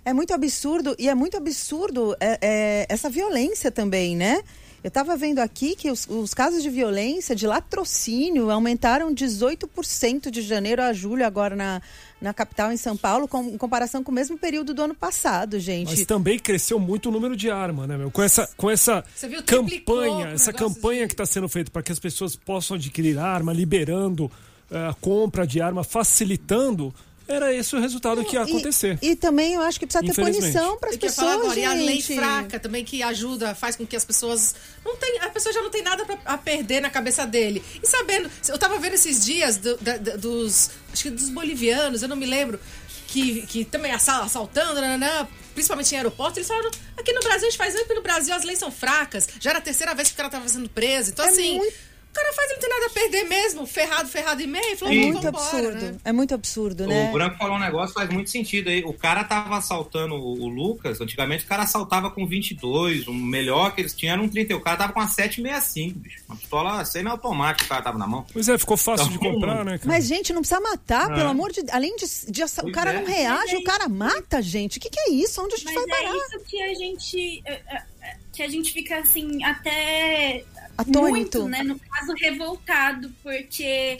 É 0.04 0.12
muito 0.12 0.32
absurdo 0.32 0.94
e 0.98 1.08
é 1.08 1.14
muito 1.14 1.36
absurdo 1.36 2.16
é, 2.20 2.38
é, 2.40 2.86
essa 2.88 3.10
violência 3.10 3.70
também, 3.70 4.16
né? 4.16 4.42
Eu 4.82 4.88
estava 4.88 5.14
vendo 5.14 5.40
aqui 5.40 5.76
que 5.76 5.90
os, 5.90 6.06
os 6.08 6.32
casos 6.32 6.62
de 6.62 6.70
violência, 6.70 7.36
de 7.36 7.46
latrocínio, 7.46 8.50
aumentaram 8.50 9.14
18% 9.14 10.30
de 10.30 10.40
janeiro 10.40 10.82
a 10.82 10.90
julho 10.94 11.26
agora 11.26 11.54
na, 11.54 11.82
na 12.18 12.32
capital, 12.32 12.72
em 12.72 12.78
São 12.78 12.96
Paulo, 12.96 13.28
com, 13.28 13.42
em 13.42 13.58
comparação 13.58 14.02
com 14.02 14.10
o 14.10 14.14
mesmo 14.14 14.38
período 14.38 14.72
do 14.72 14.82
ano 14.82 14.94
passado, 14.94 15.60
gente. 15.60 15.90
Mas 15.90 16.06
também 16.06 16.38
cresceu 16.38 16.80
muito 16.80 17.10
o 17.10 17.12
número 17.12 17.36
de 17.36 17.50
arma, 17.50 17.86
né, 17.86 17.98
meu? 17.98 18.10
Com 18.10 18.22
essa, 18.22 18.48
com 18.56 18.70
essa 18.70 19.04
viu, 19.28 19.42
campanha, 19.42 20.28
essa 20.28 20.50
campanha 20.50 21.02
de- 21.02 21.08
que 21.08 21.12
está 21.14 21.26
sendo 21.26 21.48
feita 21.48 21.70
para 21.70 21.82
que 21.82 21.92
as 21.92 21.98
pessoas 21.98 22.34
possam 22.34 22.76
adquirir 22.78 23.18
arma, 23.18 23.52
liberando 23.52 24.32
eh, 24.70 24.88
a 24.88 24.94
compra 24.94 25.46
de 25.46 25.60
arma, 25.60 25.84
facilitando, 25.84 26.94
era 27.32 27.54
esse 27.54 27.74
o 27.76 27.80
resultado 27.80 28.24
que 28.24 28.34
ia 28.36 28.42
acontecer. 28.42 28.98
E, 29.02 29.10
e 29.10 29.16
também 29.16 29.54
eu 29.54 29.62
acho 29.62 29.78
que 29.78 29.86
precisa 29.86 30.04
ter 30.04 30.20
punição 30.20 30.76
para 30.78 30.88
as 30.90 30.94
Eu 30.96 31.00
queria 31.00 31.14
falar 31.14 31.36
pessoas, 31.38 31.52
agora. 31.52 31.60
E 31.60 31.64
a 31.64 31.72
lei 31.74 32.00
gente. 32.00 32.14
fraca 32.16 32.58
também 32.60 32.84
que 32.84 33.02
ajuda, 33.02 33.54
faz 33.54 33.76
com 33.76 33.86
que 33.86 33.96
as 33.96 34.04
pessoas 34.04 34.54
não 34.84 34.96
tem, 34.96 35.18
a 35.20 35.30
pessoa 35.30 35.52
já 35.52 35.62
não 35.62 35.70
tem 35.70 35.82
nada 35.82 36.04
pra, 36.04 36.18
a 36.24 36.36
perder 36.38 36.80
na 36.80 36.90
cabeça 36.90 37.26
dele. 37.26 37.62
E 37.82 37.86
sabendo, 37.86 38.30
eu 38.48 38.58
tava 38.58 38.78
vendo 38.78 38.94
esses 38.94 39.24
dias 39.24 39.56
do- 39.56 39.76
da- 39.78 39.96
da- 39.96 40.16
dos, 40.16 40.70
acho 40.92 41.02
que 41.04 41.10
dos 41.10 41.28
bolivianos, 41.30 42.02
eu 42.02 42.08
não 42.08 42.16
me 42.16 42.26
lembro, 42.26 42.58
que, 43.06 43.42
que 43.46 43.64
também 43.64 43.90
assa- 43.92 44.22
assaltando, 44.22 44.80
nananã, 44.80 45.26
principalmente 45.54 45.92
em 45.92 45.96
aeroporto, 45.98 46.38
eles 46.38 46.46
falaram, 46.48 46.70
aqui 46.96 47.12
no 47.12 47.20
Brasil 47.20 47.48
a 47.48 47.50
gente 47.50 47.58
faz 47.58 47.74
isso, 47.74 47.82
porque 47.84 47.94
no 47.94 48.02
Brasil 48.02 48.32
as 48.34 48.44
leis 48.44 48.58
são 48.58 48.70
fracas. 48.70 49.28
Já 49.40 49.50
era 49.50 49.58
a 49.58 49.62
terceira 49.62 49.94
vez 49.94 50.08
que 50.08 50.14
o 50.14 50.16
cara 50.16 50.28
tava 50.30 50.48
sendo 50.48 50.68
preso. 50.68 51.10
Então 51.10 51.24
É 51.24 51.28
assim, 51.28 51.56
muito- 51.56 51.74
o 52.10 52.12
cara 52.12 52.32
faz, 52.32 52.50
ele 52.50 52.54
não 52.54 52.60
tem 52.60 52.70
nada 52.70 52.86
a 52.86 52.90
perder 52.90 53.24
mesmo, 53.24 53.66
ferrado, 53.66 54.08
ferrado 54.08 54.42
e 54.42 54.46
meio, 54.46 54.76
falou, 54.76 54.92
É 54.94 54.98
"Vamos 54.98 55.12
muito 55.14 55.28
embora", 55.28 55.44
absurdo. 55.68 55.86
né? 55.92 55.96
É 56.04 56.12
muito 56.12 56.34
absurdo, 56.34 56.86
né? 56.86 57.08
O 57.08 57.12
Branco 57.12 57.36
falou 57.38 57.56
um 57.56 57.60
negócio 57.60 57.94
que 57.94 58.00
faz 58.00 58.10
muito 58.12 58.30
sentido 58.30 58.68
aí. 58.68 58.82
O 58.84 58.92
cara 58.92 59.22
tava 59.24 59.56
assaltando 59.56 60.14
o, 60.16 60.42
o 60.42 60.48
Lucas. 60.48 61.00
Antigamente 61.00 61.44
o 61.44 61.46
cara 61.48 61.62
assaltava 61.62 62.10
com 62.10 62.26
22. 62.26 63.06
O 63.06 63.14
melhor 63.14 63.74
que 63.74 63.80
eles 63.80 63.94
tinham 63.94 64.14
era 64.14 64.22
um 64.22 64.28
30. 64.28 64.56
O 64.56 64.60
cara 64.60 64.76
tava 64.76 64.92
com 64.92 65.00
uma 65.00 65.08
765, 65.08 65.98
bicho. 65.98 66.22
Uma 66.28 66.36
pistola 66.36 66.84
semi-automática 66.84 67.64
o 67.64 67.68
cara 67.68 67.82
tava 67.82 67.98
na 67.98 68.06
mão. 68.06 68.26
Pois 68.32 68.48
é, 68.48 68.58
ficou 68.58 68.76
fácil 68.76 69.08
de 69.08 69.14
Então, 69.16 69.32
comprar, 69.34 69.64
né, 69.64 69.78
cara? 69.78 69.82
Mas, 69.88 70.06
gente, 70.06 70.32
não 70.32 70.40
precisa 70.42 70.60
matar, 70.60 71.10
É. 71.10 71.14
pelo 71.14 71.28
amor 71.28 71.52
de 71.52 71.60
Além 71.70 71.94
de, 71.96 72.04
de 72.28 72.42
assa- 72.42 72.64
o 72.66 72.72
cara 72.72 72.92
é. 72.92 73.00
não 73.00 73.06
reage, 73.06 73.40
Mas 73.44 73.52
é 73.52 73.56
o 73.58 73.64
cara 73.64 73.88
mata, 73.88 74.42
gente. 74.42 74.78
O 74.78 74.80
que, 74.80 74.90
que 74.90 74.98
é 75.00 75.10
isso? 75.10 75.40
Onde 75.42 75.54
a 75.54 75.58
gente 75.58 75.72
Mas 75.72 75.74
vai 75.74 75.84
é 75.84 76.02
parar? 76.04 76.16
isso 76.16 76.40
que 76.46 76.62
a 76.62 76.74
gente. 76.74 77.42
é, 77.46 77.52
é, 77.52 77.82
é, 78.02 78.16
Que 78.32 78.42
a 78.42 78.48
gente 78.48 78.72
fica 78.72 78.98
assim, 78.98 79.42
até. 79.44 80.44
Atônito. 80.80 81.40
Muito, 81.40 81.48
né? 81.48 81.62
No 81.62 81.78
caso, 81.78 82.12
revoltado, 82.14 83.10
porque. 83.22 83.98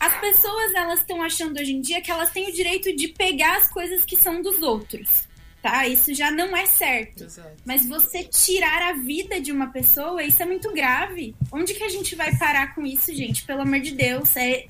As 0.00 0.16
pessoas, 0.20 0.74
elas 0.74 1.00
estão 1.00 1.20
achando 1.22 1.58
hoje 1.58 1.72
em 1.72 1.80
dia 1.80 2.00
que 2.00 2.10
elas 2.10 2.30
têm 2.30 2.48
o 2.48 2.52
direito 2.52 2.94
de 2.94 3.08
pegar 3.08 3.56
as 3.58 3.68
coisas 3.68 4.04
que 4.04 4.16
são 4.16 4.40
dos 4.40 4.62
outros, 4.62 5.26
tá? 5.60 5.88
Isso 5.88 6.14
já 6.14 6.30
não 6.30 6.56
é 6.56 6.66
certo. 6.66 7.24
Exato. 7.24 7.56
Mas 7.64 7.84
você 7.84 8.22
tirar 8.22 8.80
a 8.80 8.92
vida 8.92 9.40
de 9.40 9.50
uma 9.50 9.72
pessoa, 9.72 10.22
isso 10.22 10.40
é 10.40 10.46
muito 10.46 10.72
grave. 10.72 11.34
Onde 11.50 11.74
que 11.74 11.82
a 11.82 11.88
gente 11.88 12.14
vai 12.14 12.36
parar 12.38 12.76
com 12.76 12.86
isso, 12.86 13.12
gente? 13.12 13.44
Pelo 13.44 13.62
amor 13.62 13.80
de 13.80 13.90
Deus, 13.90 14.36
é... 14.36 14.66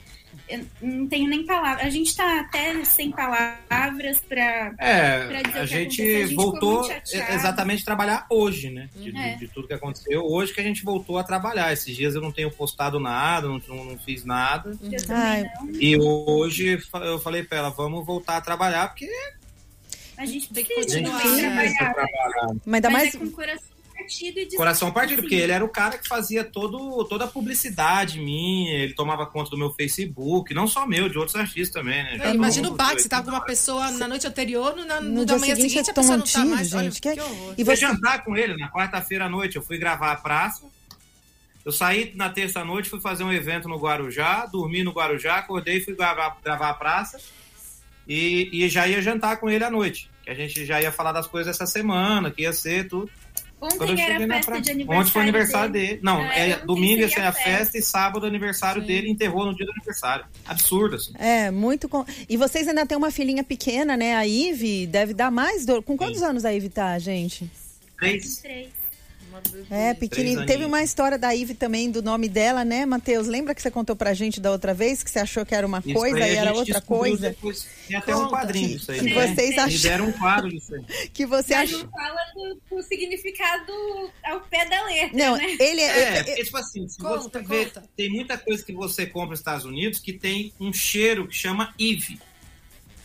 eu 0.49 0.65
não 0.81 1.07
tenho 1.07 1.29
nem 1.29 1.45
palavras. 1.45 1.87
A 1.87 1.91
gente 1.91 2.17
tá 2.17 2.41
até 2.41 2.85
sem 2.85 3.11
palavras 3.11 4.21
pra. 4.21 4.73
Pra 4.77 4.87
É, 4.87 5.43
dizer 5.43 5.59
a 5.59 5.67
gente, 5.67 6.03
a 6.03 6.27
gente 6.27 6.35
voltou 6.35 6.91
exatamente 7.31 7.83
a 7.83 7.85
trabalhar 7.85 8.27
hoje, 8.31 8.71
né? 8.71 8.89
De, 8.97 9.17
É. 9.17 9.35
de 9.37 9.49
tudo 9.49 9.69
que 9.69 9.75
aconteceu. 9.75 10.25
Hoje 10.25 10.53
que 10.53 10.61
a 10.61 10.65
gente 10.65 10.83
voltou 10.85 11.19
a 11.19 11.25
trabalhar. 11.25 11.73
Esses 11.73 11.95
dias 11.97 12.15
eu 12.15 12.21
não 12.21 12.33
tenho 12.33 12.51
postado 12.51 12.99
nada, 12.99 13.47
não, 13.49 13.61
não, 13.69 13.99
fiz 13.99 14.25
nada. 14.25 14.71
Eu 14.83 14.99
Ai. 15.11 15.45
também 15.45 15.73
não. 15.73 15.81
E 15.81 15.97
hoje 16.01 16.81
eu 17.03 17.19
falei 17.19 17.43
pra 17.43 17.59
ela, 17.59 17.71
vamos 17.71 18.05
voltar 18.07 18.37
a 18.37 18.41
trabalhar, 18.41 18.89
porque 18.89 19.11
A 20.17 20.27
gente 20.27 20.53
Tem 20.53 20.65
que 20.65 20.75
precisa 20.75 20.97
a 20.97 21.01
gente 21.01 21.11
continuar, 21.13 21.57
precisa 21.59 21.79
trabalhar. 21.79 22.55
Mas 22.67 22.75
ainda 22.75 22.91
Mas 22.91 23.03
mais. 23.03 23.15
é 23.15 23.19
com 23.19 23.31
coração 23.31 23.78
partido 23.99 24.39
e 24.41 24.57
Coração 24.57 24.91
partido, 24.93 25.23
porque 25.23 25.35
ele 25.35 25.53
era 25.53 25.65
o 25.65 25.69
cara 25.69 25.99
que 25.99 26.07
fazia 26.09 26.43
todo, 26.45 27.05
toda 27.05 27.25
a 27.25 27.29
publicidade 27.29 28.19
minha, 28.21 28.79
ele 28.79 28.95
tomava 28.95 29.27
conta 29.27 29.51
do 29.51 29.59
meu 29.59 29.71
Facebook, 29.73 30.55
não 30.55 30.67
só 30.67 30.87
meu, 30.87 31.09
de 31.09 31.19
outros 31.19 31.37
artistas 31.37 31.71
também, 31.71 32.03
né? 32.05 32.17
Não, 32.17 32.35
imagina 32.35 32.69
o 32.69 32.71
mundo- 32.73 32.83
você 33.01 33.09
tava 33.09 33.25
com 33.25 33.31
uma 33.31 33.45
pessoa 33.45 33.91
na 33.93 34.07
noite 34.09 34.27
anterior, 34.27 34.75
no, 34.77 34.85
na, 34.85 35.01
No 35.01 35.11
no 35.11 35.17
dia 35.17 35.27
da 35.27 35.39
manhã 35.39 35.55
seguinte, 35.57 35.71
seguinte, 35.73 35.85
você 35.87 35.91
a 35.91 35.95
pessoa 35.95 36.17
não 36.17 36.25
tá 36.25 36.45
mais. 36.45 36.73
Olha, 36.75 36.85
gente. 36.91 37.01
Que- 37.03 37.15
que 37.15 37.21
horror. 37.21 37.55
E 37.59 37.65
Fui 37.65 37.77
você. 37.77 37.81
jantar 37.83 38.25
com 38.25 38.37
ele 38.37 38.57
na 38.57 38.71
quarta-feira 38.71 39.27
à 39.27 39.29
noite, 39.29 39.57
eu 39.57 39.63
fui 39.63 39.79
gravar 39.79 40.13
a 40.13 40.17
praça. 40.17 40.63
Eu 41.65 41.73
saí 41.73 42.13
na 42.15 42.31
terça-noite, 42.31 42.89
fui 42.89 43.01
fazer 43.01 43.25
um 43.25 43.33
evento 43.33 43.69
no 43.69 43.77
Guarujá, 43.79 44.47
dormi 44.47 44.83
no 44.83 44.91
Guarujá, 44.93 45.37
acordei, 45.37 45.81
fui 45.81 45.95
gravar, 45.95 46.39
gravar 46.43 46.71
a 46.71 46.75
praça 46.75 47.21
e, 48.09 48.49
e 48.53 48.69
já 48.71 48.89
ia 48.89 49.03
jantar 49.03 49.37
com 49.39 49.51
ele 49.51 49.65
à 49.65 49.71
noite. 49.71 50.09
Que 50.25 50.31
a 50.31 50.35
gente 50.35 50.65
já 50.65 50.81
ia 50.81 50.91
falar 50.93 51.13
das 51.13 51.27
coisas 51.27 51.55
essa 51.55 51.67
semana, 51.67 52.31
que 52.31 52.43
ia 52.43 52.53
ser 52.53 52.89
tudo. 52.89 53.11
Quando 53.59 53.73
eu 53.83 53.89
Ontem 53.89 54.03
era 54.03 54.17
a 54.23 54.27
na 54.27 54.35
festa 54.37 54.51
praça. 54.53 54.63
de 54.63 54.71
aniversário. 54.71 55.01
Ontem 55.01 55.11
foi 55.13 55.21
o 55.21 55.23
aniversário 55.25 55.73
dele. 55.73 56.01
Não, 56.03 56.21
É, 56.23 56.51
é, 56.51 56.55
ontem 56.57 56.67
domingo 56.67 57.01
ia 57.01 57.09
ser 57.09 57.15
seria 57.15 57.29
a 57.29 57.33
festa. 57.33 57.51
festa 57.51 57.79
e 57.79 57.83
sábado 57.83 58.23
o 58.23 58.27
aniversário 58.27 58.83
dele 58.87 59.11
enterrou 59.11 59.47
no 59.47 59.55
dia 59.57 59.67
do 59.67 59.73
aniversário. 59.73 60.25
Absurdo, 60.47 60.97
assim. 60.97 61.13
É, 61.19 61.51
muito. 61.51 61.89
Com... 61.89 62.05
E 62.29 62.37
vocês 62.37 62.69
ainda 62.69 62.87
têm 62.87 62.97
uma 62.97 63.11
filhinha 63.11 63.43
pequena, 63.43 63.97
né? 63.97 64.15
A 64.15 64.27
Ive 64.27 64.87
deve 64.87 65.13
dar 65.13 65.31
mais 65.31 65.67
dor. 65.67 65.83
Com 65.83 65.97
quantos 65.97 66.23
anos 66.23 66.45
a 66.45 66.53
Ive 66.55 66.69
tá, 66.69 66.99
gente? 66.99 67.51
Três. 67.99 68.37
Três. 68.39 68.69
É, 69.71 69.95
pequenininho. 69.95 70.47
Teve 70.47 70.65
uma 70.65 70.83
história 70.83 71.19
da 71.19 71.35
Ive 71.35 71.55
também, 71.55 71.91
do 71.91 72.03
nome 72.03 72.29
dela, 72.29 72.65
né, 72.65 72.85
Matheus? 72.87 73.27
Lembra 73.27 73.55
que 73.55 73.63
você 73.63 73.71
contou 73.71 73.95
pra 73.97 74.15
gente 74.15 74.41
da 74.41 74.51
outra 74.51 74.73
vez 74.75 75.03
que 75.03 75.11
você 75.11 75.19
achou 75.19 75.45
que 75.45 75.55
era 75.55 75.67
uma 75.67 75.83
Isso 75.85 75.93
coisa 75.95 76.19
e 76.27 76.37
era 76.37 76.53
outra 76.53 76.81
coisa? 76.81 77.31
Depois. 77.31 77.67
Tem 77.87 77.97
até 77.97 78.15
um 78.15 78.21
Conta. 78.25 78.31
quadrinho 78.37 78.69
disso 78.69 78.93
aí. 78.93 78.99
Que 79.01 79.15
né? 79.15 79.27
vocês 79.35 79.83
deram 79.83 80.07
um 80.09 80.13
quadro 80.13 80.49
disso 80.51 80.75
aí. 80.75 80.85
Que 81.13 81.27
você 81.27 81.55
Mas 81.55 81.71
achou. 81.73 81.85
não 81.85 81.91
fala 81.91 82.21
do, 82.35 82.77
do 82.77 82.83
significado 82.83 83.73
ao 84.25 84.41
pé 84.43 84.67
da 84.69 84.85
letra, 84.87 85.17
Não, 85.17 85.37
né? 85.37 85.57
ele 85.59 85.81
é. 85.81 86.01
É, 86.19 86.23
porque, 86.25 86.45
tipo 86.45 86.57
assim, 86.57 86.89
se 86.89 86.99
Conta, 86.99 87.41
você 87.41 87.45
ver, 87.47 87.73
tem 87.97 88.11
muita 88.11 88.37
coisa 88.39 88.65
que 88.65 88.73
você 88.73 89.07
compra 89.07 89.31
nos 89.31 89.41
Estados 89.41 89.65
Unidos 89.65 89.99
que 89.99 90.13
tem 90.13 90.53
um 90.61 90.73
cheiro 90.73 91.27
que 91.27 91.35
chama 91.35 91.75
Ivy. 91.79 92.21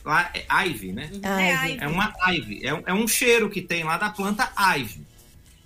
Lá 0.06 0.30
é 0.34 0.46
Ivy, 0.68 0.92
né? 0.92 1.10
Ai, 1.24 1.72
Ivy. 1.72 1.84
É 1.84 1.88
uma 1.88 2.14
Ivy. 2.28 2.66
É, 2.68 2.74
um- 2.74 2.84
é 2.88 2.94
um 2.94 3.08
cheiro 3.08 3.50
que 3.50 3.62
tem 3.62 3.84
lá 3.86 3.98
da 3.98 4.10
planta 4.10 4.52
Ivy. 4.78 5.02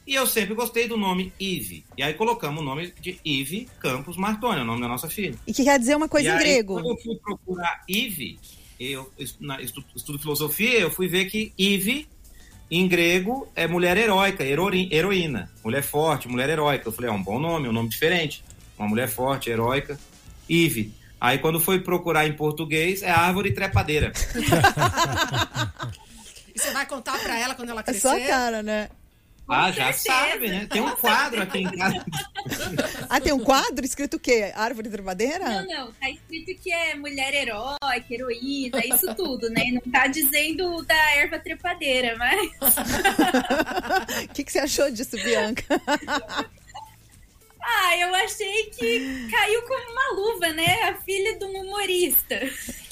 E 0.07 0.15
eu 0.15 0.25
sempre 0.25 0.55
gostei 0.55 0.87
do 0.87 0.95
nome 0.95 1.33
Ivy. 1.39 1.83
E 1.97 2.01
aí 2.01 2.13
colocamos 2.13 2.61
o 2.61 2.65
nome 2.65 2.93
de 3.01 3.19
Ivy 3.25 3.67
Campos 3.79 4.15
Martoni, 4.15 4.59
é 4.59 4.61
o 4.61 4.65
nome 4.65 4.79
da 4.81 4.87
nossa 4.87 5.09
filha. 5.09 5.35
E 5.45 5.53
que 5.53 5.65
quer 5.65 5.77
dizer 5.77 5.95
uma 5.97 6.07
coisa 6.07 6.29
e 6.29 6.31
em 6.31 6.33
aí, 6.35 6.39
grego. 6.39 6.75
quando 6.75 6.89
eu 6.91 6.97
fui 6.97 7.15
procurar 7.17 7.83
Ivy, 7.89 8.39
eu 8.79 9.11
estu- 9.19 9.43
na- 9.43 9.61
estu- 9.61 9.83
estudo 9.93 10.17
filosofia, 10.17 10.79
eu 10.79 10.89
fui 10.89 11.09
ver 11.09 11.25
que 11.25 11.51
Ivy 11.59 12.07
em 12.71 12.87
grego 12.87 13.47
é 13.53 13.67
mulher 13.67 13.97
heróica, 13.97 14.43
heroína, 14.45 15.51
mulher 15.63 15.83
forte, 15.83 16.27
mulher 16.29 16.49
heróica. 16.49 16.87
Eu 16.87 16.93
falei, 16.93 17.09
é 17.09 17.13
um 17.13 17.21
bom 17.21 17.37
nome, 17.39 17.67
um 17.67 17.73
nome 17.73 17.89
diferente. 17.89 18.43
Uma 18.79 18.87
mulher 18.87 19.09
forte, 19.09 19.49
heróica. 19.49 19.99
Ive. 20.47 20.93
Aí 21.19 21.39
quando 21.39 21.59
foi 21.59 21.79
procurar 21.81 22.25
em 22.27 22.33
português, 22.33 23.01
é 23.01 23.09
árvore 23.11 23.51
trepadeira. 23.51 24.13
E 26.55 26.59
você 26.59 26.71
vai 26.71 26.87
contar 26.87 27.19
pra 27.19 27.37
ela 27.39 27.53
quando 27.53 27.69
ela 27.69 27.81
É 27.81 27.83
crescer? 27.83 27.99
só 28.01 28.17
a 28.17 28.19
cara, 28.19 28.63
né? 28.63 28.89
Ah, 29.49 29.71
já 29.71 29.93
certeza. 29.93 30.29
sabe, 30.29 30.49
né? 30.49 30.67
Tem 30.69 30.81
um 30.81 30.95
quadro 30.95 31.41
aqui 31.41 31.59
em 31.59 31.71
casa. 31.77 32.05
Ah, 33.09 33.21
tem 33.21 33.31
um 33.31 33.39
quadro 33.39 33.85
escrito 33.85 34.17
o 34.17 34.19
quê? 34.19 34.51
Árvore 34.53 34.89
trepadeira? 34.89 35.47
Não, 35.47 35.65
não, 35.65 35.91
tá 35.93 36.09
escrito 36.09 36.61
que 36.61 36.71
é 36.71 36.95
mulher 36.95 37.33
heróica, 37.33 38.05
heroína, 38.09 38.85
isso 38.85 39.13
tudo, 39.15 39.49
né? 39.49 39.63
Não 39.71 39.91
tá 39.91 40.07
dizendo 40.07 40.83
da 40.83 41.15
erva 41.15 41.39
trepadeira, 41.39 42.17
mas 42.17 42.51
O 44.25 44.27
que, 44.33 44.43
que 44.43 44.51
você 44.51 44.59
achou 44.59 44.91
disso, 44.91 45.15
Bianca? 45.17 45.63
ah, 47.61 47.97
eu 47.97 48.13
achei 48.15 48.65
que 48.71 49.27
caiu 49.31 49.61
como 49.63 49.91
uma 49.91 50.09
luva, 50.15 50.49
né? 50.49 50.83
A 50.89 50.95
filha 50.95 51.37
de 51.39 51.45
um 51.45 51.61
humorista. 51.61 52.39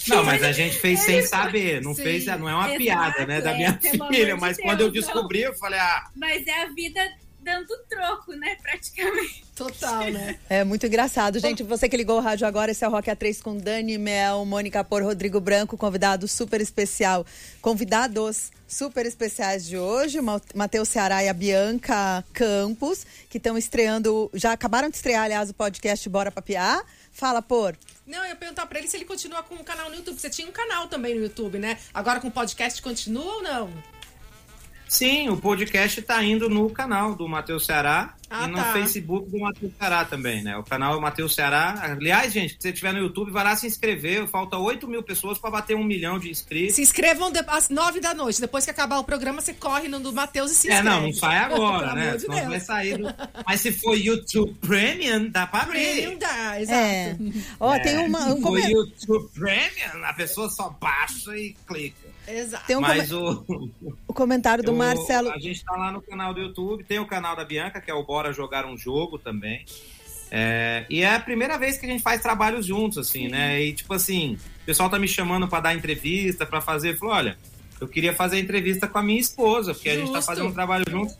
Não, 0.08 0.24
mas 0.24 0.44
a 0.44 0.52
gente 0.52 0.78
fez 0.78 1.00
sem 1.00 1.22
saber. 1.22 1.82
Não 1.82 1.94
Sim. 1.94 2.04
fez, 2.04 2.26
não 2.26 2.50
é 2.50 2.56
uma 2.56 2.68
Exato, 2.68 2.78
piada, 2.78 3.26
né, 3.26 3.42
da 3.42 3.52
é, 3.52 3.58
minha 3.58 3.74
pelo 3.74 4.08
filha. 4.08 4.36
de 4.36 4.42
Mas 4.42 4.58
Deus, 4.58 4.68
quando 4.68 4.82
eu 4.82 4.92
descobri, 4.92 5.42
eu 5.42 5.54
falei, 5.56 5.80
ah, 5.80 6.08
Mas 6.16 6.46
é 6.48 6.64
a 6.64 6.68
vida 6.68 7.02
dando 7.46 7.78
troco, 7.88 8.34
né? 8.34 8.58
Praticamente. 8.62 9.46
Total, 9.56 10.10
né? 10.12 10.38
É 10.50 10.64
muito 10.64 10.88
engraçado. 10.88 11.40
Gente, 11.40 11.62
você 11.62 11.88
que 11.88 11.96
ligou 11.96 12.18
o 12.18 12.20
rádio 12.20 12.48
agora, 12.48 12.72
esse 12.72 12.84
é 12.84 12.88
o 12.88 12.92
Rock 12.92 13.10
A3 13.10 13.42
com 13.42 13.56
Dani 13.56 13.98
Mel, 14.00 14.44
Mônica 14.46 14.84
Por, 14.84 15.04
Rodrigo 15.04 15.40
Branco, 15.40 15.78
convidado 15.78 16.28
super 16.28 16.60
especial. 16.60 17.24
Convidados 17.62 18.52
super 18.68 19.06
especiais 19.06 19.66
de 19.66 19.78
hoje, 19.78 20.20
Matheus 20.56 20.90
Ceará 20.90 21.24
e 21.24 21.30
a 21.30 21.34
Bianca 21.34 22.26
Campos, 22.34 23.06
que 23.30 23.38
estão 23.38 23.56
estreando, 23.56 24.30
já 24.34 24.52
acabaram 24.52 24.90
de 24.90 24.96
estrear, 24.96 25.24
aliás, 25.24 25.52
o 25.52 25.54
podcast 25.54 26.10
Bora 26.10 26.32
Papiar. 26.32 26.84
Fala, 27.14 27.42
Por. 27.44 27.78
Não, 28.06 28.20
eu 28.20 28.30
ia 28.30 28.36
perguntar 28.36 28.68
pra 28.68 28.78
ele 28.78 28.88
se 28.88 28.96
ele 28.96 29.06
continua 29.06 29.42
com 29.42 29.56
o 29.56 29.64
canal 29.64 29.90
no 29.90 29.96
YouTube. 29.96 30.20
Você 30.20 30.30
tinha 30.30 30.48
um 30.48 30.52
canal 30.52 30.88
também 30.88 31.16
no 31.16 31.22
YouTube, 31.22 31.58
né? 31.58 31.80
Agora 31.94 32.20
com 32.20 32.30
podcast 32.30 32.82
continua 32.82 33.36
ou 33.36 33.42
não? 33.42 33.95
Sim, 34.88 35.30
o 35.30 35.38
podcast 35.38 36.02
tá 36.02 36.24
indo 36.24 36.50
no 36.50 36.70
canal 36.70 37.16
do 37.16 37.28
Matheus 37.28 37.66
Ceará 37.66 38.14
Ah, 38.30 38.46
e 38.46 38.48
no 38.48 38.56
tá. 38.58 38.74
Facebook 38.74 39.30
do 39.30 39.40
Matheus 39.40 39.72
Ceará 39.78 40.04
também, 40.06 40.44
né? 40.44 40.58
O 40.58 40.64
canal 40.64 40.94
é 40.94 40.98
o 40.98 41.02
Matheus 41.02 41.36
Ceará. 41.36 41.76
Aliás, 41.82 42.34
gente, 42.34 42.54
se 42.54 42.58
você 42.62 42.70
estiver 42.70 42.92
no 42.94 43.00
YouTube, 43.00 43.32
vai 43.32 43.44
lá 43.44 43.56
se 43.56 43.68
inscrever. 43.68 44.28
Falta 44.28 44.58
8 44.58 44.88
mil 44.88 45.04
pessoas 45.04 45.38
para 45.38 45.52
bater 45.52 45.76
um 45.76 45.84
milhão 45.84 46.18
de 46.18 46.30
inscritos. 46.30 46.76
Se 46.76 46.82
inscrevam 46.82 47.32
de- 47.32 47.44
às 47.48 47.70
nove 47.70 48.00
da 48.00 48.14
noite. 48.14 48.42
Depois 48.42 48.64
que 48.66 48.72
acabar 48.72 48.98
o 49.00 49.04
programa, 49.04 49.42
você 49.42 49.54
corre 49.54 49.88
no 49.88 50.00
do 50.00 50.12
Matheus 50.12 50.52
e 50.52 50.56
se 50.56 50.70
É, 50.70 50.76
inscreve. 50.76 50.90
não, 50.96 51.02
não 51.08 51.14
sai 51.14 51.38
agora, 51.38 51.94
né? 51.94 52.02
amor 52.08 52.16
de 52.16 52.22
Senão 52.22 52.36
Deus. 52.38 52.48
vai 52.50 52.60
sair. 52.60 52.98
do- 52.98 53.16
Mas 53.46 53.62
se 53.62 53.72
for 53.72 53.96
YouTube 53.96 54.56
Premium, 54.60 55.30
dá 55.30 55.46
pra 55.48 55.62
abrir. 55.62 55.80
Premium 56.02 56.18
dá, 56.18 56.62
exato. 56.62 56.80
É. 56.80 57.18
Ó, 57.60 57.80
tem 57.80 57.98
uma, 57.98 58.26
um 58.34 58.36
Se 58.38 58.42
for 58.42 58.60
YouTube 58.60 59.30
Premium, 59.34 60.04
a 60.06 60.14
pessoa 60.14 60.50
só 60.50 60.70
baixa 60.82 61.36
e 61.38 61.56
clica. 61.68 62.05
Exato. 62.28 62.66
tem 62.68 62.76
um 62.76 62.82
Mas 62.82 63.10
come- 63.10 63.72
o, 63.80 63.94
o 64.08 64.14
comentário 64.14 64.64
do 64.64 64.72
o- 64.72 64.76
Marcelo. 64.78 65.32
A 65.32 65.40
gente 65.40 65.64
tá 65.64 65.74
lá 65.76 65.92
no 65.92 66.02
canal 66.02 66.34
do 66.34 66.40
YouTube, 66.42 66.84
tem 66.84 67.00
o 67.00 67.06
canal 67.06 67.36
da 67.36 67.46
Bianca, 67.46 67.80
que 67.82 67.90
é 67.92 67.94
o 67.94 68.04
Bora 68.04 68.32
Jogar 68.34 68.66
um 68.66 68.78
Jogo 68.78 69.18
também. 69.18 69.66
É, 70.32 70.86
e 70.90 71.02
é 71.02 71.14
a 71.16 71.20
primeira 71.20 71.58
vez 71.58 71.78
que 71.78 71.86
a 71.86 71.90
gente 71.90 72.02
faz 72.02 72.22
trabalhos 72.22 72.66
juntos, 72.66 72.98
assim, 72.98 73.28
né? 73.28 73.62
E 73.62 73.74
tipo 73.74 73.94
assim, 73.94 74.38
o 74.64 74.66
pessoal 74.66 74.90
tá 74.90 74.98
me 74.98 75.08
chamando 75.08 75.48
pra 75.48 75.60
dar 75.60 75.76
entrevista, 75.76 76.46
pra 76.46 76.60
fazer. 76.62 76.98
Falou, 76.98 77.14
olha, 77.16 77.38
eu 77.80 77.88
queria 77.88 78.14
fazer 78.14 78.40
entrevista 78.40 78.88
com 78.88 78.98
a 78.98 79.04
minha 79.04 79.20
esposa, 79.20 79.74
porque 79.74 79.90
a 79.90 79.96
gente 79.96 80.08
tá 80.08 80.16
Justo. 80.16 80.26
fazendo 80.26 80.48
um 80.50 80.54
trabalho 80.54 80.84
junto. 80.90 81.14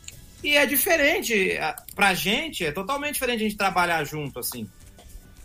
E 0.44 0.56
é 0.58 0.66
diferente, 0.66 1.52
a- 1.58 1.76
pra 1.96 2.14
gente, 2.14 2.66
é 2.66 2.72
totalmente 2.72 3.14
diferente 3.14 3.42
a 3.42 3.44
gente 3.44 3.56
trabalhar 3.58 4.04
junto, 4.04 4.40
assim. 4.40 4.68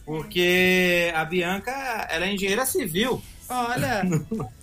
Porque 0.04 1.12
a 1.14 1.24
Bianca, 1.24 1.70
ela 2.10 2.26
é 2.26 2.32
engenheira 2.34 2.64
civil. 2.66 3.22
Olha, 3.48 4.02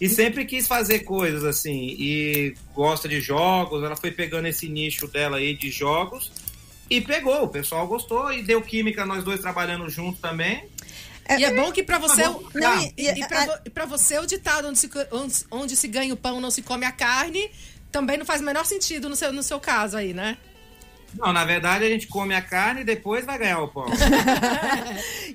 E 0.00 0.08
sempre 0.08 0.44
quis 0.46 0.66
fazer 0.66 1.00
coisas 1.00 1.44
assim. 1.44 1.94
E 1.98 2.54
gosta 2.74 3.06
de 3.08 3.20
jogos. 3.20 3.82
Ela 3.84 3.96
foi 3.96 4.10
pegando 4.10 4.46
esse 4.48 4.68
nicho 4.68 5.06
dela 5.06 5.36
aí 5.36 5.54
de 5.54 5.70
jogos. 5.70 6.32
E 6.88 7.00
pegou. 7.00 7.44
O 7.44 7.48
pessoal 7.48 7.86
gostou. 7.86 8.32
E 8.32 8.42
deu 8.42 8.62
química, 8.62 9.04
nós 9.04 9.22
dois 9.22 9.40
trabalhando 9.40 9.88
junto 9.90 10.18
também. 10.20 10.64
e 11.38 11.44
é 11.44 11.54
bom 11.54 11.70
que 11.70 11.82
pra 11.82 11.98
você... 11.98 12.22
Tá 12.22 12.30
bom. 12.30 12.42
Não, 12.54 12.80
E, 12.82 12.92
e- 12.96 13.20
e 13.20 13.24
e 13.66 13.70
pra 13.70 13.84
você, 13.86 14.18
o 14.18 14.26
ditado 14.26 14.66
onde 14.68 14.78
se, 14.78 14.90
onde, 15.12 15.34
onde 15.50 15.76
se 15.76 15.86
ganha 15.86 16.12
o 16.14 16.16
pão, 16.16 16.40
não 16.40 16.50
se 16.50 16.62
come 16.62 16.84
a 16.86 16.90
carne, 16.92 17.50
também 17.92 18.16
não 18.16 18.24
faz 18.24 18.40
o 18.40 18.44
menor 18.44 18.64
sentido 18.64 19.08
no 19.08 19.14
seu, 19.14 19.32
no 19.32 19.42
seu 19.42 19.60
caso 19.60 19.96
aí, 19.96 20.12
né? 20.14 20.38
Não, 21.18 21.32
na 21.32 21.44
verdade 21.44 21.84
a 21.84 21.88
gente 21.88 22.06
come 22.06 22.34
a 22.34 22.42
carne 22.42 22.82
e 22.82 22.84
depois 22.84 23.24
vai 23.24 23.38
ganhar 23.38 23.60
o 23.60 23.68
pão. 23.68 23.86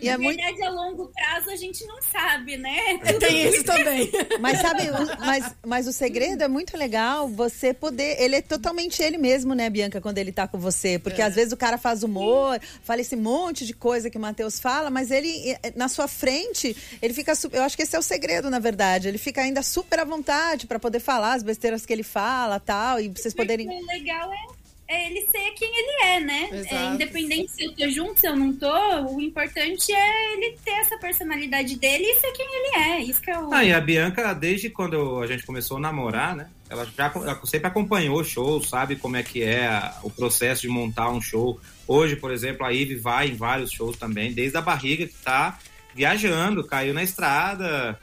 E 0.01 0.09
é 0.09 0.11
Na 0.11 0.17
muito 0.17 0.37
verdade, 0.37 0.63
a 0.63 0.69
longo 0.69 1.07
prazo 1.07 1.49
a 1.49 1.55
gente 1.55 1.85
não 1.85 1.97
sabe, 2.01 2.57
né? 2.57 2.97
Tem 3.19 3.47
isso 3.47 3.63
também. 3.63 4.11
Mas 4.39 4.59
sabe, 4.59 4.83
o, 4.89 5.25
mas, 5.25 5.55
mas 5.65 5.87
o 5.87 5.93
segredo 5.93 6.43
é 6.43 6.47
muito 6.47 6.77
legal 6.77 7.27
você 7.27 7.73
poder. 7.73 8.21
Ele 8.21 8.35
é 8.35 8.41
totalmente 8.41 9.01
ele 9.01 9.17
mesmo, 9.17 9.53
né, 9.55 9.69
Bianca, 9.69 10.01
quando 10.01 10.17
ele 10.17 10.31
tá 10.31 10.47
com 10.47 10.57
você. 10.57 10.99
Porque 10.99 11.21
às 11.21 11.35
vezes 11.35 11.53
o 11.53 11.57
cara 11.57 11.77
faz 11.77 12.03
humor, 12.03 12.59
fala 12.83 13.01
esse 13.01 13.15
monte 13.15 13.65
de 13.65 13.73
coisa 13.73 14.09
que 14.09 14.17
o 14.17 14.21
Matheus 14.21 14.59
fala, 14.59 14.89
mas 14.89 15.11
ele, 15.11 15.51
eh, 15.63 15.73
na 15.75 15.87
sua 15.87 16.07
frente, 16.07 16.75
ele 17.01 17.13
fica. 17.13 17.33
Eu 17.51 17.63
acho 17.63 17.75
que 17.75 17.83
esse 17.83 17.95
é 17.95 17.99
o 17.99 18.03
segredo, 18.03 18.49
na 18.49 18.59
verdade. 18.59 19.07
Ele 19.07 19.17
fica 19.17 19.41
ainda 19.41 19.63
super 19.63 19.99
à 19.99 20.03
vontade 20.03 20.67
pra 20.67 20.79
poder 20.79 20.99
falar 20.99 21.33
as 21.33 21.43
besteiras 21.43 21.85
que 21.85 21.93
ele 21.93 22.03
fala 22.03 22.59
tal. 22.59 22.99
E 22.99 23.07
vocês 23.09 23.33
poderem. 23.33 23.67
O 23.67 23.85
legal 23.87 24.31
é, 24.31 24.54
é 24.87 25.07
ele 25.09 25.21
ser 25.31 25.51
quem 25.55 25.69
ele 25.77 26.03
é, 26.03 26.19
né? 26.19 26.49
Exato. 26.51 26.75
É, 26.75 26.85
independente 26.93 27.51
se 27.51 27.63
eu 27.65 27.73
tô 27.73 27.89
junto, 27.89 28.19
se 28.19 28.27
eu 28.27 28.35
não 28.35 28.53
tô, 28.53 28.71
o 29.15 29.19
importante 29.21 29.91
é 29.91 30.33
ele 30.33 30.57
ter 30.63 30.71
essa 30.71 30.97
personalidade 30.97 31.75
dele 31.77 32.03
e 32.03 32.15
ser 32.19 32.31
quem 32.33 32.45
ele 32.45 32.75
é. 32.77 32.99
Isso 33.03 33.19
que 33.21 33.31
é 33.31 33.39
o. 33.39 33.51
Ah, 33.53 33.63
e 33.63 33.73
a 33.73 33.81
Bianca, 33.81 34.33
desde 34.33 34.69
quando 34.69 35.19
a 35.21 35.27
gente 35.27 35.45
começou 35.45 35.77
a 35.77 35.79
namorar, 35.79 36.35
né? 36.35 36.49
Ela 36.69 36.85
já 36.97 37.11
ela 37.15 37.41
sempre 37.45 37.67
acompanhou 37.67 38.23
shows, 38.23 38.69
sabe 38.69 38.95
como 38.95 39.17
é 39.17 39.23
que 39.23 39.41
é 39.43 39.67
a- 39.67 39.99
o 40.03 40.09
processo 40.09 40.61
de 40.63 40.67
montar 40.67 41.09
um 41.09 41.21
show. 41.21 41.59
Hoje, 41.87 42.15
por 42.15 42.31
exemplo, 42.31 42.65
a 42.65 42.71
Ive 42.73 42.95
vai 42.95 43.27
em 43.29 43.35
vários 43.35 43.71
shows 43.71 43.97
também, 43.97 44.33
desde 44.33 44.57
a 44.57 44.61
barriga 44.61 45.05
que 45.07 45.13
tá 45.23 45.59
viajando, 45.93 46.63
caiu 46.63 46.93
na 46.93 47.03
estrada 47.03 47.99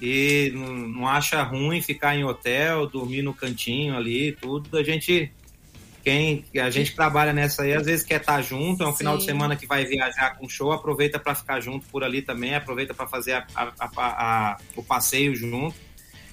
e 0.00 0.50
não, 0.54 0.72
não 0.74 1.08
acha 1.08 1.42
ruim 1.42 1.80
ficar 1.82 2.16
em 2.16 2.24
hotel, 2.24 2.86
dormir 2.86 3.22
no 3.22 3.34
cantinho 3.34 3.96
ali, 3.96 4.32
tudo. 4.40 4.76
A 4.76 4.82
gente 4.82 5.30
quem 6.04 6.44
a 6.60 6.68
gente 6.70 6.94
trabalha 6.94 7.32
nessa 7.32 7.62
aí, 7.62 7.72
às 7.72 7.86
vezes 7.86 8.04
quer 8.04 8.20
estar 8.20 8.42
junto, 8.42 8.82
é 8.84 8.86
um 8.88 8.94
final 8.94 9.16
de 9.16 9.22
Sim. 9.22 9.30
semana 9.30 9.56
que 9.56 9.66
vai 9.66 9.84
viajar 9.86 10.36
com 10.36 10.48
show, 10.48 10.70
aproveita 10.70 11.18
para 11.18 11.34
ficar 11.34 11.60
junto 11.60 11.86
por 11.88 12.04
ali 12.04 12.20
também, 12.20 12.54
aproveita 12.54 12.92
para 12.92 13.06
fazer 13.06 13.32
a- 13.32 13.46
a- 13.54 13.72
a- 13.78 13.90
a- 13.96 14.56
o 14.76 14.82
passeio 14.82 15.34
junto. 15.34 15.74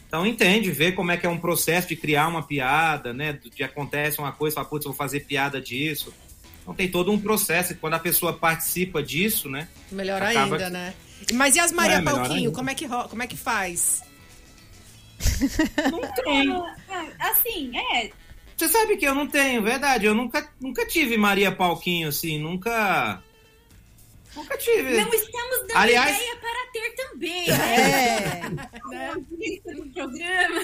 Então 0.08 0.26
entende, 0.28 0.70
vê 0.72 0.92
como 0.92 1.10
é 1.12 1.16
que 1.18 1.26
é 1.26 1.30
um 1.30 1.38
processo 1.38 1.88
de 1.88 1.96
criar 1.96 2.28
uma 2.28 2.44
piada, 2.44 3.14
né? 3.14 3.40
De 3.56 3.64
acontece 3.64 4.20
uma 4.20 4.34
coisa, 4.34 4.56
fala, 4.56 4.68
putz, 4.68 4.86
eu 4.86 4.92
vou 4.92 4.98
fazer 4.98 5.22
piada 5.22 5.62
disso. 5.62 6.14
Então 6.62 6.74
tem 6.74 6.90
todo 6.92 7.12
um 7.12 7.20
processo, 7.20 7.72
e 7.72 7.76
quando 7.76 7.94
a 7.94 8.00
pessoa 8.00 8.34
participa 8.34 9.02
disso, 9.02 9.50
né? 9.50 9.70
Melhor 9.90 10.22
Acaba 10.22 10.40
ainda, 10.56 10.66
que- 10.66 10.70
né? 10.70 10.94
Mas 11.34 11.56
e 11.56 11.60
as 11.62 11.72
Maria 11.72 11.98
É, 11.98 12.02
Palquinho, 12.02 12.52
como 12.52 12.70
é, 12.70 12.76
que, 12.76 12.86
ro- 12.86 13.08
como 13.08 13.24
é 13.24 13.28
que 13.28 13.38
faz? 13.38 14.04
Não 15.92 16.02
tem. 16.24 16.52
Ah, 16.90 17.06
assim, 17.32 17.72
é. 17.78 18.12
Você 18.62 18.70
sabe 18.70 18.96
que 18.96 19.06
eu 19.08 19.16
não 19.16 19.26
tenho, 19.26 19.60
verdade. 19.64 20.06
Eu 20.06 20.14
nunca, 20.14 20.48
nunca 20.60 20.86
tive 20.86 21.18
Maria 21.18 21.52
Palquinho, 21.52 22.10
assim, 22.10 22.38
nunca. 22.38 23.20
Nunca 24.36 24.56
tive. 24.56 24.98
Não 25.02 25.12
estamos 25.12 25.58
dando 25.68 25.78
Aliás- 25.78 26.16
ideia 26.16 26.36
para 26.36 26.72
ter 26.72 26.96
também, 26.96 27.48
né? 27.48 28.42
É. 28.94 29.74
no 29.74 29.88
programa. 29.94 30.62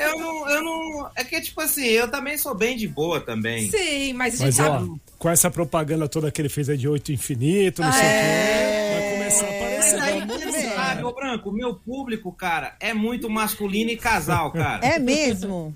Eu 0.00 0.18
não, 0.18 0.48
eu 0.50 0.62
não. 0.64 1.10
É 1.14 1.22
que, 1.22 1.40
tipo 1.40 1.60
assim, 1.60 1.84
eu 1.86 2.10
também 2.10 2.36
sou 2.36 2.52
bem 2.54 2.76
de 2.76 2.88
boa 2.88 3.20
também. 3.20 3.70
Sim, 3.70 4.12
mas 4.14 4.34
a 4.34 4.36
gente 4.38 4.46
Mas 4.46 4.54
sabe. 4.56 4.90
ó, 4.90 4.96
com 5.18 5.30
essa 5.30 5.50
propaganda 5.50 6.08
toda 6.08 6.32
que 6.32 6.40
ele 6.42 6.48
fez 6.48 6.68
aí 6.68 6.76
de 6.76 6.88
oito 6.88 7.12
infinito, 7.12 7.80
não 7.80 7.92
sei 7.92 8.02
o 8.02 8.10
quê, 8.10 9.00
vai 9.00 9.12
começar 9.12 9.46
a 9.46 9.50
aparecer. 9.50 9.98
Mas 9.98 10.02
aí- 10.02 10.18
É. 10.58 10.74
Sabe, 10.74 11.04
ô 11.04 11.12
Branco, 11.12 11.52
meu 11.52 11.74
público, 11.74 12.32
cara, 12.32 12.74
é 12.80 12.92
muito 12.94 13.28
masculino 13.30 13.90
e 13.90 13.96
casal, 13.96 14.50
cara. 14.52 14.84
É 14.86 14.98
mesmo? 14.98 15.74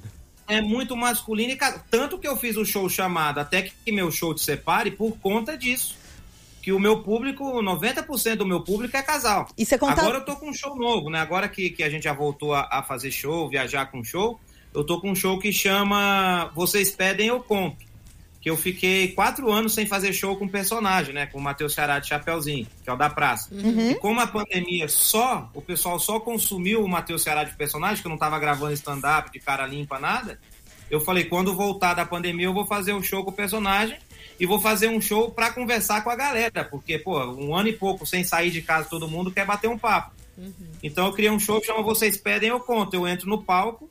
É 0.49 0.61
muito 0.61 0.97
masculino 0.97 1.53
e. 1.53 1.59
Tanto 1.91 2.19
que 2.19 2.27
eu 2.27 2.37
fiz 2.37 2.57
o 2.57 2.65
show 2.65 2.89
chamado 2.89 3.39
Até 3.39 3.63
que 3.63 3.93
meu 3.93 4.11
show 4.11 4.35
te 4.35 4.43
separe 4.43 4.91
por 4.91 5.17
conta 5.19 5.57
disso. 5.57 5.97
Que 6.61 6.73
o 6.73 6.79
meu 6.79 7.03
público, 7.03 7.45
90% 7.61 8.37
do 8.37 8.47
meu 8.47 8.61
público 8.61 8.97
é 8.97 9.03
casal. 9.03 9.49
E 9.59 9.65
você 9.65 9.77
conta. 9.77 10.01
Agora 10.01 10.19
eu 10.19 10.25
tô 10.25 10.37
com 10.37 10.51
um 10.51 10.55
show 10.55 10.77
novo, 10.77 11.11
né? 11.11 11.19
Agora 11.19 11.49
que, 11.49 11.71
que 11.71 11.83
a 11.83 11.91
gente 11.91 12.05
já 12.05 12.13
voltou 12.13 12.55
a, 12.55 12.69
a 12.71 12.83
fazer 12.85 13.11
show, 13.11 13.49
viajar 13.49 13.87
com 13.87 14.05
show, 14.05 14.39
eu 14.73 14.85
tô 14.85 15.01
com 15.01 15.11
um 15.11 15.15
show 15.15 15.39
que 15.41 15.53
chama 15.53 16.53
Vocês 16.55 16.93
Pedem, 16.93 17.27
Eu 17.27 17.41
Conto. 17.41 17.92
Que 18.43 18.51
eu 18.51 18.57
fiquei 18.57 19.13
quatro 19.13 19.53
anos 19.53 19.73
sem 19.73 19.87
fazer 19.87 20.13
show 20.13 20.37
com 20.37 20.49
personagem, 20.49 21.15
né? 21.15 21.27
Com 21.27 21.39
o 21.39 21.41
Matheus 21.41 21.75
Ceará 21.75 22.01
de 22.01 22.09
Chapeuzinho, 22.09 22.67
que 22.83 22.91
é 22.91 22.93
o 22.93 22.97
da 22.97 23.09
praça. 23.09 23.49
E 23.93 23.95
como 23.95 24.19
a 24.21 24.27
pandemia 24.27 24.89
só, 24.89 25.49
o 25.55 25.63
pessoal 25.63 26.01
só 26.01 26.19
consumiu 26.19 26.85
o 26.85 26.89
Matheus 26.89 27.23
Ceará 27.23 27.45
de 27.45 27.55
personagem, 27.55 28.03
que 28.03 28.07
eu 28.09 28.11
não 28.11 28.19
tava 28.19 28.41
gravando 28.41 28.73
stand-up 28.73 29.31
de 29.31 29.39
cara 29.39 29.65
limpa, 29.65 30.01
nada. 30.01 30.41
Eu 30.91 31.01
falei, 31.01 31.25
quando 31.25 31.55
voltar 31.55 31.95
da 31.95 32.05
pandemia, 32.05 32.47
eu 32.47 32.53
vou 32.53 32.67
fazer 32.67 32.93
um 32.93 33.03
show 33.03 33.25
com 33.25 33.31
o 33.31 33.33
personagem 33.33 33.97
e 34.41 34.45
vou 34.45 34.61
fazer 34.61 34.89
um 34.89 35.01
show 35.01 35.31
pra 35.31 35.53
conversar 35.53 36.03
com 36.03 36.11
a 36.11 36.17
galera, 36.17 36.65
porque, 36.65 36.99
pô, 36.99 37.25
um 37.25 37.55
ano 37.55 37.69
e 37.69 37.73
pouco 37.73 38.05
sem 38.05 38.25
sair 38.25 38.51
de 38.51 38.61
casa, 38.61 38.89
todo 38.89 39.07
mundo 39.07 39.31
quer 39.31 39.47
bater 39.47 39.71
um 39.71 39.79
papo. 39.79 40.13
Então 40.83 41.07
eu 41.07 41.13
criei 41.13 41.31
um 41.31 41.39
show 41.39 41.61
que 41.61 41.69
chama 41.69 41.83
Vocês 41.83 42.17
Pedem, 42.17 42.49
Eu 42.49 42.59
Conto. 42.59 42.95
Eu 42.95 43.07
entro 43.07 43.29
no 43.29 43.41
palco, 43.41 43.89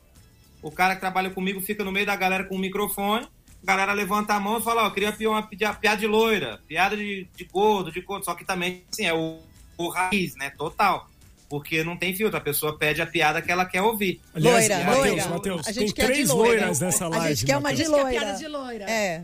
o 0.60 0.70
cara 0.70 0.94
que 0.94 1.00
trabalha 1.00 1.30
comigo 1.30 1.60
fica 1.62 1.82
no 1.82 1.90
meio 1.90 2.04
da 2.04 2.14
galera 2.14 2.44
com 2.44 2.54
o 2.54 2.58
microfone, 2.58 3.26
a 3.62 3.66
galera 3.66 3.92
levanta 3.92 4.34
a 4.34 4.40
mão 4.40 4.58
e 4.58 4.62
fala, 4.62 4.82
ó, 4.82 4.86
eu 4.86 4.90
queria 4.92 5.14
uma 5.28 5.42
pi- 5.42 5.56
piada 5.80 5.96
de 5.96 6.06
loira, 6.06 6.60
piada 6.66 6.96
de, 6.96 7.26
de 7.36 7.44
gordo, 7.44 7.92
de 7.92 8.00
gordo, 8.00 8.24
só 8.24 8.34
que 8.34 8.44
também, 8.44 8.82
assim, 8.92 9.06
é 9.06 9.14
o, 9.14 9.38
o 9.78 9.88
raiz, 9.88 10.34
né, 10.36 10.50
total. 10.50 11.08
Porque 11.48 11.84
não 11.84 11.96
tem 11.96 12.14
filtro, 12.16 12.36
a 12.38 12.40
pessoa 12.40 12.78
pede 12.78 13.02
a 13.02 13.06
piada 13.06 13.42
que 13.42 13.52
ela 13.52 13.64
quer 13.66 13.82
ouvir. 13.82 14.20
Aliás, 14.34 14.68
Loira, 14.68 14.84
Matheus, 14.84 15.06
loira. 15.06 15.28
Matheus, 15.28 15.60
A 15.60 15.64
tem 15.64 15.74
gente 15.74 15.92
quer 15.94 16.06
de 16.06 16.12
três 16.12 16.28
loira. 16.30 16.48
loiras 16.60 16.80
nessa 16.80 17.04
A 17.04 17.08
live. 17.08 17.28
gente 17.34 17.46
quer 17.46 17.56
uma 17.58 17.68
A 17.68 17.72
de 17.72 17.78
gente 17.78 17.90
quer 17.90 17.96
loira. 18.02 18.10
piada 18.10 18.38
de 18.38 18.48
loira. 18.48 18.90
É. 18.90 19.22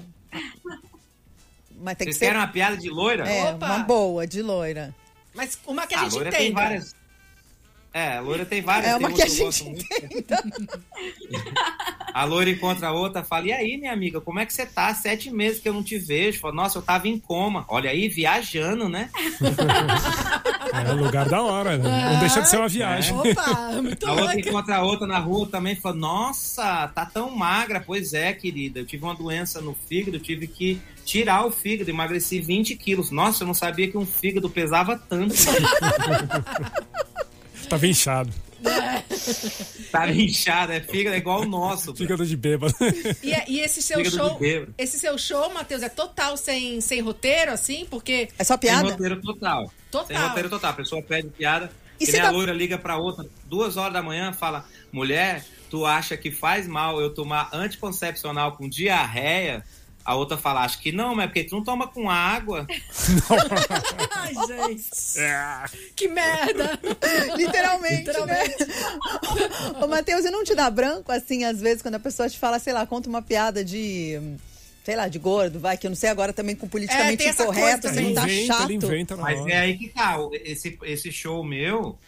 Mas 1.80 1.96
tem 1.96 2.06
que 2.06 2.12
Vocês 2.12 2.16
ser. 2.16 2.26
querem 2.26 2.40
uma 2.40 2.48
piada 2.48 2.76
de 2.76 2.90
loira? 2.90 3.28
É, 3.28 3.50
Opa. 3.52 3.66
uma 3.66 3.78
boa, 3.80 4.26
de 4.26 4.42
loira. 4.42 4.94
Mas 5.34 5.58
uma 5.66 5.86
que 5.86 5.94
a 5.94 6.00
Ah, 6.00 6.04
gente 6.04 6.16
entenda. 6.16 6.36
tem 6.36 6.52
várias. 6.52 6.94
É, 7.92 8.18
a 8.18 8.20
loira 8.20 8.44
tem 8.44 8.60
várias. 8.60 8.92
É 8.92 8.98
tem 8.98 9.06
uma 9.06 9.14
que 9.14 9.22
a 9.22 9.26
gente 9.26 9.42
gosto 9.42 9.64
muito. 9.64 9.84
A 12.12 12.24
loira 12.24 12.50
encontra 12.50 12.88
a 12.88 12.92
outra, 12.92 13.24
fala: 13.24 13.46
E 13.46 13.52
aí, 13.52 13.76
minha 13.76 13.92
amiga, 13.92 14.20
como 14.20 14.38
é 14.38 14.46
que 14.46 14.52
você 14.52 14.66
tá? 14.66 14.92
Sete 14.94 15.30
meses 15.30 15.58
que 15.60 15.68
eu 15.68 15.72
não 15.72 15.82
te 15.82 15.98
vejo. 15.98 16.40
Fala, 16.40 16.54
Nossa, 16.54 16.78
eu 16.78 16.82
tava 16.82 17.08
em 17.08 17.18
coma. 17.18 17.64
Olha 17.68 17.90
aí, 17.90 18.08
viajando, 18.08 18.88
né? 18.88 19.10
É 20.70 20.92
um 20.92 21.02
lugar 21.02 21.26
da 21.28 21.42
hora. 21.42 21.78
né? 21.78 22.12
Não 22.12 22.20
deixa 22.20 22.42
de 22.42 22.48
ser 22.50 22.58
uma 22.58 22.68
viagem. 22.68 23.16
Opa, 23.16 23.72
muito 23.82 24.06
A 24.06 24.12
outra 24.12 24.38
encontra 24.38 24.76
a 24.76 24.82
outra 24.82 25.06
na 25.06 25.18
rua 25.18 25.48
também 25.48 25.74
fala: 25.74 25.96
Nossa, 25.96 26.88
tá 26.88 27.06
tão 27.06 27.30
magra. 27.30 27.82
Pois 27.84 28.12
é, 28.12 28.32
querida. 28.34 28.80
Eu 28.80 28.86
tive 28.86 29.02
uma 29.02 29.14
doença 29.14 29.60
no 29.62 29.74
fígado, 29.88 30.18
tive 30.18 30.46
que 30.46 30.80
tirar 31.06 31.46
o 31.46 31.50
fígado, 31.50 31.88
emagreci 31.90 32.38
20 32.38 32.76
quilos. 32.76 33.10
Nossa, 33.10 33.42
eu 33.42 33.46
não 33.46 33.54
sabia 33.54 33.90
que 33.90 33.96
um 33.96 34.04
fígado 34.04 34.50
pesava 34.50 34.94
tanto. 34.96 35.34
Tava 37.68 37.86
inchado. 37.86 38.32
Tava 39.92 40.12
inchado, 40.12 40.72
é 40.72 40.80
fígado, 40.80 41.14
é 41.14 41.18
igual 41.18 41.42
o 41.42 41.46
nosso. 41.46 41.94
Fígado 41.94 42.26
de 42.26 42.36
bêbado. 42.36 42.74
E, 43.22 43.52
e 43.52 43.60
esse 43.60 43.80
seu 43.82 43.98
Fígado 43.98 44.16
show, 44.16 44.40
esse 44.76 44.98
seu 44.98 45.16
show, 45.18 45.52
Matheus, 45.52 45.82
é 45.82 45.88
total 45.88 46.36
sem, 46.36 46.80
sem 46.80 47.00
roteiro, 47.00 47.52
assim? 47.52 47.86
Porque 47.90 48.28
É 48.38 48.44
só 48.44 48.54
Sem 48.54 48.60
piada? 48.60 48.90
roteiro 48.90 49.20
total. 49.20 49.72
Total. 49.90 50.06
Sem 50.06 50.16
roteiro 50.16 50.48
total. 50.50 50.70
A 50.70 50.74
pessoa 50.74 51.02
pede 51.02 51.28
piada. 51.28 51.70
E 52.00 52.04
E 52.04 52.06
você 52.06 52.12
nem 52.12 52.22
tá- 52.22 52.28
a 52.28 52.30
loira 52.30 52.52
liga 52.52 52.78
pra 52.78 52.96
outra, 52.96 53.26
duas 53.46 53.76
horas 53.76 53.92
da 53.92 54.02
manhã, 54.02 54.32
fala: 54.32 54.64
mulher, 54.92 55.44
tu 55.70 55.84
acha 55.84 56.16
que 56.16 56.30
faz 56.30 56.66
mal 56.68 57.00
eu 57.00 57.12
tomar 57.12 57.48
anticoncepcional 57.52 58.52
com 58.56 58.68
diarreia? 58.68 59.64
A 60.08 60.14
outra 60.14 60.38
fala, 60.38 60.64
acho 60.64 60.78
que 60.78 60.90
não, 60.90 61.14
mas 61.14 61.24
é 61.24 61.28
porque 61.28 61.44
tu 61.44 61.54
não 61.54 61.62
toma 61.62 61.86
com 61.86 62.08
água. 62.08 62.66
Ai, 64.10 64.32
gente. 64.46 64.86
que 65.94 66.08
merda. 66.08 66.80
Literalmente, 67.36 68.06
Literalmente. 68.08 68.64
né? 68.64 68.74
Ô, 69.82 69.86
Matheus, 69.86 70.24
e 70.24 70.30
não 70.30 70.42
te 70.44 70.54
dá 70.54 70.70
branco, 70.70 71.12
assim, 71.12 71.44
às 71.44 71.60
vezes, 71.60 71.82
quando 71.82 71.96
a 71.96 72.00
pessoa 72.00 72.26
te 72.26 72.38
fala, 72.38 72.58
sei 72.58 72.72
lá, 72.72 72.86
conta 72.86 73.06
uma 73.06 73.20
piada 73.20 73.62
de... 73.62 74.18
Sei 74.82 74.96
lá, 74.96 75.08
de 75.08 75.18
gordo, 75.18 75.60
vai, 75.60 75.76
que 75.76 75.86
eu 75.86 75.90
não 75.90 75.96
sei 75.96 76.08
agora 76.08 76.32
também 76.32 76.56
com 76.56 76.64
É, 76.64 76.68
politicamente 76.70 77.22
coisa 77.34 77.74
assim, 77.74 78.14
também. 78.14 78.14
tá 78.14 78.26
chato. 78.26 78.64
ele 78.64 78.74
inventa 78.76 79.14
na 79.14 79.22
Mas 79.24 79.46
é 79.46 79.58
aí 79.58 79.76
que 79.76 79.88
tá. 79.88 80.16
Esse, 80.42 80.78
esse 80.84 81.12
show 81.12 81.44
meu 81.44 81.98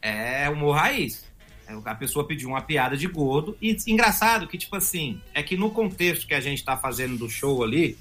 é 0.00 0.48
humor 0.48 0.76
raiz. 0.76 1.22
É, 1.66 1.72
A 1.84 1.94
pessoa 1.94 2.26
pediu 2.26 2.48
uma 2.48 2.62
piada 2.62 2.96
de 2.96 3.06
gordo. 3.06 3.56
E 3.60 3.76
engraçado 3.86 4.46
que, 4.46 4.58
tipo 4.58 4.76
assim, 4.76 5.20
é 5.34 5.42
que 5.42 5.56
no 5.56 5.70
contexto 5.70 6.26
que 6.26 6.34
a 6.34 6.40
gente 6.40 6.64
tá 6.64 6.76
fazendo 6.76 7.16
do 7.16 7.28
show 7.28 7.62
ali, 7.62 7.96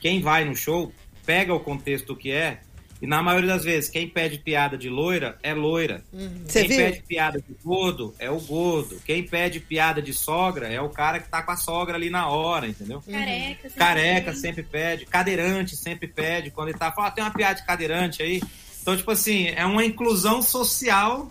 quem 0.00 0.20
vai 0.20 0.44
no 0.44 0.54
show 0.54 0.92
pega 1.24 1.52
o 1.52 1.60
contexto 1.60 2.16
que 2.16 2.30
é. 2.30 2.60
E 3.00 3.06
na 3.06 3.22
maioria 3.22 3.50
das 3.50 3.62
vezes, 3.62 3.88
quem 3.88 4.08
pede 4.08 4.38
piada 4.38 4.76
de 4.76 4.88
loira 4.88 5.38
é 5.40 5.54
loira. 5.54 6.02
Você 6.44 6.60
Quem 6.60 6.68
viu? 6.68 6.78
pede 6.78 7.02
piada 7.06 7.40
de 7.40 7.54
gordo 7.62 8.12
é 8.18 8.28
o 8.28 8.40
gordo. 8.40 9.00
Quem 9.04 9.22
pede 9.22 9.60
piada 9.60 10.02
de 10.02 10.12
sogra 10.12 10.66
é 10.66 10.80
o 10.80 10.88
cara 10.88 11.20
que 11.20 11.28
tá 11.28 11.40
com 11.42 11.52
a 11.52 11.56
sogra 11.56 11.94
ali 11.94 12.10
na 12.10 12.28
hora, 12.28 12.66
entendeu? 12.66 13.00
Careca. 13.02 13.68
sempre 13.68 13.78
Careca 13.78 14.34
sempre 14.34 14.62
pede, 14.64 15.06
cadeirante 15.06 15.76
sempre 15.76 16.08
pede, 16.08 16.50
quando 16.50 16.70
ele 16.70 16.78
tá 16.78 16.90
falando, 16.90 17.10
ah, 17.10 17.14
tem 17.14 17.22
uma 17.22 17.30
piada 17.30 17.60
de 17.60 17.66
cadeirante 17.66 18.20
aí. 18.20 18.42
Então, 18.82 18.96
tipo 18.96 19.10
assim, 19.12 19.46
é 19.46 19.64
uma 19.64 19.84
inclusão 19.84 20.42
social 20.42 21.30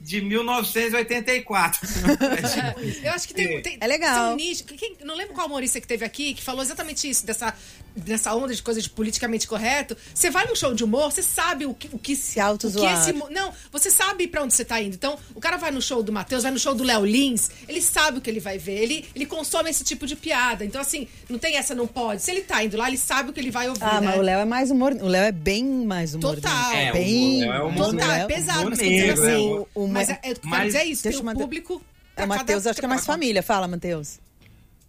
de 0.00 0.20
1984. 0.20 1.80
Eu 3.02 3.12
acho 3.12 3.26
que 3.28 3.34
tem. 3.34 3.62
tem 3.62 3.78
É 3.80 3.86
legal. 3.86 4.28
são 4.30 4.36
quem- 4.76 4.96
não 5.04 5.14
lembro 5.16 5.34
qual 5.34 5.46
humorista 5.46 5.80
que 5.80 5.86
teve 5.86 6.04
aqui 6.04 6.34
que 6.34 6.42
falou 6.42 6.62
exatamente 6.62 7.08
isso, 7.08 7.24
dessa, 7.26 7.54
dessa 7.96 8.34
onda 8.34 8.54
de 8.54 8.62
coisa 8.62 8.80
de 8.80 8.90
politicamente 8.90 9.48
correto. 9.48 9.96
Você 10.14 10.30
vai 10.30 10.46
num 10.46 10.54
show 10.54 10.74
de 10.74 10.84
humor, 10.84 11.10
você 11.10 11.22
sabe 11.22 11.64
o 11.66 11.72
que. 11.74 11.88
O 11.92 11.98
que 11.98 12.14
Se 12.14 12.38
autozoar. 12.38 12.84
o 13.00 13.04
que 13.04 13.10
esse 13.10 13.32
Não, 13.32 13.52
você 13.72 13.90
sabe 13.90 14.26
pra 14.28 14.42
onde 14.42 14.52
você 14.54 14.64
tá 14.64 14.80
indo. 14.80 14.94
Então, 14.94 15.18
o 15.34 15.40
cara 15.40 15.56
vai 15.56 15.70
no 15.70 15.80
show 15.80 16.02
do 16.02 16.12
Matheus, 16.12 16.42
vai 16.42 16.52
no 16.52 16.58
show 16.58 16.74
do 16.74 16.84
Léo 16.84 17.04
Lins, 17.04 17.50
ele 17.66 17.80
sabe 17.80 18.18
o 18.18 18.20
que 18.20 18.28
ele 18.28 18.40
vai 18.40 18.58
ver. 18.58 18.78
Ele, 18.82 19.04
ele 19.14 19.24
consome 19.26 19.70
esse 19.70 19.82
tipo 19.82 20.06
de 20.06 20.14
piada. 20.14 20.64
Então, 20.64 20.80
assim, 20.80 21.08
não 21.28 21.38
tem 21.38 21.56
essa, 21.56 21.74
não 21.74 21.86
pode. 21.86 22.22
Se 22.22 22.30
ele 22.30 22.42
tá 22.42 22.62
indo 22.62 22.76
lá, 22.76 22.88
ele 22.88 22.98
sabe 22.98 23.30
o 23.30 23.32
que 23.32 23.40
ele 23.40 23.50
vai 23.50 23.68
ouvir. 23.68 23.82
Ah, 23.82 24.00
né? 24.00 24.08
mas 24.08 24.18
o 24.18 24.22
Léo 24.22 24.40
é 24.40 24.44
mais 24.44 24.70
humor. 24.70 24.92
O 25.00 25.06
Léo 25.08 25.22
é 25.24 25.32
bem 25.32 25.64
mais 25.64 26.14
humor. 26.14 26.34
Total. 26.36 26.72
É, 26.74 26.90
o 26.90 26.92
bem. 26.92 27.40
Léo 27.40 27.52
é 27.52 27.62
humor 27.62 27.90
Total, 27.92 28.08
Léo- 28.08 28.24
é 28.24 28.26
pesado, 28.26 28.58
humor 28.60 28.70
mas 28.70 28.78
quer 28.78 28.84
dizer 28.88 29.06
negro, 29.06 29.24
é 29.24 29.32
assim. 29.34 29.46
humor- 29.46 29.68
o- 29.74 29.88
mas 29.88 30.08
é, 30.10 30.20
é, 30.22 30.34
mas- 30.42 30.66
dizer 30.66 30.84
isso, 30.84 31.02
Deixa 31.02 31.18
tem 31.18 31.22
um 31.22 31.26
mate- 31.26 31.38
público. 31.40 31.82
É 32.16 32.24
o 32.24 32.28
Matheus, 32.28 32.66
acho 32.66 32.78
que 32.80 32.84
é 32.84 32.88
mais 32.88 33.04
família. 33.04 33.42
Fala, 33.42 33.68
Matheus. 33.68 34.18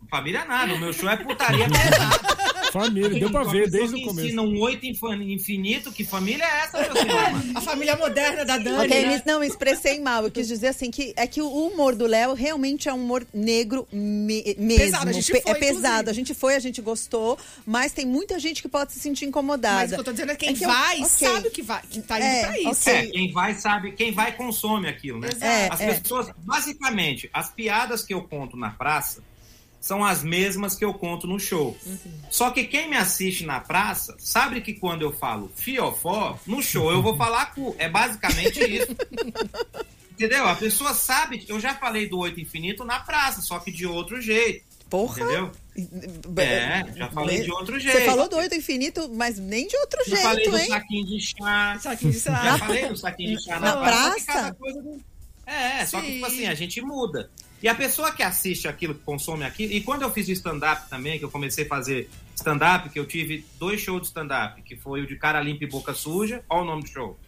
Família 0.10 0.46
nada, 0.46 0.74
o 0.74 0.80
meu 0.80 0.94
show 0.94 1.10
é 1.10 1.18
putaria 1.18 1.68
pesada. 1.70 2.27
Família, 2.72 3.10
deu 3.20 3.30
pra 3.32 3.44
ver 3.44 3.70
desde 3.70 3.96
o 3.96 4.02
começo. 4.04 4.28
ensina 4.28 4.42
um 4.42 4.60
oito 4.60 4.86
infinito, 4.86 5.92
que 5.92 6.04
família 6.04 6.44
é 6.44 6.60
essa, 6.64 6.78
meu 6.82 6.96
senhor? 6.96 7.18
A 7.56 7.62
família 7.62 7.96
moderna 7.96 8.46
da 8.46 8.58
Dani. 8.58 8.86
Ok, 8.86 9.06
né? 9.06 9.24
não, 9.26 9.40
me 9.40 9.48
expressei 9.48 10.00
mal. 10.00 10.24
Eu 10.24 10.32
quis 10.32 10.48
dizer 10.48 10.68
assim 10.68 10.92
que 10.92 11.14
é 11.16 11.26
que 11.28 11.42
o 11.42 11.50
humor 11.50 11.96
do 11.96 12.06
Léo 12.06 12.34
realmente 12.34 12.88
é 12.90 12.94
um 12.94 12.98
humor 13.04 13.26
negro 13.34 13.88
me- 13.92 14.56
mesmo. 14.58 14.78
Pesado, 14.86 15.10
a 15.10 15.14
gente 15.14 15.32
Pe- 15.32 15.42
foi, 15.42 15.52
é 15.52 15.56
pesado. 15.56 15.78
inclusive. 15.80 16.10
A 16.10 16.14
gente 16.14 16.34
foi, 16.34 16.56
a 16.56 16.60
gente 16.60 16.82
gostou, 16.82 17.38
mas 17.66 17.92
tem 17.92 18.06
muita 18.06 18.38
gente 18.40 18.62
que 18.62 18.68
pode 18.68 18.94
se 18.94 19.00
sentir 19.00 19.26
incomodada. 19.26 19.76
Mas 19.82 19.92
o 19.92 19.96
que 19.96 20.00
eu 20.02 20.04
tô 20.06 20.12
dizendo 20.12 20.32
é 20.32 20.36
quem 20.36 20.50
É 20.50 20.54
que 20.54 20.64
eu- 20.66 20.70
vai, 20.70 20.96
ok. 20.98 21.06
sabe 21.08 21.48
o 21.48 21.52
que 21.52 21.62
vai, 21.62 21.82
que 21.90 22.02
tá 22.02 22.18
indo 22.18 22.26
É, 22.26 22.46
pra 22.46 22.60
isso. 22.60 22.90
ok. 22.90 22.94
É, 22.94 23.06
quem 23.08 23.32
vai 23.32 23.54
sabe, 23.56 23.92
quem 23.94 24.12
vai 24.12 24.36
consome 24.36 24.88
aquilo, 24.88 25.20
né? 25.20 25.30
Exato. 25.30 25.46
É, 25.46 25.70
As 25.72 25.82
é. 25.82 25.94
pessoas, 25.94 26.30
basicamente, 26.38 27.30
as 27.34 27.50
piadas 27.50 28.04
que 28.04 28.14
eu 28.14 28.22
conto 28.24 28.58
na 28.58 28.70
praça 28.70 29.22
são 29.80 30.04
as 30.04 30.24
mesmas 30.24 30.76
que 30.76 30.84
eu 30.84 30.94
conto 30.94 31.28
no 31.28 31.40
show. 31.40 31.78
Só 32.30 32.50
que 32.52 32.66
quem 32.66 32.90
me 32.90 32.98
assiste 32.98 33.46
na 33.46 33.60
praça 33.60 34.16
sabe 34.20 34.62
que 34.62 34.74
quando 34.74 35.02
eu 35.04 35.14
falo 35.14 35.52
fiofó, 35.56 36.38
no 36.46 36.62
show 36.62 36.92
eu 36.92 37.02
vou 37.02 37.16
falar 37.16 37.54
cu. 37.54 37.76
É 37.78 37.88
basicamente 37.90 38.60
isso. 38.60 38.96
Entendeu? 40.12 40.48
A 40.48 40.56
pessoa 40.56 40.94
sabe. 40.96 41.46
Eu 41.48 41.60
já 41.60 41.76
falei 41.76 42.10
do 42.10 42.18
oito 42.18 42.40
infinito 42.40 42.84
na 42.84 43.00
praça, 43.00 43.42
só 43.42 43.60
que 43.60 43.72
de 43.72 43.86
outro 43.86 44.20
jeito. 44.20 44.66
Porra! 44.90 45.22
Entendeu? 45.22 45.52
É, 46.38 46.86
já 46.96 47.10
falei 47.12 47.44
de 47.44 47.52
outro 47.52 47.80
jeito. 47.80 47.98
Você 48.00 48.06
falou 48.06 48.28
do 48.28 48.38
oito 48.38 48.56
infinito, 48.56 49.10
mas 49.14 49.38
nem 49.38 49.68
de 49.68 49.78
outro 49.78 50.00
Já 50.08 50.18
falei 50.18 50.46
jeito, 50.46 50.52
do 50.52 50.58
hein? 50.58 50.68
saquinho 50.70 51.06
de 51.06 51.20
chá. 51.22 51.80
Só 51.82 51.96
que 51.96 52.08
isso 52.08 52.26
Já 52.30 52.58
falei 52.58 52.88
do 52.88 52.98
saquinho 52.98 53.38
de 53.38 53.44
chá 53.44 53.60
Na 53.60 53.76
na, 53.76 53.82
praça. 53.82 54.16
que 54.20 54.26
praça? 54.26 54.42
cada 54.42 54.54
coisa 54.56 54.82
do- 54.82 55.02
É, 55.46 55.86
só 55.86 56.02
que, 56.02 56.14
tipo 56.14 56.26
assim, 56.26 56.48
a 56.48 56.56
gente 56.56 56.82
muda. 56.82 57.30
E 57.62 57.68
a 57.68 57.74
pessoa 57.74 58.12
que 58.12 58.22
assiste 58.22 58.68
aquilo, 58.68 58.94
que 58.94 59.04
consome 59.04 59.44
aquilo, 59.44 59.74
e 59.74 59.82
quando 59.82 60.04
eu 60.04 60.12
fiz 60.12 60.28
o 60.28 60.32
stand-up 60.32 60.90
também, 60.90 61.18
que 61.18 61.26
eu 61.26 61.32
comecei 61.32 61.66
a 61.66 61.68
fazer 61.68 62.10
stand-up, 62.36 62.90
que 62.90 63.00
eu 63.00 63.06
tive 63.06 63.46
dois 63.60 63.82
shows 63.82 64.02
de 64.02 64.08
stand-up, 64.08 64.62
que 64.62 64.76
foi 64.76 65.02
o 65.02 65.08
de 65.08 65.16
cara 65.16 65.42
limpa 65.42 65.64
e 65.64 65.68
boca 65.68 65.94
suja, 65.94 66.44
olha 66.50 66.62
o 66.62 66.66
nome 66.66 66.84
do 66.84 66.90
show. 66.90 67.20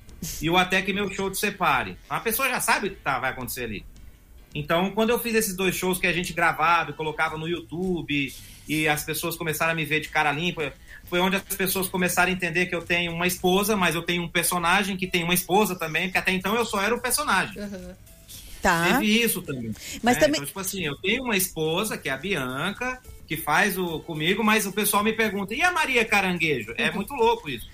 E 0.41 0.49
o 0.49 0.57
até 0.57 0.81
que 0.81 0.93
meu 0.93 1.09
show 1.11 1.29
de 1.29 1.37
separe. 1.37 1.97
A 2.09 2.19
pessoa 2.19 2.49
já 2.49 2.59
sabe 2.59 2.87
o 2.87 2.91
que 2.91 2.97
tá, 2.97 3.17
vai 3.19 3.31
acontecer 3.31 3.63
ali. 3.63 3.85
Então, 4.53 4.91
quando 4.91 5.11
eu 5.11 5.19
fiz 5.19 5.33
esses 5.35 5.55
dois 5.55 5.75
shows 5.75 5.99
que 5.99 6.07
a 6.07 6.13
gente 6.13 6.33
gravava 6.33 6.91
e 6.91 6.93
colocava 6.93 7.37
no 7.37 7.47
YouTube, 7.47 8.33
e 8.67 8.87
as 8.87 9.03
pessoas 9.03 9.35
começaram 9.35 9.71
a 9.71 9.75
me 9.75 9.85
ver 9.85 9.99
de 9.99 10.09
cara 10.09 10.31
limpa, 10.31 10.73
foi 11.05 11.19
onde 11.19 11.35
as 11.35 11.43
pessoas 11.43 11.87
começaram 11.87 12.31
a 12.31 12.35
entender 12.35 12.67
que 12.67 12.75
eu 12.75 12.81
tenho 12.81 13.11
uma 13.13 13.25
esposa, 13.25 13.75
mas 13.75 13.95
eu 13.95 14.03
tenho 14.03 14.23
um 14.23 14.27
personagem 14.27 14.95
que 14.95 15.07
tem 15.07 15.23
uma 15.23 15.33
esposa 15.33 15.75
também, 15.75 16.03
porque 16.03 16.19
até 16.19 16.31
então 16.31 16.55
eu 16.55 16.65
só 16.65 16.81
era 16.81 16.93
o 16.93 17.01
personagem. 17.01 17.61
aham. 17.61 17.95
Tá. 18.61 18.93
Teve 18.93 19.05
isso 19.23 19.41
também. 19.41 19.71
Mas 20.03 20.15
né? 20.15 20.21
também- 20.21 20.35
Então, 20.39 20.45
tipo 20.47 20.59
assim, 20.59 20.85
eu 20.85 20.95
tenho 20.97 21.23
uma 21.23 21.37
esposa, 21.37 21.97
que 21.97 22.09
é 22.09 22.11
a 22.11 22.17
Bianca, 22.17 23.01
que 23.27 23.37
faz 23.37 23.77
o 23.77 23.99
comigo, 24.01 24.43
mas 24.43 24.65
o 24.65 24.71
pessoal 24.71 25.03
me 25.03 25.13
pergunta, 25.13 25.53
e 25.55 25.61
a 25.61 25.71
Maria 25.71 26.03
Caranguejo? 26.03 26.73
É 26.77 26.91
muito 26.91 27.13
louco 27.13 27.49
isso. 27.49 27.67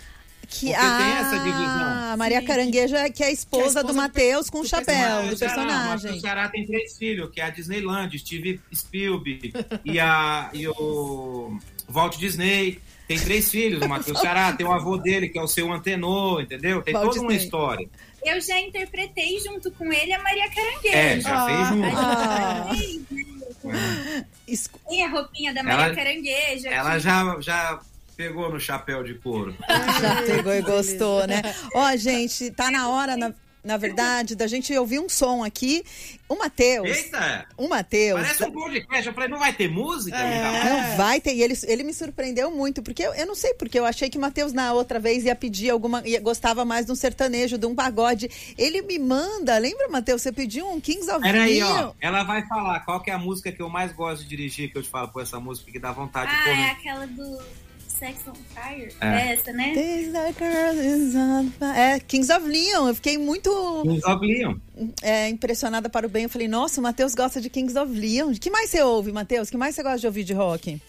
Que, 0.47 0.67
Porque 0.67 0.73
ah, 0.75 0.97
tem 0.99 1.11
essa 1.25 1.39
divisão. 1.39 2.11
a 2.13 2.15
Maria 2.17 2.39
Caranguejo 2.43 2.95
é 2.95 3.09
que 3.09 3.23
é 3.23 3.27
a 3.27 3.31
esposa, 3.31 3.31
Que 3.31 3.63
é 3.63 3.65
a 3.65 3.67
esposa 3.67 3.81
do 3.83 3.87
do 3.87 3.93
Matheus 3.95 4.47
com 4.47 4.59
o 4.59 4.61
do 4.61 4.67
chapéu, 4.67 4.85
personagem. 4.95 5.29
do 5.29 5.35
O 5.35 5.39
personagem. 5.39 6.11
O 6.11 6.21
Ceará 6.21 6.49
tem 6.49 6.65
três 6.67 6.95
filhos, 6.97 7.31
que 7.31 7.41
é 7.41 7.45
a 7.45 7.49
Disneyland, 7.49 8.19
Steve 8.19 8.59
Spielberg 8.73 9.53
e, 9.83 9.99
a, 9.99 10.51
e 10.53 10.67
o 10.67 11.57
Walt 11.89 12.17
Disney. 12.17 12.79
Tem 13.07 13.19
três 13.19 13.49
filhos, 13.51 13.81
o 13.83 13.87
Matheus 13.89 14.19
Ceará, 14.19 14.51
tem 14.53 14.65
o 14.65 14.71
avô 14.71 14.97
dele, 14.97 15.29
que 15.29 15.37
é 15.37 15.41
o 15.41 15.47
seu 15.47 15.71
antenor, 15.71 16.41
entendeu? 16.41 16.81
Tem 16.81 16.93
Walt 16.93 17.07
toda 17.09 17.21
uma 17.21 17.29
Disney. 17.29 17.43
história. 17.45 17.89
Eu 18.25 18.41
já 18.41 18.59
interpretei 18.59 19.39
junto 19.39 19.71
com 19.71 19.91
ele 19.93 20.11
a 20.13 20.21
Maria 20.21 20.49
Caranguejo. 20.49 20.95
É, 20.95 21.19
já 21.21 21.45
fez 21.45 21.67
junto. 21.69 21.83
gente 21.83 21.95
Ah. 21.95 22.67
fez, 22.75 23.01
né? 23.11 24.25
Es- 24.47 24.69
Tem 24.89 25.03
a 25.03 25.09
roupinha 25.09 25.53
da 25.53 25.63
Maria 25.63 25.85
Ela- 25.85 25.95
Caranguejo. 25.95 26.67
Ela 26.67 26.91
aqui. 26.93 26.99
já, 27.01 27.37
já 27.41 27.79
pegou 28.17 28.49
no 28.51 28.59
chapéu 28.59 29.03
de 29.03 29.13
couro. 29.15 29.55
Já 30.01 30.21
pegou 30.23 30.53
e 30.53 30.61
gostou, 30.61 31.27
né? 31.27 31.41
Ó, 31.75 31.95
gente, 31.97 32.49
tá 32.51 32.71
na 32.71 32.87
hora, 32.89 33.17
na, 33.17 33.33
na 33.65 33.77
verdade, 33.77 34.35
da 34.35 34.45
gente 34.45 34.77
ouvir 34.77 34.99
um 34.99 35.09
som 35.09 35.43
aqui. 35.43 35.83
O 36.29 36.35
Matheus, 36.35 36.87
Eita! 36.87 37.47
o 37.57 37.67
Matheus. 37.67 38.21
Parece 38.21 38.43
um 38.45 38.51
podcast. 38.51 39.07
Eu 39.07 39.13
falei, 39.13 39.29
não 39.29 39.39
vai 39.39 39.53
ter 39.53 39.69
música? 39.69 40.17
Não 40.17 40.97
vai 40.97 41.19
ter. 41.19 41.33
E 41.35 41.41
ele, 41.43 41.55
ele 41.63 41.83
me 41.83 41.93
surpreendeu 41.93 42.49
muito, 42.51 42.81
porque 42.81 43.03
eu, 43.03 43.13
eu 43.13 43.25
não 43.25 43.35
sei 43.35 43.53
porque 43.55 43.77
eu 43.77 43.85
achei 43.85 44.09
que 44.09 44.17
o 44.17 44.21
Matheus 44.21 44.53
na 44.53 44.73
outra 44.73 44.99
vez 44.99 45.25
ia 45.25 45.35
pedir 45.35 45.71
alguma. 45.71 46.01
Ia, 46.07 46.19
gostava 46.19 46.63
mais 46.63 46.85
de 46.85 46.91
um 46.91 46.95
sertanejo, 46.95 47.57
de 47.57 47.65
um 47.65 47.75
pagode. 47.75 48.29
Ele 48.57 48.81
me 48.83 48.99
manda, 48.99 49.57
lembra, 49.57 49.87
Matheus? 49.89 50.21
Você 50.21 50.31
pediu 50.31 50.67
um 50.69 50.79
Kings 50.79 51.09
of 51.11 51.21
Peraí, 51.21 51.61
ó. 51.61 51.91
Ela 51.99 52.23
vai 52.23 52.47
falar 52.47 52.79
qual 52.81 53.01
que 53.01 53.09
é 53.09 53.13
a 53.13 53.19
música 53.19 53.51
que 53.51 53.61
eu 53.61 53.69
mais 53.69 53.91
gosto 53.91 54.23
de 54.23 54.29
dirigir, 54.29 54.71
que 54.71 54.77
eu 54.77 54.83
te 54.83 54.89
falo, 54.89 55.07
pô, 55.09 55.21
essa 55.21 55.39
música 55.39 55.71
que 55.71 55.79
dá 55.79 55.91
vontade 55.91 56.31
de 56.31 56.49
Ah, 56.49 56.67
é 56.67 56.71
aquela 56.71 57.05
do 57.07 57.64
Sex 57.97 58.27
on 58.27 58.33
Fire? 58.53 58.91
É. 59.01 59.07
É 59.07 59.33
essa, 59.33 59.51
né? 59.51 59.73
This 59.73 60.11
the 60.11 60.33
girl 60.33 60.79
is 60.79 61.15
on 61.15 61.49
fire. 61.51 61.77
É, 61.77 61.99
Kings 61.99 62.31
of 62.31 62.47
Leon. 62.47 62.87
Eu 62.89 62.95
fiquei 62.95 63.17
muito 63.17 63.49
Kings 63.83 64.05
of 64.07 64.25
Leon. 64.25 64.55
é, 65.01 65.29
impressionada 65.29 65.89
para 65.89 66.05
o 66.05 66.09
bem. 66.09 66.23
Eu 66.23 66.29
falei, 66.29 66.47
nossa, 66.47 66.79
o 66.79 66.83
Matheus 66.83 67.15
gosta 67.15 67.39
de 67.39 67.49
Kings 67.49 67.77
of 67.77 67.91
Leon. 67.91 68.31
O 68.31 68.39
que 68.39 68.49
mais 68.49 68.69
você 68.69 68.81
ouve, 68.81 69.11
Matheus? 69.11 69.47
O 69.47 69.51
que 69.51 69.57
mais 69.57 69.75
você 69.75 69.83
gosta 69.83 69.99
de 69.99 70.07
ouvir 70.07 70.23
de 70.23 70.33
rock? 70.33 70.79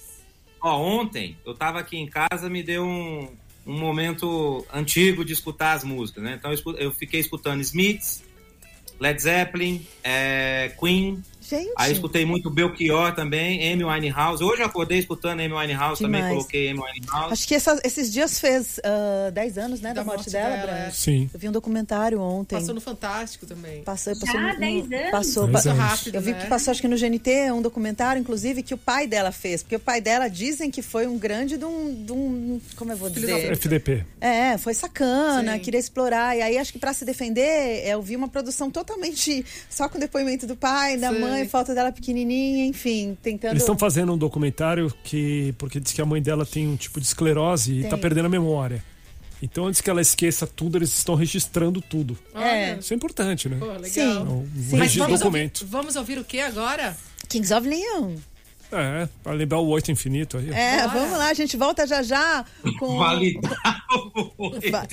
Ó, 0.61 0.81
ontem 0.81 1.37
eu 1.47 1.55
tava 1.55 1.79
aqui 1.79 1.97
em 1.97 2.09
casa, 2.09 2.49
me 2.51 2.63
deu 2.63 2.85
um, 2.85 3.29
um 3.67 3.79
momento 3.79 4.67
antigo 4.73 5.25
de 5.25 5.33
escutar 5.33 5.75
as 5.75 5.85
músicas, 5.85 6.25
né? 6.25 6.37
Então 6.39 6.53
eu, 6.53 6.77
eu 6.79 6.93
fiquei 6.93 7.21
escutando 7.21 7.61
Smiths, 7.61 8.25
Led 8.99 9.21
Zeppelin, 9.21 9.87
é, 10.03 10.73
Queen. 10.81 11.23
Gente. 11.49 11.73
Aí 11.77 11.93
escutei 11.93 12.25
muito 12.27 12.51
Belchior 12.51 13.15
também, 13.15 13.73
Amy 13.73 13.85
Winehouse. 13.85 14.43
Hoje 14.43 14.63
eu 14.63 14.67
acordei 14.67 14.99
escutando 14.99 15.41
Amy 15.41 15.53
Winehouse, 15.55 16.03
também 16.03 16.21
Demais. 16.21 16.37
coloquei 16.37 16.71
Amy 16.71 16.81
Winehouse. 16.81 17.33
Acho 17.33 17.47
que 17.49 17.55
essa- 17.55 17.81
esses 17.85 18.13
dias 18.13 18.39
fez 18.41 18.81
ah, 18.85 19.31
10 19.31 19.59
anos, 19.59 19.81
né, 19.81 19.91
da, 19.91 20.01
Da 20.01 20.05
morte, 20.05 20.19
morte 20.19 20.31
dela, 20.31 20.57
dela, 20.57 20.67
Branco. 20.67 20.89
é. 20.89 20.91
Sim. 20.91 21.31
Eu 21.33 21.39
vi 21.41 21.49
um 21.49 21.53
documentário 21.53 22.21
ontem. 22.21 22.57
Passou 22.57 22.75
no 22.75 22.81
Fantástico 22.81 23.47
também. 23.47 23.83
Passou, 23.83 24.15
Já, 24.15 24.21
passou, 24.21 24.41
no- 24.41 24.59
10 24.59 24.93
anos? 24.93 25.11
Passou, 25.11 25.47
Dez 25.47 25.65
pa- 25.65 25.71
anos. 25.71 25.83
rápido, 25.85 26.15
Eu 26.17 26.21
vi 26.21 26.33
né? 26.33 26.41
que 26.41 26.47
passou, 26.49 26.71
acho 26.73 26.81
que 26.81 26.89
no 26.89 26.97
GNT, 26.97 27.51
um 27.53 27.63
documentário, 27.63 28.21
inclusive, 28.21 28.63
que 28.63 28.75
o 28.75 28.79
pai 28.79 29.07
dela 29.07 29.31
fez. 29.33 29.63
Porque 29.63 29.77
o 29.77 29.81
pai 29.81 30.01
dela 30.01 30.29
dizem 30.29 30.71
que 30.71 30.83
foi 30.83 31.07
um 31.07 31.17
grande 31.19 31.57
de 31.57 31.65
um. 31.65 31.95
De 32.05 32.13
um 32.13 32.61
como 32.77 32.93
eu 32.93 32.97
vou 32.97 33.09
dizer? 33.11 33.53
FDP. 33.53 34.05
É, 34.21 34.59
foi 34.59 34.75
sacana, 34.75 35.55
Sim. 35.55 35.59
queria 35.61 35.81
explorar. 35.81 36.37
E 36.37 36.43
aí, 36.43 36.59
acho 36.59 36.73
que 36.73 36.79
pra 36.79 36.93
se 36.93 37.05
defender, 37.05 37.87
eu 37.87 38.01
vi 38.03 38.17
uma 38.17 38.29
produção 38.29 38.71
totalmente 38.71 39.45
só 39.69 39.89
com 39.89 39.99
depoimento 39.99 40.47
do 40.47 40.57
pai, 40.57 40.97
da 40.97 41.13
Sim. 41.13 41.21
mãe, 41.21 41.36
foto 41.45 41.75
dela 41.75 41.93
pequenininha, 41.93 42.67
enfim, 42.67 43.17
tentando. 43.23 43.53
Eles 43.53 43.63
estão 43.63 43.77
fazendo 43.77 44.13
um 44.13 44.19
documentário 44.19 44.93
que 45.05 45.55
porque 45.59 45.79
diz 45.79 45.93
que 45.93 46.01
a 46.01 46.07
mãe 46.07 46.23
dela 46.23 46.47
tem 46.47 46.67
um 46.67 46.77
tipo 46.77 46.99
de 47.01 47.07
esclerose 47.07 47.73
e 47.73 47.81
Tem. 47.83 47.91
tá 47.91 47.99
perdendo 47.99 48.27
a 48.27 48.31
memória. 48.31 48.83
Então, 49.43 49.67
antes 49.67 49.81
que 49.83 49.91
ela 49.91 50.01
esqueça 50.01 50.47
tudo, 50.47 50.79
eles 50.79 50.97
estão 50.97 51.15
registrando 51.15 51.81
tudo. 51.83 52.19
É. 52.35 52.77
Isso 52.79 52.93
é 52.95 52.97
importante, 52.97 53.49
né? 53.49 53.59
Pô, 53.59 53.67
legal. 53.67 53.89
Sim. 53.91 54.01
É 54.01 54.19
um 54.21 54.43
Sim. 54.45 54.49
Mas 54.55 54.81
registro 54.81 55.03
vamos 55.05 55.21
documento. 55.21 55.61
ouvir, 55.61 55.71
vamos 55.71 55.97
ouvir 55.97 56.19
o 56.19 56.25
que 56.25 56.41
agora? 56.41 56.97
Kings 57.29 57.53
of 57.53 57.69
Leon. 57.69 58.15
É, 58.73 59.09
pra 59.23 59.33
lembrar 59.33 59.59
o 59.59 59.67
oito 59.69 59.91
infinito 59.93 60.39
aí. 60.39 60.51
É, 60.53 60.79
Bora. 60.79 60.89
vamos 60.89 61.19
lá, 61.19 61.29
a 61.29 61.35
gente 61.35 61.57
volta 61.57 61.87
já 61.87 62.03
já 62.03 62.45
com. 62.79 62.99
Validar 62.99 63.87
o 64.39 64.51
Va- 64.71 64.87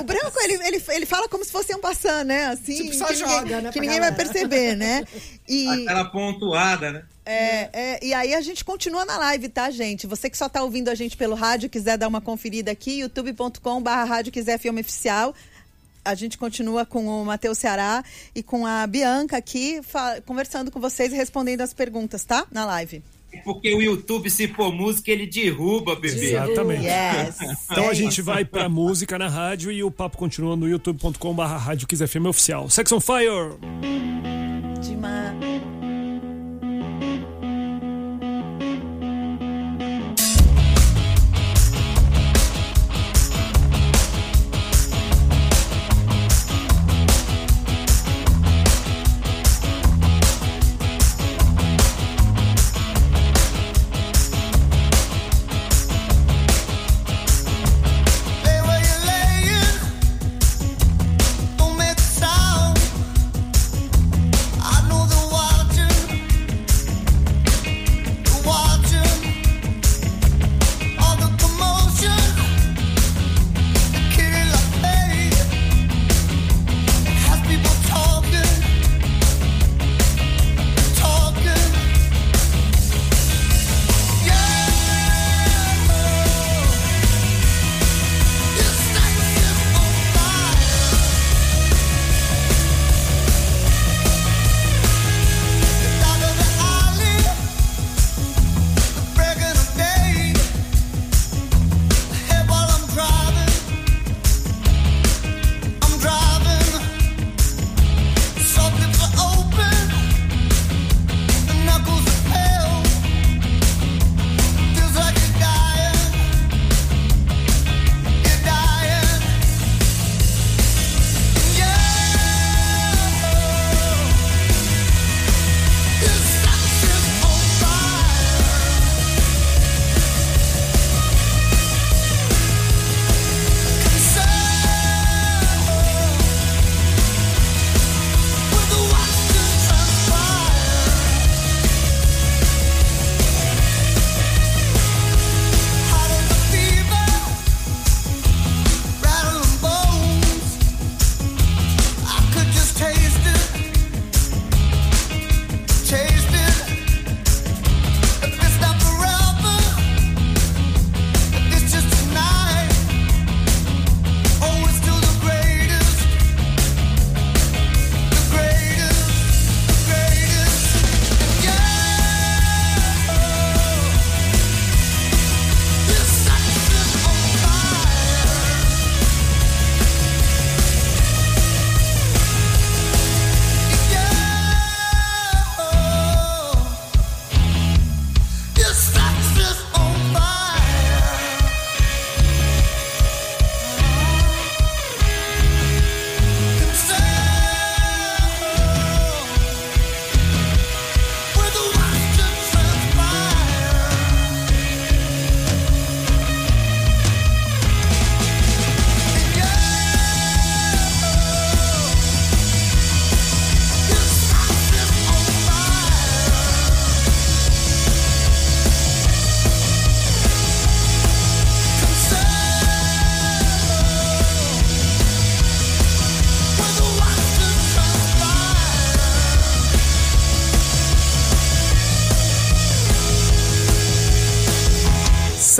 O 0.00 0.02
branco, 0.02 0.32
ele, 0.42 0.54
ele, 0.66 0.82
ele 0.88 1.06
fala 1.06 1.28
como 1.28 1.44
se 1.44 1.52
fosse 1.52 1.74
um 1.74 1.80
passando, 1.80 2.26
né? 2.28 2.46
Assim, 2.46 2.74
Tipo, 2.82 2.94
só 2.94 3.06
que 3.06 3.14
joga, 3.14 3.40
ninguém, 3.42 3.62
né, 3.62 3.72
que 3.72 3.80
ninguém 3.80 4.00
vai 4.00 4.10
galera. 4.10 4.30
perceber, 4.30 4.76
né? 4.76 5.04
E, 5.48 5.68
Aquela 5.68 6.04
pontuada, 6.06 6.90
né? 6.92 7.02
é, 7.24 7.70
é, 7.72 8.04
e 8.04 8.12
aí 8.12 8.34
a 8.34 8.40
gente 8.40 8.64
continua 8.64 9.04
na 9.04 9.16
live, 9.18 9.48
tá, 9.48 9.70
gente? 9.70 10.06
Você 10.08 10.28
que 10.28 10.36
só 10.36 10.48
tá 10.48 10.62
ouvindo 10.62 10.88
a 10.88 10.94
gente 10.94 11.16
pelo 11.16 11.36
rádio, 11.36 11.70
quiser 11.70 11.96
dar 11.96 12.08
uma 12.08 12.20
conferida 12.20 12.72
aqui, 12.72 12.98
youtube.com 13.00 13.80
barra 13.80 14.04
rádio 14.04 14.32
quiser 14.32 14.58
filme 14.58 14.80
oficial. 14.80 15.32
A 16.04 16.14
gente 16.14 16.36
continua 16.36 16.84
com 16.84 17.06
o 17.06 17.24
Matheus 17.24 17.58
Ceará 17.58 18.04
e 18.34 18.42
com 18.42 18.66
a 18.66 18.86
Bianca 18.86 19.36
aqui, 19.36 19.80
conversando 20.26 20.70
com 20.70 20.80
vocês 20.80 21.12
e 21.12 21.16
respondendo 21.16 21.60
as 21.60 21.72
perguntas, 21.72 22.24
tá? 22.24 22.46
Na 22.50 22.64
live. 22.66 23.02
Porque 23.44 23.74
o 23.74 23.80
YouTube, 23.80 24.28
se 24.28 24.46
for 24.48 24.72
música, 24.72 25.10
ele 25.10 25.26
derruba, 25.26 25.94
bebê. 25.96 26.32
Exatamente. 26.32 26.84
Yes. 26.84 27.36
Então 27.70 27.84
É 27.84 27.88
a 27.88 27.94
gente 27.94 28.12
isso. 28.14 28.24
vai 28.24 28.44
pra 28.44 28.68
música 28.68 29.18
na 29.18 29.28
rádio 29.28 29.72
e 29.72 29.82
o 29.82 29.90
papo 29.90 30.18
continua 30.18 30.54
no 30.54 30.68
youtube.com.br 30.68 31.42
Rádio 31.42 31.86
Oficial. 32.28 32.68
Sex 32.68 32.92
on 32.92 33.00
Fire! 33.00 33.56
Demais. 34.82 35.81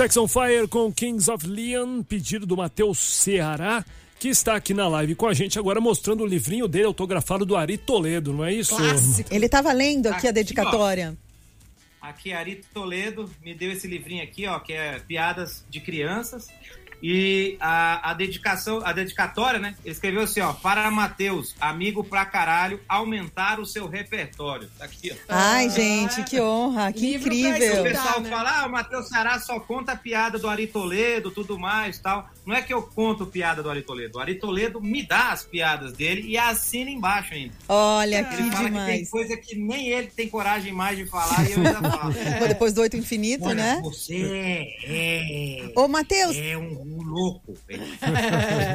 Sex 0.03 0.17
on 0.17 0.27
Fire 0.27 0.67
com 0.67 0.91
Kings 0.91 1.31
of 1.31 1.47
Leon, 1.47 2.03
pedido 2.03 2.45
do 2.45 2.57
Matheus 2.57 2.99
Ceará, 2.99 3.85
que 4.19 4.27
está 4.27 4.53
aqui 4.53 4.73
na 4.73 4.85
live 4.85 5.15
com 5.15 5.27
a 5.27 5.33
gente 5.33 5.57
agora 5.57 5.79
mostrando 5.79 6.23
o 6.23 6.25
livrinho 6.25 6.67
dele 6.67 6.87
autografado 6.87 7.45
do 7.45 7.55
Ari 7.55 7.77
Toledo, 7.77 8.33
não 8.33 8.43
é 8.43 8.53
isso? 8.53 8.75
Clássico. 8.75 9.33
Ele 9.33 9.47
tava 9.47 9.71
lendo 9.71 10.07
aqui, 10.07 10.17
Aqui, 10.17 10.27
a 10.27 10.31
dedicatória. 10.31 11.17
Aqui, 12.01 12.33
Ari 12.33 12.65
Toledo 12.73 13.31
me 13.41 13.53
deu 13.53 13.71
esse 13.71 13.87
livrinho 13.87 14.21
aqui, 14.21 14.45
ó, 14.45 14.59
que 14.59 14.73
é 14.73 14.99
Piadas 14.99 15.63
de 15.69 15.79
Crianças. 15.79 16.49
E 17.05 17.57
a, 17.59 18.11
a 18.11 18.13
dedicação, 18.13 18.79
a 18.81 18.93
dedicatória, 18.93 19.59
né? 19.59 19.75
Ele 19.83 19.91
escreveu 19.93 20.21
assim, 20.21 20.39
ó, 20.39 20.53
para 20.53 20.89
Matheus, 20.89 21.53
amigo 21.59 22.01
pra 22.01 22.25
caralho, 22.25 22.79
aumentar 22.87 23.59
o 23.59 23.65
seu 23.65 23.87
repertório. 23.87 24.69
Tá 24.79 24.85
aqui, 24.85 25.11
ó. 25.11 25.15
Ai, 25.27 25.69
gente, 25.69 26.23
que 26.23 26.39
honra, 26.39 26.93
que 26.93 27.01
Livro 27.01 27.29
O 27.29 27.33
incrível. 27.35 27.67
estudar. 27.67 27.83
pessoal 27.89 28.21
né? 28.21 28.29
fala, 28.29 28.61
ah, 28.61 28.65
o 28.67 28.71
Matheus 28.71 29.09
Ceará 29.09 29.37
só 29.39 29.59
conta 29.59 29.91
a 29.91 29.95
piada 29.97 30.39
do 30.39 30.47
Ari 30.47 30.67
Toledo, 30.67 31.29
tudo 31.29 31.59
mais 31.59 31.99
tal. 31.99 32.29
Não 32.45 32.55
é 32.55 32.61
que 32.61 32.73
eu 32.73 32.81
conto 32.81 33.25
piada 33.25 33.61
do 33.61 33.69
Ari 33.69 33.81
Toledo. 33.81 34.17
O 34.17 34.21
Ari 34.21 34.35
Toledo 34.35 34.81
me 34.81 35.05
dá 35.05 35.31
as 35.33 35.43
piadas 35.43 35.91
dele 35.93 36.23
e 36.25 36.37
assina 36.37 36.89
embaixo 36.89 37.33
ainda. 37.33 37.53
Olha, 37.67 38.23
que 38.23 38.33
Ele 38.35 38.51
fala 38.51 38.69
que 38.69 38.75
tem 38.75 38.85
demais. 38.85 39.09
coisa 39.09 39.37
que 39.37 39.55
nem 39.55 39.87
ele 39.89 40.07
tem 40.07 40.29
coragem 40.29 40.71
mais 40.71 40.97
de 40.97 41.05
falar 41.05 41.49
e 41.49 41.51
eu 41.53 41.57
ainda 41.57 41.81
falo. 41.91 42.13
Depois 42.47 42.71
do 42.73 42.81
oito 42.81 42.95
infinito, 42.95 43.45
Olha, 43.45 43.55
né? 43.55 43.81
você 43.83 44.67
é, 44.85 45.71
Ô, 45.75 45.87
Matheus, 45.87 46.35
é 46.35 46.57
um, 46.57 46.92
um 46.93 47.03
louco. 47.03 47.57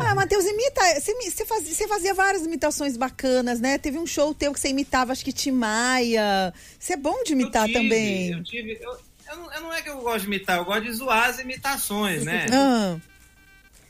ah, 0.07 0.15
Matheus, 0.15 0.45
imita. 0.45 0.81
Você, 1.01 1.45
fazia, 1.45 1.75
você 1.75 1.89
fazia 1.89 2.15
várias 2.15 2.45
imitações 2.45 2.97
bacanas, 2.97 3.61
né? 3.61 3.79
Teve 3.79 3.99
um 3.99 4.07
show 4.07 4.35
teu 4.35 4.53
que 4.53 4.61
você 4.61 4.69
imitava, 4.69 5.13
acho 5.13 5.25
que 5.25 5.33
Tim 5.33 5.53
Maia. 5.53 6.53
Você 6.79 6.95
é 6.95 6.97
bom 6.97 7.23
de 7.25 7.33
imitar 7.33 7.63
Eu 7.63 7.67
tive, 7.73 7.79
também. 7.83 8.31
Eu 8.31 8.43
tive, 8.43 8.79
eu, 8.81 8.99
eu 9.31 9.37
não, 9.37 9.53
eu 9.55 9.61
não 9.63 9.73
é 9.73 9.83
que 9.83 9.91
eu 9.91 10.01
gosto 10.01 10.21
de 10.23 10.27
imitar, 10.27 10.59
eu 10.59 10.65
gosto 10.65 10.85
de 10.85 10.93
zoar 10.93 11.29
as 11.29 11.39
imitações, 11.39 12.25
né? 12.25 12.47
Ah, 12.53 12.97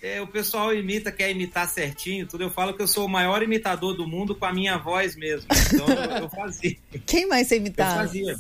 É, 0.01 0.21
o 0.21 0.27
pessoal 0.29 0.73
imita, 0.73 1.11
quer 1.11 1.31
imitar 1.31 1.69
certinho, 1.69 2.25
tudo. 2.27 2.45
Eu 2.45 2.51
falo 2.51 2.73
que 2.73 2.81
eu 2.83 2.87
sou 2.87 3.05
o 3.05 3.09
maior 3.09 3.43
imitador 3.43 3.95
do 3.95 4.07
mundo 4.07 4.35
com 4.35 4.45
a 4.45 4.53
minha 4.53 4.79
voz 4.79 5.17
mesmo. 5.17 5.49
Então 5.75 5.89
eu, 5.89 6.23
eu 6.23 6.29
fazia. 6.31 6.77
quem 7.05 7.27
mais 7.27 7.49
você 7.49 7.55
Eu 7.57 7.59
imitava? 7.59 7.97
fazia. 8.07 8.37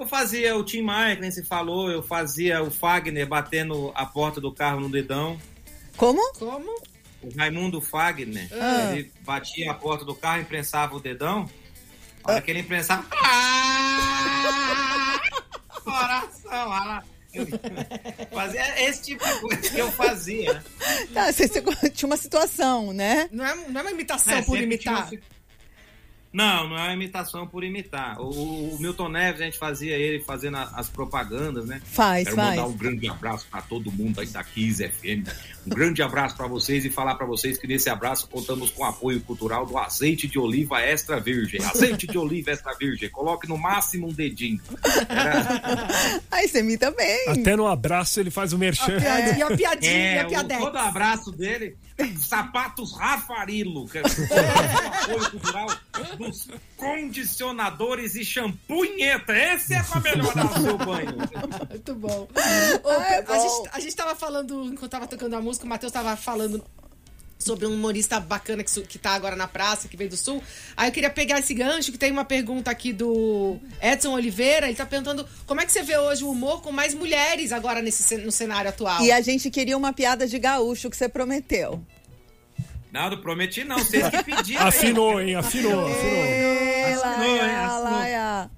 Eu 0.00 0.06
fazia 0.06 0.56
o 0.56 0.64
Tim 0.64 0.80
Maia, 0.80 1.14
que 1.14 1.20
nem 1.20 1.30
se 1.30 1.44
falou, 1.44 1.90
eu 1.90 2.02
fazia 2.02 2.62
o 2.62 2.70
Fagner 2.70 3.26
batendo 3.28 3.92
a 3.94 4.06
porta 4.06 4.40
do 4.40 4.50
carro 4.50 4.80
no 4.80 4.88
dedão. 4.88 5.38
Como? 5.94 6.18
Como? 6.38 6.70
O 7.22 7.28
Raimundo 7.36 7.82
Fagner, 7.82 8.48
Ah. 8.50 8.92
ele 8.96 9.12
batia 9.20 9.70
a 9.70 9.74
porta 9.74 10.02
do 10.02 10.14
carro, 10.14 10.40
imprensava 10.40 10.96
o 10.96 11.00
dedão. 11.00 11.46
A 12.24 12.32
hora 12.32 12.40
que 12.40 12.50
ele 12.50 12.60
imprensava. 12.60 13.04
Ah! 13.12 15.20
Coração, 15.84 16.50
olha 16.50 16.66
lá. 16.84 17.04
Eu 17.34 17.46
fazia 18.32 18.88
esse 18.88 19.02
tipo 19.02 19.22
de 19.24 19.40
coisa 19.40 19.70
que 19.70 19.78
eu 19.78 19.92
fazia. 19.92 20.64
Tá, 21.12 21.30
você, 21.30 21.46
você 21.60 21.90
tinha 21.90 22.06
uma 22.06 22.16
situação, 22.16 22.94
né? 22.94 23.28
Não 23.30 23.44
é, 23.44 23.54
não 23.68 23.80
é 23.80 23.84
uma 23.84 23.90
imitação 23.90 24.32
É, 24.32 24.40
por 24.42 24.56
sempre 24.58 24.78
tinha 24.78 24.94
imitar. 24.94 25.12
uma- 25.12 25.20
Não, 26.32 26.68
não 26.68 26.78
é 26.78 26.82
uma 26.84 26.92
imitação 26.94 27.44
por 27.44 27.64
imitar. 27.64 28.20
O, 28.20 28.74
o 28.74 28.78
Milton 28.80 29.08
Neves, 29.08 29.40
a 29.40 29.44
gente 29.44 29.58
fazia 29.58 29.96
ele 29.96 30.22
fazendo 30.22 30.58
a- 30.58 30.70
as 30.76 30.88
propagandas, 30.88 31.66
né? 31.66 31.80
Faz, 31.84 32.24
Quero 32.24 32.36
faz. 32.36 32.50
mandar 32.56 32.68
um 32.68 32.76
grande 32.76 33.08
abraço 33.08 33.48
para 33.50 33.60
todo 33.62 33.90
mundo 33.90 34.20
aí 34.20 34.28
da 34.28 34.44
Kiss 34.44 34.80
FM. 34.88 35.26
Um 35.66 35.70
grande 35.70 36.00
abraço 36.02 36.36
para 36.36 36.46
vocês 36.46 36.84
e 36.84 36.90
falar 36.90 37.16
para 37.16 37.26
vocês 37.26 37.58
que 37.58 37.66
nesse 37.66 37.90
abraço 37.90 38.28
contamos 38.28 38.70
com 38.70 38.82
o 38.82 38.86
apoio 38.86 39.20
cultural 39.22 39.66
do 39.66 39.76
azeite 39.76 40.28
de 40.28 40.38
oliva 40.38 40.80
extra 40.80 41.18
virgem. 41.18 41.60
Azeite 41.64 42.06
de 42.06 42.16
oliva 42.16 42.52
extra 42.52 42.74
virgem. 42.78 43.10
Coloque 43.10 43.48
no 43.48 43.58
máximo 43.58 44.06
um 44.08 44.12
dedinho. 44.12 44.60
Era- 45.08 45.88
Aí 46.30 46.46
você 46.48 46.60
imita 46.60 46.90
bem. 46.92 47.28
Até 47.28 47.56
no 47.56 47.66
abraço 47.66 48.20
ele 48.20 48.30
faz 48.30 48.52
o 48.52 48.58
merchan. 48.58 48.98
Piadinha, 49.00 49.36
E 49.38 49.42
a 49.42 49.56
piadinha, 49.56 49.92
e 49.92 49.96
É, 50.16 50.20
a 50.20 50.26
o, 50.26 50.28
piadex. 50.28 50.60
todo 50.60 50.76
abraço 50.76 51.32
dele, 51.32 51.76
sapatos 52.18 52.96
Rafarilo, 52.96 53.88
que 53.88 53.98
é 53.98 54.02
o 54.02 54.06
apoio 54.06 55.30
cultural 55.30 55.66
dos 56.18 56.48
condicionadores 56.76 58.14
e 58.14 58.24
champunheta. 58.24 59.36
Esse 59.36 59.74
é 59.74 59.82
pra 59.82 60.00
melhorar 60.00 60.46
o 60.46 60.62
seu 60.62 60.78
banho. 60.78 61.14
Muito 61.70 61.94
bom. 61.94 62.28
Ô, 62.82 62.88
Ah, 62.90 63.18
a, 63.18 63.22
bom. 63.22 63.40
gente, 63.40 63.70
a 63.72 63.80
gente 63.80 63.96
tava 63.96 64.14
falando, 64.14 64.64
enquanto 64.64 64.90
tava 64.90 65.06
tocando 65.06 65.34
a 65.34 65.40
música, 65.40 65.64
o 65.66 65.68
Matheus 65.68 65.92
tava 65.92 66.16
falando 66.16 66.62
sobre 67.40 67.66
um 67.66 67.72
humorista 67.72 68.20
bacana 68.20 68.62
que, 68.62 68.80
que 68.82 68.98
tá 68.98 69.12
agora 69.12 69.34
na 69.34 69.48
praça, 69.48 69.88
que 69.88 69.96
veio 69.96 70.10
do 70.10 70.16
Sul. 70.16 70.42
Aí 70.76 70.88
eu 70.88 70.92
queria 70.92 71.10
pegar 71.10 71.40
esse 71.40 71.54
gancho, 71.54 71.90
que 71.90 71.98
tem 71.98 72.12
uma 72.12 72.24
pergunta 72.24 72.70
aqui 72.70 72.92
do 72.92 73.58
Edson 73.82 74.12
Oliveira. 74.12 74.66
Ele 74.66 74.76
tá 74.76 74.86
perguntando 74.86 75.26
como 75.46 75.60
é 75.60 75.66
que 75.66 75.72
você 75.72 75.82
vê 75.82 75.96
hoje 75.96 76.22
o 76.22 76.30
humor 76.30 76.62
com 76.62 76.70
mais 76.70 76.94
mulheres 76.94 77.50
agora 77.50 77.80
nesse, 77.80 78.16
no 78.18 78.30
cenário 78.30 78.68
atual. 78.68 79.02
E 79.02 79.10
a 79.10 79.20
gente 79.20 79.50
queria 79.50 79.76
uma 79.76 79.92
piada 79.92 80.26
de 80.26 80.38
gaúcho 80.38 80.90
que 80.90 80.96
você 80.96 81.08
prometeu. 81.08 81.82
Não, 82.92 83.08
não 83.08 83.20
prometi 83.20 83.64
não, 83.64 83.78
vocês 83.78 84.08
que 84.08 84.22
pediram. 84.22 84.66
Afinou, 84.66 85.20
hein? 85.20 85.36
Afinou, 85.36 85.86
afinou. 85.86 86.24
Ela, 86.24 87.10
Assinou, 87.10 87.26
hein? 87.26 87.38
ela, 87.38 87.64
Assinou. 87.64 88.02
ela. 88.02 88.50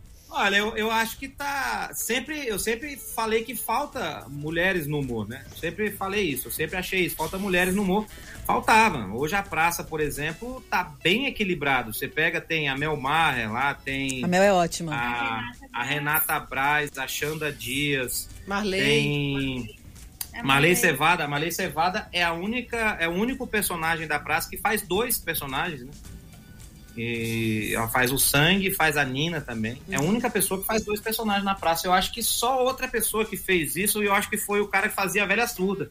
Olha, 0.42 0.56
eu, 0.56 0.76
eu 0.76 0.90
acho 0.90 1.18
que 1.18 1.28
tá. 1.28 1.90
Sempre, 1.94 2.48
eu 2.48 2.58
sempre 2.58 2.96
falei 2.96 3.44
que 3.44 3.54
falta 3.54 4.26
mulheres 4.28 4.88
no 4.88 4.98
humor, 4.98 5.28
né? 5.28 5.44
Sempre 5.56 5.92
falei 5.92 6.22
isso, 6.22 6.48
eu 6.48 6.52
sempre 6.52 6.76
achei 6.76 7.04
isso. 7.04 7.14
Falta 7.14 7.38
mulheres 7.38 7.74
no 7.76 7.82
humor. 7.82 8.06
Faltava. 8.44 9.06
Hoje 9.14 9.36
a 9.36 9.42
praça, 9.42 9.84
por 9.84 10.00
exemplo, 10.00 10.60
tá 10.68 10.82
bem 11.00 11.26
equilibrado. 11.26 11.94
Você 11.94 12.08
pega, 12.08 12.40
tem 12.40 12.68
a 12.68 12.76
Mel 12.76 12.96
Maher 12.96 13.52
lá, 13.52 13.72
tem 13.72 14.24
A 14.24 14.26
Mel 14.26 14.42
é 14.42 14.52
ótima. 14.52 14.92
a, 14.92 15.52
a 15.72 15.82
Renata 15.84 16.40
Braz, 16.40 16.90
a 16.98 17.06
Xanda 17.06 17.52
Dias, 17.52 18.28
Marley. 18.44 18.82
tem 18.82 19.76
É 20.32 20.42
Marley 20.42 20.74
Cevada. 20.74 21.22
A 21.22 21.28
Marley 21.28 21.52
Cevada 21.52 22.08
é 22.12 22.24
a 22.24 22.32
única, 22.32 22.96
é 22.98 23.06
o 23.06 23.12
único 23.12 23.46
personagem 23.46 24.08
da 24.08 24.18
praça 24.18 24.50
que 24.50 24.56
faz 24.56 24.82
dois 24.82 25.18
personagens, 25.18 25.82
né? 25.82 25.92
E 26.96 27.72
ela 27.74 27.88
faz 27.88 28.12
o 28.12 28.18
sangue, 28.18 28.70
faz 28.70 28.96
a 28.96 29.04
Nina 29.04 29.40
também. 29.40 29.80
É 29.88 29.96
a 29.96 30.00
única 30.00 30.28
pessoa 30.28 30.60
que 30.60 30.66
faz 30.66 30.84
dois 30.84 31.00
personagens 31.00 31.44
na 31.44 31.54
praça. 31.54 31.86
Eu 31.86 31.92
acho 31.92 32.12
que 32.12 32.22
só 32.22 32.62
outra 32.64 32.86
pessoa 32.88 33.24
que 33.24 33.36
fez 33.36 33.76
isso, 33.76 34.02
e 34.02 34.06
eu 34.06 34.14
acho 34.14 34.28
que 34.28 34.36
foi 34.36 34.60
o 34.60 34.68
cara 34.68 34.88
que 34.88 34.94
fazia 34.94 35.22
a 35.22 35.26
velha 35.26 35.46
surda. 35.46 35.88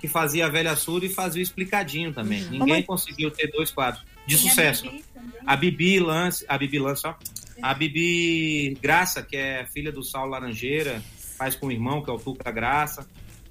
Que 0.00 0.06
fazia 0.06 0.46
a 0.46 0.48
velha 0.48 0.76
surda 0.76 1.06
e 1.06 1.08
fazia 1.08 1.40
o 1.40 1.42
explicadinho 1.42 2.12
também. 2.12 2.42
Ninguém 2.42 2.76
mas- 2.76 2.86
conseguiu 2.86 3.30
ter 3.30 3.48
dois 3.50 3.70
quadros. 3.70 4.04
De 4.26 4.34
a 4.36 4.38
sucesso. 4.38 4.84
Bibi 4.84 5.04
também. 5.12 5.30
A 5.46 5.56
Bibi 5.56 6.00
Lance, 6.00 6.44
a 6.48 6.58
Bibi 6.58 6.78
Lance, 6.78 7.06
ó. 7.06 7.14
A 7.60 7.74
Bibi 7.74 8.78
Graça, 8.80 9.22
que 9.22 9.36
é 9.36 9.66
filha 9.72 9.90
do 9.90 10.04
Saulo 10.04 10.30
Laranjeira, 10.30 11.02
faz 11.36 11.56
com 11.56 11.66
o 11.66 11.72
irmão, 11.72 12.02
que 12.02 12.10
é 12.10 12.12
o 12.12 12.18
Tuca 12.18 12.50
Graça. 12.52 13.08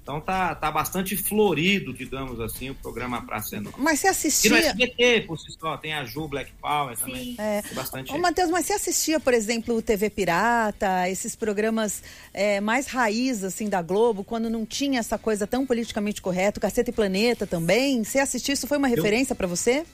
Então 0.08 0.22
tá, 0.22 0.54
tá 0.54 0.70
bastante 0.70 1.14
florido, 1.18 1.92
digamos 1.92 2.40
assim, 2.40 2.70
o 2.70 2.74
programa 2.74 3.20
Praça 3.20 3.56
é 3.56 3.60
Nova. 3.60 3.76
Mas 3.78 4.00
você 4.00 4.06
E 4.06 4.08
no 4.08 4.12
assistia. 4.12 4.58
SBT, 4.58 5.20
por 5.26 5.38
si 5.38 5.52
só, 5.52 5.76
tem 5.76 5.92
a 5.92 6.02
Ju 6.06 6.26
Black 6.26 6.50
Power 6.62 6.96
também. 6.96 7.24
Sim. 7.24 7.36
É. 7.36 7.60
Tem 7.60 7.74
bastante. 7.74 8.10
Ô, 8.10 8.16
Matheus, 8.16 8.50
mas 8.50 8.64
você 8.64 8.72
assistia, 8.72 9.20
por 9.20 9.34
exemplo, 9.34 9.76
o 9.76 9.82
TV 9.82 10.08
Pirata, 10.08 11.06
esses 11.10 11.36
programas 11.36 12.02
é, 12.32 12.58
mais 12.58 12.86
raiz, 12.86 13.44
assim, 13.44 13.68
da 13.68 13.82
Globo, 13.82 14.24
quando 14.24 14.48
não 14.48 14.64
tinha 14.64 14.98
essa 14.98 15.18
coisa 15.18 15.46
tão 15.46 15.66
politicamente 15.66 16.22
correta, 16.22 16.58
Caceta 16.58 16.88
e 16.88 16.92
Planeta 16.94 17.46
também? 17.46 18.02
Você 18.02 18.18
assistiu? 18.18 18.54
Isso 18.54 18.66
foi 18.66 18.78
uma 18.78 18.88
referência 18.88 19.34
pra 19.34 19.46
você? 19.46 19.84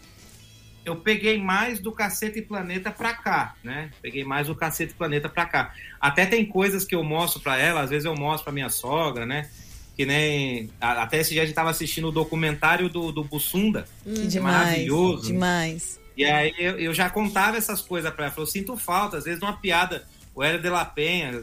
eu 0.85 0.97
peguei 0.97 1.39
mais 1.39 1.81
do 1.81 1.91
Cacete 1.91 2.41
e 2.41 2.43
Planeta 2.43 2.91
pra 2.91 3.15
cá, 3.15 3.55
né? 3.65 3.91
Peguei 4.03 4.23
mais 4.23 4.49
do 4.49 4.55
Cacete 4.55 4.93
e 4.93 4.95
Planeta 4.95 5.31
pra 5.31 5.47
cá. 5.47 5.73
Até 5.99 6.27
tem 6.27 6.45
coisas 6.45 6.85
que 6.85 6.95
eu 6.95 7.03
mostro 7.03 7.41
pra 7.41 7.57
ela, 7.57 7.81
às 7.81 7.89
vezes 7.89 8.05
eu 8.05 8.15
mostro 8.15 8.45
pra 8.45 8.53
minha 8.53 8.69
sogra, 8.69 9.25
né? 9.25 9.49
Que 9.97 10.05
nem. 10.05 10.71
a- 10.81 11.03
Até 11.03 11.21
esse 11.21 11.31
dia 11.33 11.43
a 11.43 11.47
gente 11.47 11.55
tava 11.55 11.71
assistindo 11.71 12.09
o 12.09 12.13
documentário 12.13 12.89
do, 12.89 13.13
do 13.13 13.23
Bussunda. 13.25 13.87
Que 14.05 14.27
demais. 14.27 14.57
maravilhoso. 14.67 15.27
Demais. 15.27 16.01
E 16.17 16.25
aí 16.25 16.53
eu, 16.59 16.79
eu 16.79 16.95
já 16.95 17.09
contava 17.11 17.57
essas 17.57 17.81
coisas 17.81 18.13
pra 18.13 18.27
ela. 18.27 18.35
Falei, 18.35 18.47
eu 18.49 18.51
sinto 18.51 18.77
falta, 18.77 19.17
às 19.19 19.25
vezes, 19.25 19.39
de 19.41 19.45
uma 19.47 19.57
piada. 19.57 20.07
O 20.35 20.43
Hélio 20.43 20.61
de 20.61 20.69
la 20.69 20.85
Penha. 20.85 21.43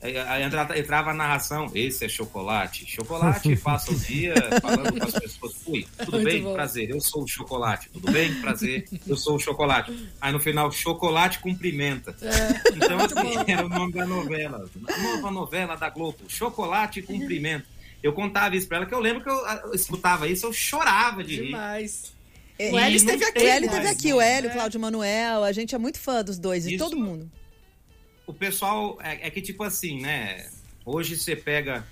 Aí- 0.00 0.16
aí 0.18 0.42
entra- 0.42 0.78
entrava 0.78 1.10
a 1.10 1.14
narração, 1.14 1.70
esse 1.74 2.04
é 2.04 2.08
chocolate. 2.08 2.84
Chocolate 2.86 3.54
passa 3.62 3.92
o 3.92 3.94
dia 3.94 4.34
falando 4.60 4.98
com 4.98 5.04
as 5.06 5.12
pessoas. 5.14 5.54
Ui, 5.66 5.86
tudo 5.98 6.12
Muito 6.12 6.24
bem? 6.24 6.42
bom. 6.42 6.54
Prazer, 6.54 6.90
eu 6.90 7.00
sou 7.00 7.22
o 7.24 7.28
chocolate. 7.28 7.88
Tudo 7.92 8.10
bem? 8.10 8.34
Prazer, 8.40 8.86
eu 9.06 9.16
sou 9.16 9.36
o 9.36 9.38
chocolate. 9.38 9.92
Aí 10.20 10.32
no 10.32 10.40
final, 10.40 10.70
chocolate 10.72 11.38
cumprimenta. 11.38 12.14
então, 12.74 12.98
assim, 12.98 13.50
era 13.52 13.64
o 13.66 13.68
nome 13.68 13.92
da 13.92 14.06
novela. 14.06 14.68
Nova 15.02 15.30
novela 15.30 15.76
da 15.76 15.90
Globo, 15.90 16.18
Chocolate 16.28 17.02
Cumprimenta. 17.02 17.66
Eu 18.02 18.12
contava 18.14 18.56
isso 18.56 18.66
pra 18.66 18.78
ela, 18.78 18.86
que 18.86 18.94
eu 18.94 19.00
lembro 19.00 19.22
que 19.22 19.28
eu, 19.28 19.74
escutava 19.74 20.26
isso, 20.26 20.46
eu 20.46 20.52
chorava 20.54 21.22
de 21.22 21.36
rir. 21.36 21.46
Demais. 21.48 22.14
E- 22.58 22.70
O 22.70 22.78
Hélio 22.78 22.96
esteve 22.96 23.24
aqui. 23.24 23.38
O 23.42 23.46
Hélio 23.46 23.70
mais, 23.70 23.78
teve 23.82 23.92
aqui, 23.92 24.12
o 24.14 24.20
Hélio, 24.20 24.50
É. 24.50 24.52
Cláudio 24.54 24.80
Manuel, 24.80 25.44
a 25.44 25.52
gente 25.52 25.74
é 25.74 25.78
muito 25.78 25.98
fã 25.98 26.22
dos 26.24 26.38
dois, 26.38 26.64
de 26.64 26.78
todo 26.78 26.96
mundo. 26.96 27.30
O 28.30 28.32
pessoal 28.32 28.96
é, 29.02 29.26
é 29.26 29.30
que 29.30 29.42
tipo 29.42 29.64
assim, 29.64 30.00
né? 30.00 30.48
Hoje 30.86 31.18
você 31.18 31.34
pega 31.34 31.84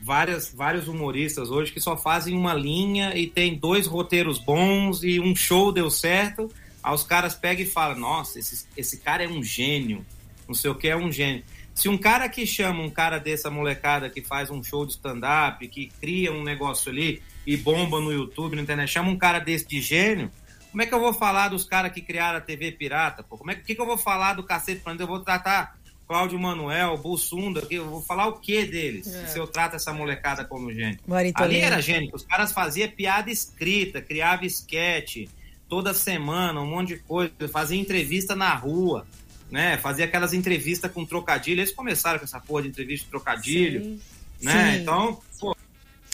várias, 0.00 0.52
vários 0.52 0.88
humoristas 0.88 1.48
hoje 1.48 1.72
que 1.72 1.80
só 1.80 1.96
fazem 1.96 2.36
uma 2.36 2.52
linha 2.52 3.16
e 3.16 3.28
tem 3.28 3.54
dois 3.54 3.86
roteiros 3.86 4.38
bons 4.38 5.04
e 5.04 5.20
um 5.20 5.34
show 5.34 5.70
deu 5.70 5.88
certo. 5.88 6.50
Aí 6.82 6.92
os 6.92 7.04
caras 7.04 7.34
pegam 7.34 7.64
e 7.64 7.68
falam, 7.68 7.98
nossa, 8.00 8.38
esse, 8.38 8.66
esse 8.76 8.98
cara 8.98 9.22
é 9.22 9.28
um 9.28 9.42
gênio. 9.42 10.04
Não 10.48 10.54
sei 10.54 10.70
o 10.70 10.74
que 10.74 10.88
é 10.88 10.96
um 10.96 11.10
gênio. 11.10 11.44
Se 11.72 11.88
um 11.88 11.96
cara 11.96 12.28
que 12.28 12.44
chama 12.44 12.82
um 12.82 12.90
cara 12.90 13.18
dessa 13.18 13.48
molecada 13.48 14.10
que 14.10 14.22
faz 14.22 14.50
um 14.50 14.62
show 14.64 14.84
de 14.84 14.92
stand-up, 14.92 15.66
que 15.68 15.86
cria 16.00 16.32
um 16.32 16.42
negócio 16.42 16.90
ali 16.90 17.22
e 17.46 17.56
bomba 17.56 18.00
no 18.00 18.12
YouTube, 18.12 18.56
na 18.56 18.62
internet, 18.62 18.90
chama 18.90 19.10
um 19.10 19.16
cara 19.16 19.38
desse 19.38 19.66
de 19.68 19.80
gênio, 19.80 20.32
como 20.76 20.82
é 20.82 20.86
que 20.86 20.92
eu 20.92 21.00
vou 21.00 21.14
falar 21.14 21.48
dos 21.48 21.64
caras 21.64 21.92
que 21.92 22.02
criaram 22.02 22.38
a 22.38 22.40
TV 22.40 22.72
Pirata? 22.72 23.22
Pô? 23.22 23.38
Como 23.38 23.50
é 23.50 23.54
que, 23.54 23.62
que, 23.62 23.74
que 23.74 23.80
eu 23.80 23.86
vou 23.86 23.96
falar 23.96 24.34
do 24.34 24.42
cacete? 24.42 24.82
Eu 24.84 25.06
vou 25.06 25.20
tratar 25.20 25.75
Cláudio 26.06 26.38
Manuel, 26.38 26.96
Bussunda, 26.98 27.62
que 27.62 27.74
eu 27.74 27.88
vou 27.90 28.00
falar 28.00 28.28
o 28.28 28.34
que 28.34 28.64
deles? 28.64 29.12
É. 29.12 29.26
Se 29.26 29.38
eu 29.38 29.46
trato 29.46 29.74
essa 29.74 29.92
molecada 29.92 30.44
como 30.44 30.70
Ari 31.14 31.32
Ali 31.34 31.58
era 31.58 31.80
gênio, 31.80 32.10
os 32.14 32.22
caras 32.22 32.52
faziam 32.52 32.88
piada 32.88 33.30
escrita, 33.30 34.00
criava 34.00 34.46
esquete 34.46 35.28
toda 35.68 35.92
semana, 35.92 36.60
um 36.60 36.66
monte 36.66 36.94
de 36.94 37.00
coisa, 37.00 37.32
fazia 37.50 37.78
entrevista 37.78 38.36
na 38.36 38.54
rua, 38.54 39.04
né? 39.50 39.78
Fazia 39.78 40.04
aquelas 40.04 40.32
entrevistas 40.32 40.90
com 40.92 41.04
trocadilho. 41.04 41.60
Eles 41.60 41.72
começaram 41.72 42.20
com 42.20 42.24
essa 42.24 42.38
porra 42.38 42.62
de 42.62 42.68
entrevista 42.68 43.04
de 43.04 43.10
trocadilho, 43.10 43.82
Sim. 43.82 44.00
né? 44.42 44.74
Sim. 44.74 44.82
Então, 44.82 45.20
pô, 45.40 45.56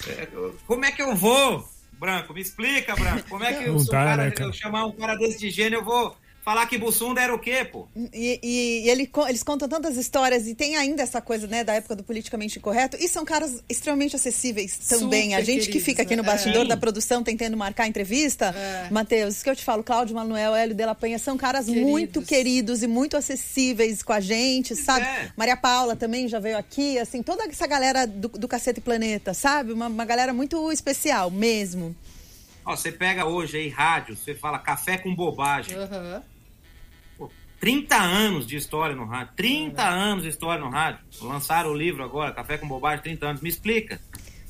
é, 0.06 0.26
como 0.66 0.84
é 0.86 0.90
que 0.90 1.02
eu 1.02 1.14
vou, 1.14 1.68
Branco? 1.92 2.32
Me 2.32 2.40
explica, 2.40 2.94
Branco. 2.96 3.28
Como 3.28 3.44
é 3.44 3.52
que 3.52 3.64
eu, 3.64 3.76
dá, 3.84 3.90
cara, 3.90 4.24
né, 4.24 4.30
cara? 4.30 4.48
eu 4.48 4.52
chamar 4.54 4.86
um 4.86 4.92
cara 4.92 5.16
desse 5.16 5.38
de 5.38 5.50
gênio, 5.50 5.80
eu 5.80 5.84
vou 5.84 6.16
falar 6.44 6.66
que 6.66 6.76
Bussunda 6.76 7.20
era 7.20 7.32
o 7.34 7.38
quê, 7.38 7.64
pô? 7.64 7.86
E, 8.12 8.40
e- 8.42 8.82
e 8.84 8.90
ele 8.90 9.08
eles 9.28 9.42
contam 9.42 9.68
tantas 9.68 9.96
histórias 9.96 10.46
e 10.46 10.54
tem 10.54 10.76
ainda 10.76 11.02
essa 11.02 11.20
coisa, 11.20 11.46
né, 11.46 11.62
da 11.62 11.74
época 11.74 11.94
do 11.94 12.02
politicamente 12.02 12.58
incorreto. 12.58 12.96
E 12.98 13.08
são 13.08 13.24
caras 13.24 13.62
extremamente 13.68 14.16
acessíveis 14.16 14.76
também. 14.88 15.30
Super 15.30 15.34
a 15.34 15.40
gente 15.40 15.60
que 15.60 15.66
queridos, 15.66 15.84
fica 15.84 16.02
aqui 16.02 16.16
no 16.16 16.22
né? 16.22 16.28
bastidor 16.28 16.64
É. 16.64 16.68
da 16.68 16.76
produção 16.76 17.22
tentando 17.22 17.56
marcar 17.56 17.84
a 17.84 17.86
entrevista, 17.88 18.46
É. 18.56 18.88
Matheus, 18.90 19.34
isso 19.36 19.44
que 19.44 19.50
eu 19.50 19.56
te 19.56 19.62
falo, 19.64 19.84
Cláudio 19.84 20.14
Manuel, 20.16 20.54
Hélio 20.54 20.74
de 20.74 20.84
la 20.84 20.94
Penha, 20.94 21.18
são 21.18 21.36
caras 21.36 21.66
Queridos. 21.66 21.88
muito 21.88 22.22
queridos 22.22 22.82
e 22.82 22.86
muito 22.88 23.16
acessíveis 23.16 24.02
com 24.02 24.12
a 24.12 24.20
gente, 24.20 24.74
sabe? 24.74 25.06
é. 25.06 25.30
Maria 25.36 25.56
Paula 25.56 25.94
também 25.94 26.26
já 26.26 26.40
veio 26.40 26.58
aqui, 26.58 26.98
assim, 26.98 27.22
toda 27.22 27.44
essa 27.44 27.66
galera 27.66 28.04
do, 28.06 28.28
do 28.28 28.48
Cacete 28.48 28.80
Planeta, 28.80 29.32
sabe? 29.32 29.72
Uma, 29.72 29.86
uma 29.86 30.04
galera 30.04 30.32
muito 30.32 30.72
especial 30.72 31.30
mesmo. 31.30 31.94
Ó, 32.64 32.76
você 32.76 32.92
pega 32.92 33.26
hoje 33.26 33.56
aí 33.58 33.68
rádio, 33.68 34.16
você 34.16 34.34
fala 34.34 34.58
café 34.58 34.96
com 34.98 35.14
bobagem. 35.14 35.76
Aham. 35.76 36.22
Pô, 37.62 37.66
30 37.66 37.96
anos 37.96 38.46
de 38.46 38.56
história 38.56 38.96
no 38.96 39.04
rádio. 39.04 39.34
30 39.36 39.88
anos 39.88 40.24
de 40.24 40.30
história 40.30 40.62
no 40.62 40.68
rádio. 40.68 40.98
Lançaram 41.22 41.70
o 41.70 41.74
livro 41.76 42.02
agora, 42.02 42.32
Café 42.32 42.58
com 42.58 42.66
Bobagem, 42.66 43.02
30 43.04 43.26
anos. 43.26 43.40
Me 43.40 43.48
explica. 43.48 44.00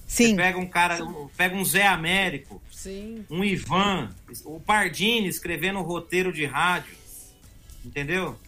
Você 0.07 0.29
Sim. 0.29 0.37
pega 0.37 0.59
um 0.59 0.67
cara, 0.67 1.03
um- 1.05 1.29
pega 1.37 1.55
um 1.55 1.65
Zé 1.65 1.87
Américo, 1.87 2.61
Sim. 2.71 3.25
um 3.31 3.45
Ivan, 3.45 4.11
o 4.45 4.59
Pardini 4.61 5.29
escrevendo 5.29 5.79
o 5.79 5.83
roteiro 5.83 6.33
de 6.33 6.45
rádio. 6.47 6.95
Entendeu? 7.85 8.39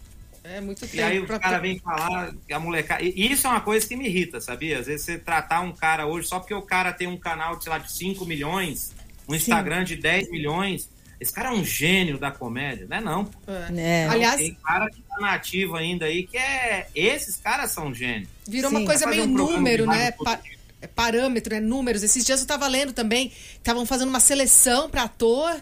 É 0.43 0.61
muito 0.61 0.81
tempo. 0.81 0.97
E 0.97 1.03
aí 1.03 1.19
o 1.21 1.27
cara 1.27 1.57
ter- 1.57 1.61
vem 1.62 1.79
falar 1.79 2.35
a 2.53 2.59
molecada. 2.59 3.03
E 3.03 3.33
isso 3.33 3.47
é 3.47 3.51
uma 3.51 3.61
coisa 3.62 3.87
que 3.87 3.97
me 3.97 4.07
irrita, 4.07 4.41
sabia? 4.41 4.79
Às 4.79 4.87
vezes 4.87 5.05
você 5.05 5.19
tratar 5.19 5.61
um 5.61 5.73
cara 5.73 6.07
hoje 6.07 6.29
só 6.29 6.39
porque 6.39 6.55
o 6.55 6.62
cara 6.62 6.93
tem 6.93 7.07
um 7.07 7.17
canal, 7.19 7.61
sei 7.61 7.71
lá, 7.71 7.79
de 7.79 7.91
5 7.93 8.25
milhões, 8.27 8.95
um 9.29 9.35
Instagram 9.35 9.85
de 9.85 9.97
10 9.97 10.31
milhões. 10.31 10.89
Esse 11.25 11.33
cara 11.33 11.49
é 11.49 11.53
um 11.53 11.64
gênio 11.64 12.18
da 12.18 12.31
comédia, 12.31 12.87
não 12.89 12.97
é 12.97 13.01
não? 13.01 13.25
pô. 13.25 13.39
É. 13.51 14.05
É. 14.05 14.09
Aliás, 14.09 14.37
Tem 14.37 14.55
cara 14.62 14.91
que 14.91 15.01
tá 15.01 15.16
nativo 15.18 15.75
ainda 15.75 16.05
aí 16.05 16.27
que 16.27 16.37
é. 16.37 16.87
Esses 16.95 17.37
caras 17.37 17.70
são 17.70 17.95
gênios. 17.95 18.29
virou 18.47 18.70
Sim. 18.70 18.77
uma 18.77 18.85
coisa 18.87 19.05
fazer 19.05 19.16
meio 19.16 19.29
um 19.29 19.33
número, 19.33 19.87
né? 19.87 20.11
Pa- 20.12 20.39
é 20.83 20.87
parâmetro, 20.87 21.55
é 21.55 21.61
números. 21.61 22.03
Esses 22.03 22.27
dias 22.27 22.41
eu 22.43 22.47
tava 22.47 22.68
lendo 22.68 22.93
também, 22.93 23.33
estavam 23.55 23.87
fazendo 23.87 24.11
uma 24.11 24.20
seleção 24.20 24.91
pra 24.91 25.05
ator. 25.05 25.57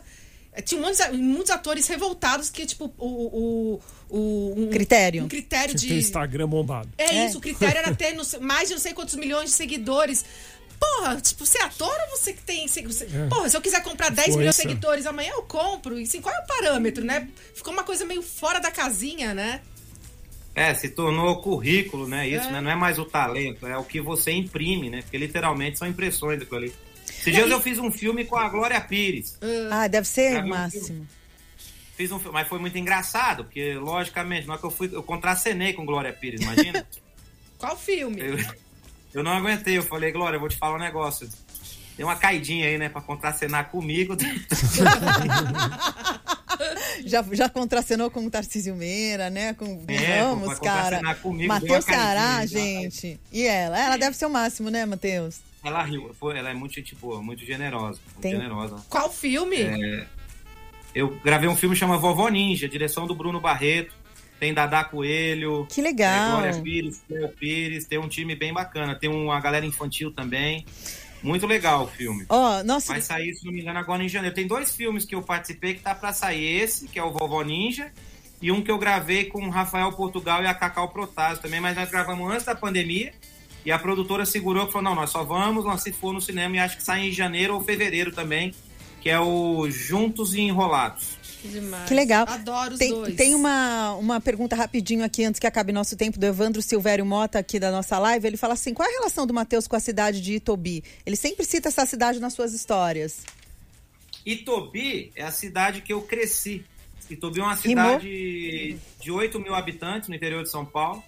É, 0.53 0.61
Tinha 0.61 0.81
muitos, 0.81 1.01
muitos 1.17 1.51
atores 1.53 1.87
revoltados 1.87 2.51
que, 2.51 2.67
tipo, 2.67 2.93
o. 2.99 3.07
o, 3.07 3.81
o 4.11 4.55
um, 4.65 4.69
Critério. 4.71 5.25
Um 5.25 5.29
critério 5.29 5.75
Tem 5.79 5.89
de. 5.91 5.99
Instagram 5.99 6.49
bombado. 6.49 6.89
É, 6.99 7.05
É. 7.19 7.27
isso, 7.27 7.39
o 7.39 7.41
critério 7.41 7.79
era 7.79 7.95
ter 7.95 8.13
não 8.15 8.25
sei- 8.25 8.41
mais 8.41 8.69
de 8.69 8.75
não 8.75 8.81
sei 8.83 8.93
quantos 8.93 9.15
milhões 9.15 9.51
de 9.51 9.57
seguidores. 9.57 10.25
Porra, 10.83 11.21
tipo, 11.21 11.47
você 11.47 11.59
é 11.59 11.63
ator 11.63 11.95
ou 12.11 12.17
você 12.17 12.33
que 12.33 12.43
tem. 12.43 12.67
se- 12.67 12.83
você- 12.83 13.05
É. 13.05 13.27
Porra, 13.29 13.49
se 13.49 13.57
eu 13.57 13.61
quiser 13.61 13.83
comprar 13.83 14.11
10 14.11 14.35
milhões 14.37 14.57
de 14.57 14.63
Influencer. 14.63 14.69
seguidores 14.69 15.07
amanhã, 15.07 15.31
eu 15.33 15.43
compro. 15.43 15.99
E 15.99 16.03
assim, 16.03 16.21
qual 16.21 16.35
é 16.35 16.39
o 16.41 16.47
parâmetro, 16.47 17.05
né? 17.05 17.29
Ficou 17.55 17.73
uma 17.73 17.85
coisa 17.85 18.05
meio 18.05 18.23
fora 18.23 18.59
da 18.61 18.71
casinha, 18.71 19.33
né? 19.35 19.61
É, 20.55 20.75
se 20.75 20.89
tornou 20.91 21.41
currículo, 21.41 22.07
né? 22.09 22.29
Isso, 22.29 22.49
É. 22.49 22.53
né? 22.53 22.61
Não 22.61 22.71
é 22.71 22.75
mais 22.75 22.99
o 22.99 23.05
talento, 23.05 23.67
é 23.67 23.77
o 23.79 23.85
que 23.85 24.01
você 24.01 24.33
imprime, 24.33 24.91
né? 24.91 25.03
Porque 25.03 25.17
literalmente 25.17 25.79
são 25.79 25.87
impressões 25.89 26.39
daquilo 26.39 26.59
ali. 26.59 26.75
Esses 27.09 27.33
dias 27.33 27.51
eu 27.51 27.61
fiz 27.61 27.79
um 27.79 27.91
filme 27.91 28.25
com 28.25 28.37
a 28.37 28.49
Glória 28.49 28.81
Pires. 28.81 29.39
Ah, 29.71 29.87
deve 29.89 30.07
ser 30.09 30.43
o 30.45 30.49
máximo. 30.49 31.07
Fiz 31.97 32.11
um 32.11 32.19
filme, 32.19 32.33
mas 32.35 32.49
foi 32.49 32.59
muito 32.59 32.77
engraçado, 32.77 33.45
porque, 33.45 33.75
logicamente, 33.75 34.47
na 34.47 34.55
hora 34.55 34.61
que 34.61 34.67
eu 34.67 34.71
fui, 34.71 34.91
eu 34.93 35.03
contracenei 35.03 35.73
com 35.75 35.87
Glória 35.87 36.13
Pires, 36.13 36.41
imagina? 36.41 36.85
Qual 37.59 37.77
filme? 37.77 38.21
eu, 38.21 38.37
eu 39.15 39.23
não 39.23 39.33
aguentei, 39.33 39.77
eu 39.79 39.83
falei, 39.83 40.11
Glória, 40.13 40.37
eu 40.37 40.41
vou 40.41 40.49
te 40.49 40.57
falar 40.57 40.77
um 40.77 40.81
negócio. 40.81 41.29
Tem 41.97 42.05
uma 42.07 42.17
caidinha 42.17 42.67
aí, 42.67 42.79
né, 42.79 42.89
pra 42.89 43.01
contracenar 43.03 43.69
comigo. 43.71 44.17
Já, 47.05 47.25
já 47.33 47.49
contracenou 47.49 48.11
com 48.11 48.25
o 48.25 48.31
Tarcísio 48.31 48.77
Meira, 48.77 49.29
né? 49.31 49.53
Com 49.55 49.85
É, 49.89 50.21
Ramos, 50.21 50.59
cara. 50.61 51.15
comigo, 51.17 51.49
Matheus 51.49 51.85
Ceará, 51.85 52.37
caidinha, 52.37 52.83
gente. 52.91 53.21
E 53.33 53.43
ela? 53.47 53.79
Ela 53.79 53.97
deve 53.97 54.17
ser 54.17 54.27
o 54.27 54.31
máximo, 54.31 54.71
né, 54.71 54.85
Matheus? 54.87 55.41
ela 55.65 55.83
riu, 55.83 56.11
foi- 56.19 56.37
ela 56.37 56.51
é 56.51 56.55
muito 56.55 56.75
gente 56.75 56.95
boa, 56.95 57.23
muito 57.23 57.45
generosa. 57.45 57.99
Muito 58.07 58.21
Tem- 58.21 58.33
generosa. 58.33 58.77
Qual 58.89 59.11
filme? 59.11 59.57
É. 59.57 60.07
Eu 60.95 61.17
gravei 61.25 61.49
um 61.49 61.57
filme 61.57 61.75
que 61.75 61.81
chama 61.81 61.97
Vovó 61.97 62.29
Ninja, 62.29 62.69
direção 62.69 63.07
do 63.07 63.15
Bruno 63.15 63.41
Barreto. 63.41 63.95
Tem 64.43 64.53
Dadá 64.53 64.83
Coelho, 64.83 65.69
Que 65.71 65.81
legal. 65.81 66.33
Glória 66.33 66.61
Pires, 66.61 67.01
Cléo 67.07 67.29
Pires. 67.29 67.87
Tem 67.87 67.97
um 67.97 68.09
time 68.09 68.35
bem 68.35 68.53
bacana. 68.53 68.93
Tem 68.97 69.09
uma 69.09 69.39
galera 69.39 69.65
infantil 69.65 70.11
também. 70.11 70.67
Muito 71.23 71.47
legal 71.47 71.85
o 71.85 71.87
filme. 71.87 72.27
Ó, 72.29 72.61
nossa, 72.65 72.89
Vai 72.93 73.01
sair, 73.01 73.33
se 73.37 73.47
não 73.47 73.53
me 73.53 73.61
engano, 73.61 73.79
agora 73.79 74.03
em 74.03 74.09
janeiro. 74.09 74.35
Tem 74.35 74.45
dois 74.45 74.75
filmes 74.75 75.05
que 75.05 75.15
eu 75.15 75.23
participei 75.23 75.75
que 75.75 75.81
tá 75.81 75.95
pra 75.95 76.13
sair. 76.13 76.61
Esse, 76.61 76.89
que 76.89 76.99
é 76.99 77.05
o 77.05 77.13
Vovó 77.13 77.41
Ninja, 77.45 77.93
e 78.41 78.51
um 78.51 78.61
que 78.61 78.69
eu 78.69 78.79
gravei 78.79 79.27
com 79.27 79.47
o 79.47 79.49
Rafael 79.49 79.93
Portugal 79.93 80.43
e 80.43 80.49
a 80.49 80.55
Cacau 80.55 80.89
Protásio 80.89 81.41
também, 81.41 81.61
mas 81.61 81.77
nós 81.77 81.89
gravamos 81.89 82.29
antes 82.29 82.45
da 82.45 82.57
pandemia. 82.57 83.13
E 83.65 83.71
a 83.71 83.79
produtora 83.79 84.27
segurou 84.27 84.67
e 84.67 84.73
falou: 84.73 84.83
não, 84.83 84.97
nós 84.97 85.11
só 85.11 85.23
vamos, 85.23 85.65
nós 85.65 85.85
se 85.85 85.93
for 85.93 86.13
no 86.13 86.21
cinema, 86.21 86.57
e 86.57 86.59
acho 86.59 86.79
que 86.79 86.83
sai 86.83 87.07
em 87.07 87.13
janeiro 87.13 87.55
ou 87.55 87.63
fevereiro 87.63 88.11
também, 88.11 88.53
que 89.01 89.09
é 89.09 89.21
o 89.21 89.71
Juntos 89.71 90.35
e 90.35 90.41
Enrolados. 90.41 91.22
Que 91.43 91.49
demais. 91.49 91.89
que 91.89 91.95
legal. 91.95 92.25
Adoro 92.29 92.73
os 92.75 92.79
Tem, 92.79 92.91
dois. 92.91 93.17
tem 93.17 93.35
uma, 93.35 93.95
uma 93.97 94.21
pergunta 94.21 94.55
rapidinho 94.57 95.05
aqui, 95.05 95.25
antes 95.25 95.41
que 95.41 95.47
acabe 95.47 95.73
nosso 95.73 95.97
tempo, 95.97 96.19
do 96.19 96.25
Evandro 96.25 96.63
Silvério 96.63 97.05
Mota, 97.05 97.39
aqui 97.41 97.59
da 97.59 97.71
nossa 97.73 97.99
live. 97.99 98.27
Ele 98.27 98.37
fala 98.37 98.55
assim: 98.55 98.73
qual 98.73 98.89
é 98.89 98.93
a 98.93 98.95
relação 98.99 99.27
do 99.27 99.35
Matheus 99.35 99.67
com 99.67 99.75
a 99.77 99.81
cidade 99.81 100.21
de 100.21 100.35
Itobi? 100.37 100.85
Ele 101.05 101.17
sempre 101.17 101.45
cita 101.45 101.69
essa 101.69 101.85
cidade 101.85 102.21
nas 102.21 102.33
suas 102.33 102.55
histórias. 102.55 103.25
Itobi 104.25 105.11
é 105.17 105.23
a 105.25 105.31
cidade 105.33 105.81
que 105.81 105.93
eu 105.93 106.03
cresci. 106.03 106.65
Itobi 107.11 107.41
é 107.41 107.43
uma 107.43 107.55
Rimou? 107.55 107.85
cidade 108.01 108.79
de 109.01 109.11
8 109.11 109.41
mil 109.41 109.55
habitantes 109.55 110.09
no 110.09 110.15
interior 110.15 110.43
de 110.45 110.49
São 110.49 110.65
Paulo, 110.65 111.03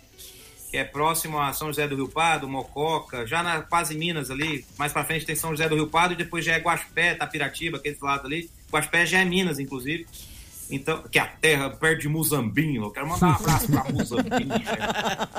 que 0.71 0.77
é 0.77 0.85
próximo 0.85 1.39
a 1.41 1.53
São 1.53 1.69
José 1.69 1.87
do 1.89 1.95
Rio 1.97 2.09
Pardo, 2.09 2.49
Mococa, 2.49 3.25
já 3.27 3.43
na 3.43 3.63
quase 3.63 3.97
Minas 3.97 4.31
ali. 4.31 4.67
Mais 4.77 4.93
pra 4.93 5.05
frente 5.05 5.25
tem 5.25 5.37
São 5.37 5.51
José 5.51 5.69
do 5.69 5.77
Rio 5.77 5.87
Pardo 5.87 6.13
e 6.15 6.17
depois 6.17 6.45
já 6.45 6.55
é 6.55 6.59
Guaxpé, 6.59 7.15
Tapiratiba, 7.15 7.79
aquele 7.79 7.97
lado 8.03 8.27
ali. 8.27 8.51
Guaxpé 8.75 9.07
já 9.07 9.21
é 9.21 9.25
Minas, 9.25 9.59
inclusive. 9.59 10.07
Então, 10.71 11.03
que 11.03 11.19
a 11.19 11.27
terra 11.27 11.71
perto 11.71 12.01
de 12.03 12.09
Muzambinho. 12.09 12.85
Eu 12.85 12.91
quero 12.91 13.09
mandar 13.09 13.29
um 13.29 13.35
abraço 13.35 13.71
pra 13.71 13.85
Muzambinho. 13.85 14.49
né? 14.49 14.65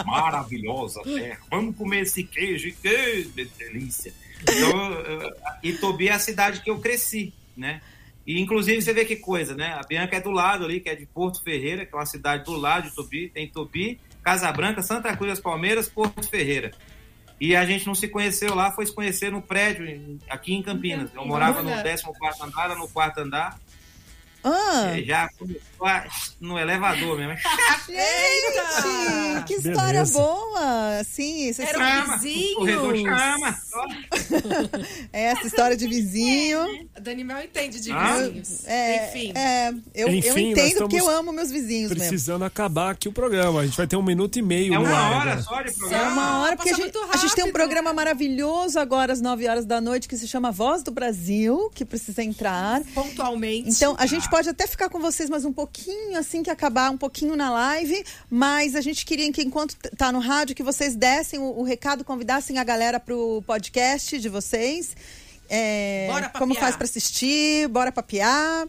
Maravilhosa 0.05 1.01
terra. 1.03 1.39
Vamos 1.49 1.75
comer 1.75 2.01
esse 2.01 2.23
queijo, 2.23 2.71
que 2.81 3.29
delícia. 3.57 4.13
Então, 4.43 4.93
eh, 4.93 5.33
Itobi 5.63 6.09
é 6.09 6.13
a 6.13 6.19
cidade 6.19 6.61
que 6.61 6.69
eu 6.69 6.79
cresci, 6.79 7.33
né? 7.57 7.81
E 8.25 8.39
inclusive 8.39 8.81
você 8.81 8.93
vê 8.93 9.05
que 9.05 9.15
coisa, 9.15 9.55
né? 9.55 9.73
A 9.73 9.81
Bianca 9.88 10.15
é 10.15 10.21
do 10.21 10.31
lado 10.31 10.65
ali, 10.65 10.79
que 10.79 10.89
é 10.89 10.95
de 10.95 11.05
Porto 11.05 11.43
Ferreira, 11.43 11.86
que 11.86 11.93
é 11.93 11.97
uma 11.97 12.05
cidade 12.05 12.43
do 12.43 12.53
lado 12.55 12.83
de 12.83 12.89
Itobi. 12.89 13.29
Tem 13.29 13.45
Itobi, 13.45 13.99
Casa 14.23 14.51
Branca, 14.51 14.81
Santa 14.81 15.15
Cruz 15.15 15.31
das 15.31 15.39
Palmeiras, 15.39 15.89
Porto 15.89 16.27
Ferreira. 16.27 16.71
E 17.39 17.55
a 17.55 17.65
gente 17.65 17.86
não 17.86 17.93
se 17.93 18.07
conheceu 18.07 18.55
lá, 18.55 18.71
foi 18.71 18.86
se 18.86 18.93
conhecer 18.93 19.31
no 19.31 19.41
prédio 19.41 20.19
aqui 20.29 20.53
em 20.53 20.61
Campinas. 20.61 21.09
Eu 21.13 21.25
morava 21.25 21.61
no 21.61 21.69
Olha. 21.69 21.83
14 21.83 22.03
andar, 22.41 22.75
no 22.75 22.88
quarto 22.88 23.19
andar. 23.19 23.59
Ah, 24.48 24.98
E 24.98 25.04
já 25.06 25.28
começou 25.39 25.62
a- 25.88 26.06
no 26.39 26.60
elevador 26.60 27.18
mesmo. 27.18 27.34
gente, 27.88 29.43
que 29.48 29.54
história 29.56 30.04
Beleza. 30.04 30.20
boa! 30.20 31.04
Sim, 31.04 31.50
essa, 31.50 31.64
Era 31.64 31.78
Chama, 32.02 32.18
vizinhos. 32.18 32.52
o 32.52 32.56
corredor 32.58 32.96
chama. 32.96 33.58
essa 35.12 35.48
história 35.48 35.76
de 35.76 35.88
vizinho. 35.88 36.88
A 36.96 37.00
Dani 37.00 37.24
Mel 37.24 37.41
entende 37.43 37.80
de 37.82 37.91
Ah? 37.91 38.18
vizinhos. 38.18 38.66
É, 38.68 39.08
Enfim. 39.10 39.32
é, 39.36 39.70
eu, 39.93 40.08
eu 40.08 40.10
Enfim, 40.10 40.54
nós 40.54 40.60
entendo 40.68 40.78
porque 40.80 41.00
eu 41.00 41.10
amo 41.10 41.32
meus 41.32 41.50
vizinhos 41.52 41.89
mesmo. 41.91 42.08
Precisando 42.08 42.46
acabar 42.46 42.91
aqui 42.91 43.08
o 43.08 43.12
programa. 43.12 43.62
A 43.62 43.66
gente 43.66 43.76
vai 43.78 43.88
ter 43.88 43.96
um 43.96 44.04
minuto 44.04 44.38
e 44.38 44.41
meio 44.41 44.74
É 44.74 44.80
uma 44.80 44.89
ar 44.89 45.12
hora 45.12 45.32
agora. 45.32 45.41
só 45.41 45.62
de 45.62 45.70
É 45.70 45.74
programa. 45.74 46.12
uma 46.12 46.39
hora, 46.41 46.56
porque 46.56 46.70
a 46.70 46.74
gente, 46.74 46.96
a 47.12 47.18
gente 47.18 47.36
tem 47.36 47.46
um 47.46 47.52
programa 47.52 47.93
maravilhoso 47.93 48.80
agora 48.80 49.12
às 49.12 49.22
9 49.22 49.48
horas 49.48 49.66
da 49.66 49.82
noite 49.82 50.08
que 50.08 50.18
se 50.18 50.28
chama 50.28 50.52
Voz 50.52 50.84
do 50.84 50.91
Brasil, 50.91 51.72
que 51.74 51.84
precisa 51.84 52.24
entrar. 52.24 52.82
Pontualmente. 52.93 53.70
Então, 53.70 53.96
a 53.98 54.06
gente 54.06 54.30
pode 54.30 54.34
até 54.36 54.67
ficar 54.67 54.89
com 54.89 54.99
vocês 54.99 55.29
mais 55.29 55.45
um 55.45 55.53
pouquinho, 55.53 56.17
assim 56.17 56.43
que 56.43 56.49
acabar, 56.49 56.91
um 56.91 56.97
pouquinho 56.97 57.36
na 57.36 57.49
live, 57.49 58.03
mas 58.29 58.75
a 58.75 58.81
gente 58.81 59.05
queria 59.05 59.31
que 59.31 59.41
enquanto 59.41 59.75
tá 59.95 60.11
no 60.11 60.19
rádio, 60.19 60.55
que 60.55 60.61
vocês 60.63 60.95
dessem 60.95 61.39
o, 61.39 61.59
o 61.59 61.63
recado, 61.63 62.03
convidassem 62.03 62.57
a 62.59 62.63
galera 62.63 62.99
pro 62.99 63.41
podcast 63.47 64.19
de 64.19 64.27
vocês. 64.29 64.95
É, 65.49 66.07
Bora 66.07 66.23
papear. 66.23 66.39
como 66.39 66.55
faz 66.55 66.75
pra 66.75 66.86
assistir, 66.86 67.67
bora 67.69 67.91
papear. 67.91 68.67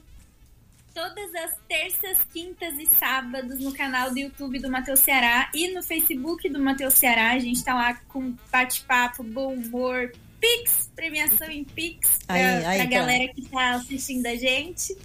Todas 0.95 1.35
as 1.35 1.51
terças, 1.69 2.19
quintas 2.33 2.75
e 2.79 2.87
sábados 2.99 3.59
no 3.61 3.73
canal 3.73 4.11
do 4.11 4.19
YouTube 4.19 4.59
do 4.61 4.71
Matheus 4.71 5.01
Ceará 5.01 5.51
e 5.55 5.75
no 5.75 5.83
Facebook 5.83 6.49
do 6.49 6.59
Matheus 6.59 6.95
Ceará. 6.95 7.33
A 7.33 7.39
gente 7.39 7.63
tá 7.63 7.75
lá 7.75 7.95
com 8.09 8.35
bate-papo, 8.51 9.23
bom 9.23 9.53
humor, 9.55 10.13
Pix, 10.41 10.91
premiação 10.95 11.51
em 11.51 11.65
Pix 11.65 12.19
pra, 12.27 12.37
Aí, 12.37 12.45
aí, 12.45 12.63
pra 12.63 12.77
então. 12.77 12.91
galera 12.91 13.33
que 13.35 13.43
tá 13.43 13.71
assistindo 13.73 14.27
a 14.27 14.37
gente. 14.37 14.97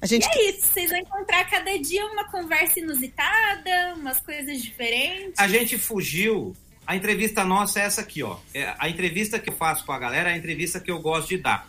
A 0.00 0.06
E 0.06 0.08
gente 0.08 0.26
é 0.26 0.50
isso, 0.50 0.66
vocês 0.66 0.90
vão 0.90 0.98
encontrar 1.00 1.44
cada 1.50 1.76
dia 1.78 2.06
uma 2.06 2.24
conversa 2.30 2.78
inusitada, 2.78 3.94
umas 3.96 4.20
coisas 4.20 4.62
diferentes. 4.62 5.34
A 5.38 5.48
gente 5.48 5.76
fugiu. 5.76 6.56
A 6.86 6.96
entrevista 6.96 7.44
nossa 7.44 7.80
é 7.80 7.82
essa 7.82 8.00
aqui, 8.00 8.22
ó. 8.22 8.38
É, 8.54 8.74
a 8.78 8.88
entrevista 8.88 9.38
que 9.38 9.50
eu 9.50 9.54
faço 9.54 9.84
com 9.84 9.92
a 9.92 9.98
galera 9.98 10.30
é 10.30 10.34
a 10.34 10.36
entrevista 10.36 10.80
que 10.80 10.90
eu 10.90 11.00
gosto 11.00 11.28
de 11.28 11.38
dar. 11.38 11.68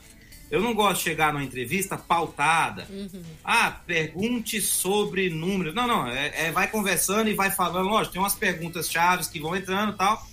Eu 0.49 0.61
não 0.61 0.73
gosto 0.73 0.97
de 0.97 1.03
chegar 1.03 1.31
numa 1.33 1.43
entrevista 1.43 1.97
pautada. 1.97 2.87
Ah, 3.43 3.69
pergunte 3.85 4.61
sobre 4.61 5.29
números. 5.29 5.75
Não, 5.75 5.85
não. 5.85 6.07
É, 6.07 6.47
é 6.47 6.51
vai 6.51 6.67
conversando 6.67 7.29
e 7.29 7.33
vai 7.33 7.51
falando. 7.51 7.87
Lógico, 7.87 8.13
tem 8.13 8.21
umas 8.21 8.35
perguntas 8.35 8.89
chaves 8.89 9.27
que 9.27 9.39
vão 9.39 9.55
entrando 9.55 9.93
e 9.93 9.97
tal, 9.97 10.25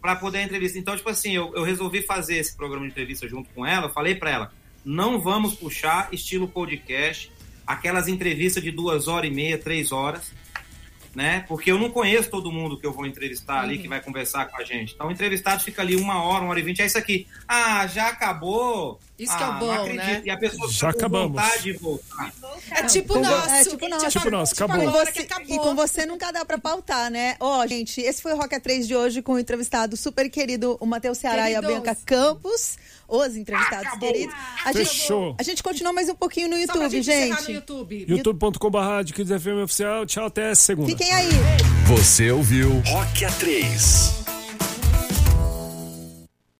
para 0.00 0.16
poder 0.16 0.38
a 0.38 0.42
entrevista. 0.44 0.78
Então, 0.78 0.96
tipo 0.96 1.10
assim, 1.10 1.34
eu, 1.34 1.52
eu 1.54 1.62
resolvi 1.62 2.00
fazer 2.00 2.38
esse 2.38 2.56
programa 2.56 2.86
de 2.86 2.92
entrevista 2.92 3.28
junto 3.28 3.50
com 3.50 3.66
ela. 3.66 3.86
Eu 3.86 3.92
falei 3.92 4.14
para 4.14 4.30
ela: 4.30 4.52
não 4.84 5.20
vamos 5.20 5.54
puxar 5.54 6.08
estilo 6.12 6.48
podcast, 6.48 7.30
aquelas 7.66 8.08
entrevistas 8.08 8.62
de 8.62 8.70
duas 8.70 9.08
horas 9.08 9.30
e 9.30 9.34
meia, 9.34 9.58
três 9.58 9.92
horas 9.92 10.32
né? 11.12 11.44
Porque 11.48 11.72
eu 11.72 11.76
não 11.76 11.90
conheço 11.90 12.30
todo 12.30 12.52
mundo 12.52 12.78
que 12.78 12.86
eu 12.86 12.92
vou 12.92 13.04
entrevistar 13.04 13.62
ali, 13.62 13.78
que 13.78 13.88
vai 13.88 14.00
conversar 14.00 14.44
com 14.46 14.56
a 14.56 14.62
gente. 14.62 14.94
Então, 14.94 15.08
o 15.08 15.10
entrevistado 15.10 15.60
fica 15.60 15.82
ali 15.82 15.96
uma 15.96 16.22
hora, 16.22 16.42
uma 16.44 16.50
hora 16.50 16.60
e 16.60 16.62
vinte. 16.62 16.80
É 16.82 16.86
isso 16.86 16.96
aqui. 16.96 17.26
Ah, 17.48 17.84
já 17.88 18.06
acabou. 18.10 19.00
Isso 19.18 19.36
que 19.36 19.42
é 19.42 19.46
o 19.46 19.50
Ah, 19.50 19.52
bom, 19.54 19.66
não 19.66 19.74
acredito. 19.82 20.04
né? 20.06 20.22
E 20.24 20.30
a 20.30 20.36
pessoa 20.38 20.68
Já 20.68 20.72
fica 20.74 20.92
com 20.92 20.98
acabamos. 20.98 21.28
vontade 21.42 21.62
de 21.64 21.72
voltar. 21.72 22.32
É 22.70 22.82
tipo 22.84 23.14
Com 23.14 23.22
vo- 23.24 23.28
nosso. 23.28 23.50
é 23.50 23.64
tipo 23.64 23.88
nosso. 23.88 24.08
Tipo 24.08 24.30
nosso, 24.30 24.54
acabou. 24.54 24.76
E 24.84 24.86
agora 24.86 25.12
você- 25.12 25.20
acabou. 25.22 25.46
E 25.56 25.58
com 25.58 25.74
você 25.74 26.06
nunca 26.06 26.30
dá 26.30 26.44
pra 26.44 26.58
pautar, 26.58 27.10
né? 27.10 27.34
Ó, 27.40 27.66
gente, 27.66 28.00
esse 28.00 28.22
foi 28.22 28.32
o 28.32 28.36
Rock 28.36 28.54
A3 28.54 28.86
de 28.86 28.94
hoje 28.94 29.20
com 29.20 29.32
o 29.32 29.38
entrevistado 29.40 29.96
super 29.96 30.30
querido, 30.30 30.76
o 30.80 30.86
Matheus 30.86 31.18
Ceará 31.18 31.50
e 31.50 31.56
a 31.56 31.60
Queridos. 31.60 31.82
Bianca 31.82 32.00
Campos. 32.06 32.78
Os 33.10 33.36
entrevistados 33.36 33.86
Acabou. 33.86 34.12
queridos. 34.12 34.34
A 34.64 34.72
gente, 34.72 34.88
Fechou. 34.88 35.34
a 35.38 35.42
gente 35.42 35.62
continua 35.62 35.92
mais 35.92 36.08
um 36.08 36.14
pouquinho 36.14 36.48
no 36.48 36.56
Só 36.58 36.72
pra 36.72 36.84
YouTube, 36.84 36.90
gente 37.02 37.10
encerrar 37.10 37.40
no 37.40 37.46
gente. 37.46 37.52
YouTube. 37.52 38.04
youtube.com.br 38.08 39.02
de 39.04 39.12
Kids 39.12 39.42
FM 39.42 39.62
Oficial. 39.64 40.06
Tchau, 40.06 40.26
até 40.26 40.54
segunda. 40.54 40.88
Fiquem 40.88 41.12
aí. 41.12 41.28
Você 41.88 42.30
ouviu 42.30 42.70
Rock 42.86 43.24
A3. 43.24 44.39